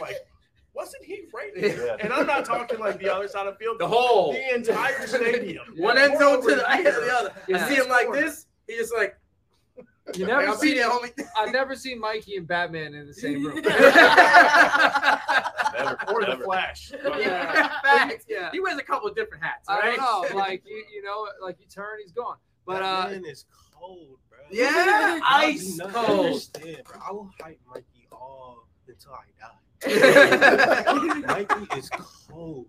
like, 0.00 0.16
wasn't 0.74 1.04
he 1.04 1.26
right 1.32 1.52
there? 1.54 1.86
Yeah. 1.86 1.96
And 2.00 2.12
I'm 2.12 2.26
not 2.26 2.44
talking 2.44 2.80
like 2.80 2.98
the 2.98 3.14
other 3.14 3.28
side 3.28 3.46
of 3.46 3.54
the 3.54 3.58
field, 3.64 3.78
The 3.78 3.86
whole. 3.86 4.32
the 4.32 4.54
entire 4.54 5.06
stadium. 5.06 5.64
One 5.76 5.96
end 5.96 6.18
zone 6.18 6.40
to 6.42 6.46
the, 6.48 6.52
Over 6.56 6.64
I 6.66 6.76
here. 6.78 6.92
hit 6.92 7.00
the 7.06 7.14
other. 7.16 7.32
Yeah. 7.48 7.64
I 7.64 7.68
see 7.68 7.74
him 7.76 7.88
like 7.88 8.12
this. 8.12 8.46
He's 8.66 8.78
just 8.78 8.94
like, 8.94 9.16
You 10.14 10.26
like, 10.26 10.36
never 10.36 10.46
I'll 10.48 10.60
be 10.60 10.68
see 10.68 10.74
there, 10.74 10.88
homie. 10.88 11.12
I've 11.36 11.52
never 11.52 11.74
seen 11.74 11.98
Mikey 12.00 12.36
and 12.36 12.46
Batman 12.46 12.94
in 12.94 13.06
the 13.06 13.14
same 13.14 13.44
room. 13.44 13.56
Never, 15.76 15.98
Or 16.08 16.20
the 16.22 16.28
never. 16.28 16.44
Flash. 16.44 16.92
Yeah. 17.18 17.70
Facts. 17.82 18.24
Yeah. 18.28 18.50
He 18.52 18.60
wears 18.60 18.78
a 18.78 18.82
couple 18.82 19.08
of 19.08 19.16
different 19.16 19.42
hats. 19.42 19.68
I 19.68 19.78
right? 19.80 19.96
don't 19.96 20.30
know, 20.30 20.36
like 20.38 20.62
you, 20.66 20.82
you 20.94 21.02
know, 21.02 21.26
like 21.42 21.58
you 21.60 21.66
turn, 21.66 21.98
he's 22.02 22.12
gone. 22.12 22.36
But 22.66 22.80
That 22.80 23.06
uh, 23.08 23.10
man 23.10 23.24
is 23.26 23.44
cold, 23.74 24.18
bro. 24.30 24.38
Yeah, 24.50 25.18
ice 25.24 25.72
do 25.72 25.84
not 25.84 25.92
cold. 25.92 26.26
Understand, 26.26 26.78
bro. 26.84 27.00
I 27.06 27.12
will 27.12 27.30
hype 27.40 27.60
Mikey 27.68 28.06
all 28.12 28.66
until 28.88 29.12
I 29.12 29.24
die. 29.40 31.24
Mikey 31.26 31.78
is 31.78 31.90
cold. 32.30 32.66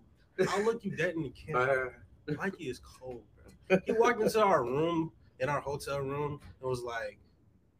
I'll 0.48 0.62
look 0.64 0.84
you 0.84 0.90
dead 0.96 1.14
in 1.14 1.22
the 1.22 1.30
camera. 1.30 1.92
Mikey 2.36 2.68
is 2.68 2.80
cold, 2.80 3.22
bro. 3.68 3.78
He 3.86 3.92
walked 3.92 4.20
into 4.20 4.42
our 4.42 4.64
room 4.64 5.12
in 5.40 5.48
our 5.48 5.60
hotel 5.60 6.00
room 6.00 6.40
and 6.60 6.68
was 6.68 6.82
like, 6.82 7.18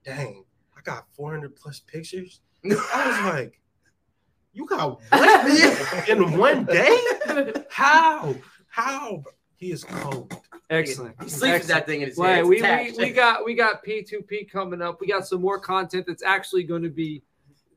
"Dang, 0.09 0.45
I 0.77 0.81
got 0.83 1.07
400 1.13 1.55
plus 1.57 1.81
pictures." 1.81 2.41
I 2.65 2.69
was 3.25 3.35
like, 3.35 3.61
"You 4.53 4.67
got 4.67 5.01
what 5.11 6.09
in 6.09 6.37
one 6.39 6.65
day? 6.65 6.99
How? 7.71 8.35
How?" 8.69 9.23
He 9.57 9.73
is 9.73 9.83
cold. 9.85 10.33
Excellent. 10.71 11.17
He 11.21 11.29
sleeps 11.29 11.55
Excellent. 11.57 11.67
that 11.67 11.87
thing 11.87 12.03
in 12.03 12.09
his 12.09 12.17
Right, 12.19 12.37
hand. 12.37 12.49
we, 12.49 12.63
we, 12.63 12.93
we 12.97 13.11
got 13.11 13.45
we 13.45 13.55
got 13.55 13.85
P2P 13.85 14.49
coming 14.51 14.81
up. 14.81 15.01
We 15.01 15.09
got 15.09 15.27
some 15.27 15.41
more 15.41 15.59
content 15.59 16.07
that's 16.07 16.23
actually 16.23 16.63
going 16.63 16.83
to 16.85 16.91
be, 16.91 17.23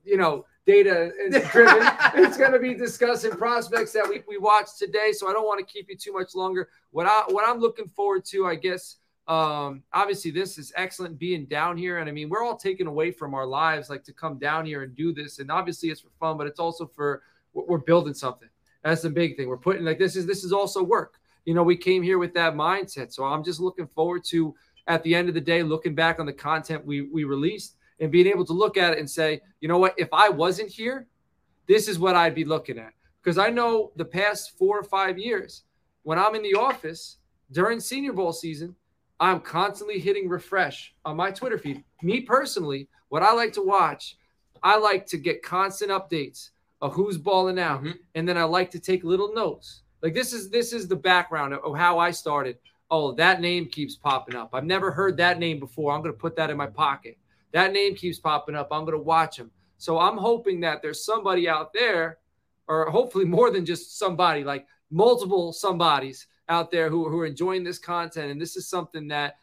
you 0.06 0.16
know, 0.18 0.46
data 0.68 1.12
driven. 1.52 1.88
it's 2.16 2.38
going 2.38 2.52
to 2.52 2.60
be 2.60 2.76
discussing 2.76 3.32
prospects 3.32 3.94
that 3.94 4.08
we, 4.08 4.22
we 4.28 4.38
watched 4.38 4.78
today. 4.78 5.12
So 5.12 5.28
I 5.28 5.34
don't 5.34 5.46
want 5.48 5.66
to 5.66 5.74
keep 5.74 5.90
you 5.90 5.98
too 5.98 6.14
much 6.14 6.36
longer. 6.36 6.70
What 6.92 7.08
I 7.08 7.24
what 7.30 7.50
I'm 7.50 7.60
looking 7.60 7.88
forward 7.96 8.26
to, 8.26 8.46
I 8.46 8.54
guess, 8.56 8.98
um, 9.28 9.84
obviously 9.94 10.32
this 10.32 10.58
is 10.58 10.74
excellent 10.76 11.20
being 11.20 11.46
down 11.46 11.78
here. 11.78 12.00
And 12.00 12.10
I 12.10 12.12
mean, 12.12 12.30
we're 12.30 12.44
all 12.44 12.58
taken 12.58 12.88
away 12.88 13.12
from 13.12 13.34
our 13.34 13.46
lives, 13.46 13.90
like 13.90 14.04
to 14.06 14.14
come 14.14 14.38
down 14.38 14.66
here 14.66 14.84
and 14.84 14.96
do 14.96 15.14
this. 15.14 15.40
And 15.40 15.52
obviously 15.52 15.90
it's 15.90 16.02
for 16.02 16.10
fun, 16.20 16.38
but 16.38 16.48
it's 16.48 16.60
also 16.60 16.88
for 16.88 17.22
we're 17.54 17.78
building 17.78 18.14
something. 18.14 18.50
That's 18.84 19.02
the 19.02 19.10
big 19.10 19.38
thing. 19.38 19.48
We're 19.48 19.58
putting 19.58 19.86
like 19.86 20.00
this 20.00 20.16
is 20.16 20.26
this 20.26 20.44
is 20.44 20.52
also 20.52 20.84
work. 20.84 21.20
You 21.46 21.54
know, 21.54 21.64
we 21.64 21.78
came 21.78 22.04
here 22.04 22.18
with 22.18 22.34
that 22.34 22.56
mindset. 22.56 23.14
So 23.14 23.24
I'm 23.24 23.44
just 23.44 23.60
looking 23.60 23.88
forward 23.88 24.24
to 24.26 24.56
at 24.88 25.04
the 25.04 25.14
end 25.14 25.30
of 25.30 25.36
the 25.36 25.42
day, 25.42 25.64
looking 25.64 25.96
back 25.96 26.20
on 26.20 26.26
the 26.26 26.34
content 26.34 26.86
we 26.86 27.02
we 27.02 27.24
released 27.24 27.76
and 28.00 28.12
being 28.12 28.28
able 28.28 28.46
to 28.46 28.54
look 28.54 28.78
at 28.78 28.94
it 28.94 29.00
and 29.00 29.10
say, 29.10 29.42
you 29.60 29.68
know 29.68 29.78
what, 29.78 29.94
if 29.98 30.10
I 30.12 30.30
wasn't 30.30 30.70
here, 30.70 31.08
this 31.68 31.88
is 31.88 32.00
what 32.00 32.16
I'd 32.16 32.36
be 32.36 32.44
looking 32.44 32.80
at. 32.80 32.94
Because 33.24 33.38
I 33.38 33.50
know 33.50 33.92
the 33.96 34.06
past 34.06 34.58
four 34.58 34.80
or 34.80 34.84
five 34.84 35.20
years, 35.20 35.64
when 36.02 36.18
I'm 36.18 36.34
in 36.34 36.42
the 36.42 36.56
office 36.56 37.18
during 37.52 37.80
Senior 37.80 38.14
Bowl 38.14 38.34
season, 38.34 38.76
I'm 39.22 39.40
constantly 39.40 40.00
hitting 40.00 40.28
refresh 40.28 40.94
on 41.06 41.16
my 41.16 41.30
Twitter 41.32 41.60
feed. 41.60 41.84
Me 42.02 42.22
personally, 42.22 42.90
what 43.10 43.22
I 43.22 43.34
like 43.34 43.54
to 43.54 43.62
watch, 43.62 44.18
I 44.64 44.78
like 44.78 45.06
to 45.08 45.18
get 45.18 45.44
constant 45.44 45.92
updates 45.92 46.50
of 46.82 46.94
who's 46.94 47.20
balling 47.20 47.60
out, 47.60 47.84
Mhm. 47.84 48.00
and 48.16 48.28
then 48.28 48.36
I 48.38 48.44
like 48.46 48.72
to 48.72 48.80
take 48.80 49.04
little 49.04 49.32
notes. 49.34 49.84
Like 50.02 50.16
this 50.16 50.34
is 50.34 50.50
this 50.50 50.74
is 50.74 50.88
the 50.88 50.96
background 50.96 51.54
of 51.54 51.78
how 51.78 52.00
I 52.00 52.10
started. 52.10 52.58
Oh, 52.90 53.12
that 53.14 53.40
name 53.40 53.68
keeps 53.68 53.96
popping 53.96 54.36
up. 54.36 54.50
I've 54.54 54.66
never 54.66 54.92
heard 54.92 55.16
that 55.18 55.38
name 55.38 55.60
before. 55.60 55.94
I'm 55.94 56.02
going 56.02 56.14
to 56.14 56.20
put 56.20 56.36
that 56.38 56.50
in 56.50 56.58
my 56.58 56.68
pocket. 56.68 57.18
That 57.52 57.72
name 57.72 57.96
keeps 57.96 58.20
popping 58.20 58.56
up. 58.56 58.70
I'm 58.72 58.86
going 58.86 58.98
to 58.98 59.04
watch 59.04 59.38
him. 59.38 59.52
So 59.78 60.00
I'm 60.00 60.18
hoping 60.18 60.60
that 60.62 60.82
there's 60.82 61.06
somebody 61.06 61.48
out 61.48 61.74
there, 61.74 62.18
or 62.68 62.90
hopefully 62.90 63.26
more 63.26 63.52
than 63.52 63.66
just 63.66 63.98
somebody, 64.00 64.44
like 64.44 64.66
multiple 64.90 65.54
somebodies 65.54 66.28
out 66.52 66.70
there 66.70 66.90
who, 66.90 67.10
who 67.10 67.20
are 67.22 67.26
enjoying 67.26 67.64
this 67.64 67.80
content. 67.80 68.30
And 68.30 68.40
this 68.40 68.56
is 68.56 68.68
something 68.68 69.08
that 69.08 69.38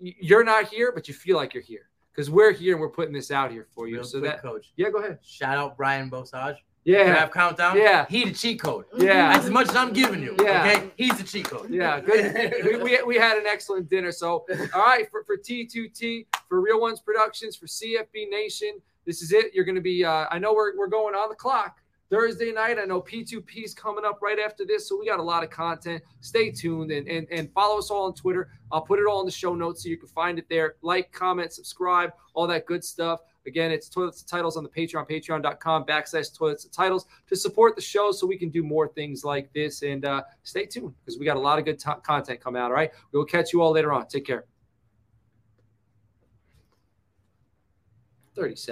you're 0.00 0.44
not 0.44 0.66
here, 0.66 0.92
but 0.92 1.06
you 1.08 1.14
feel 1.14 1.36
like 1.36 1.54
you're 1.54 1.62
here 1.62 1.88
because 2.12 2.28
we're 2.28 2.52
here 2.52 2.74
and 2.74 2.80
we're 2.80 2.90
putting 2.90 3.14
this 3.14 3.30
out 3.30 3.50
here 3.50 3.68
for 3.72 3.86
you. 3.86 3.94
Real 3.94 4.04
so 4.04 4.18
quick, 4.18 4.32
that, 4.32 4.42
coach. 4.42 4.72
yeah, 4.76 4.90
go 4.90 4.98
ahead. 4.98 5.18
Shout 5.22 5.56
out 5.56 5.76
Brian 5.76 6.10
Bosage. 6.10 6.56
Yeah, 6.84 7.04
Draft 7.04 7.32
countdown. 7.32 7.78
Yeah. 7.78 8.06
He 8.10 8.24
the 8.24 8.32
cheat 8.32 8.60
code. 8.60 8.86
yeah. 8.98 9.38
As 9.38 9.48
much 9.48 9.68
as 9.68 9.76
I'm 9.76 9.92
giving 9.92 10.20
you. 10.20 10.34
Yeah. 10.42 10.62
Okay. 10.62 10.90
He's 10.96 11.16
the 11.16 11.22
cheat 11.22 11.44
code. 11.48 11.70
Yeah, 11.70 12.00
good. 12.00 12.64
we, 12.64 12.76
we, 12.76 13.02
we 13.04 13.16
had 13.16 13.38
an 13.38 13.46
excellent 13.46 13.88
dinner. 13.88 14.10
So, 14.10 14.44
all 14.74 14.82
right, 14.82 15.08
for, 15.08 15.22
for 15.22 15.36
T2T, 15.36 16.26
for 16.48 16.60
Real 16.60 16.80
Ones 16.80 16.98
Productions, 16.98 17.54
for 17.54 17.66
CFB 17.66 18.28
Nation, 18.28 18.80
this 19.06 19.22
is 19.22 19.30
it. 19.32 19.54
You're 19.54 19.64
going 19.64 19.76
to 19.76 19.80
be, 19.80 20.04
uh, 20.04 20.26
I 20.28 20.40
know 20.40 20.52
we're, 20.54 20.76
we're 20.76 20.88
going 20.88 21.14
on 21.14 21.28
the 21.28 21.36
clock 21.36 21.81
Thursday 22.12 22.52
night. 22.52 22.78
I 22.78 22.84
know 22.84 23.00
P2P 23.00 23.64
is 23.64 23.72
coming 23.72 24.04
up 24.04 24.20
right 24.20 24.38
after 24.38 24.66
this. 24.66 24.86
So, 24.86 24.98
we 24.98 25.06
got 25.06 25.18
a 25.18 25.22
lot 25.22 25.42
of 25.42 25.48
content. 25.48 26.02
Stay 26.20 26.50
tuned 26.50 26.90
and, 26.90 27.08
and, 27.08 27.26
and 27.30 27.50
follow 27.52 27.78
us 27.78 27.90
all 27.90 28.04
on 28.04 28.12
Twitter. 28.14 28.50
I'll 28.70 28.82
put 28.82 28.98
it 28.98 29.06
all 29.06 29.20
in 29.20 29.26
the 29.26 29.32
show 29.32 29.54
notes 29.54 29.82
so 29.82 29.88
you 29.88 29.96
can 29.96 30.08
find 30.08 30.38
it 30.38 30.44
there. 30.50 30.74
Like, 30.82 31.10
comment, 31.10 31.54
subscribe, 31.54 32.12
all 32.34 32.46
that 32.48 32.66
good 32.66 32.84
stuff. 32.84 33.20
Again, 33.46 33.70
it's 33.70 33.88
Toilets 33.88 34.20
and 34.20 34.28
Titles 34.28 34.58
on 34.58 34.62
the 34.62 34.68
Patreon, 34.68 35.08
patreon.com 35.08 35.84
backslash 35.84 36.36
Toilets 36.36 36.64
and 36.64 36.72
Titles 36.72 37.06
to 37.28 37.34
support 37.34 37.76
the 37.76 37.82
show 37.82 38.12
so 38.12 38.26
we 38.26 38.36
can 38.36 38.50
do 38.50 38.62
more 38.62 38.88
things 38.88 39.24
like 39.24 39.50
this. 39.54 39.82
And 39.82 40.04
uh, 40.04 40.22
stay 40.42 40.66
tuned 40.66 40.94
because 41.04 41.18
we 41.18 41.24
got 41.24 41.38
a 41.38 41.40
lot 41.40 41.58
of 41.58 41.64
good 41.64 41.78
to 41.78 41.96
content 42.02 42.40
coming 42.40 42.60
out. 42.60 42.66
All 42.66 42.76
right. 42.76 42.90
We'll 43.12 43.24
catch 43.24 43.54
you 43.54 43.62
all 43.62 43.72
later 43.72 43.92
on. 43.92 44.06
Take 44.06 44.26
care. 44.26 44.44
37. 48.36 48.70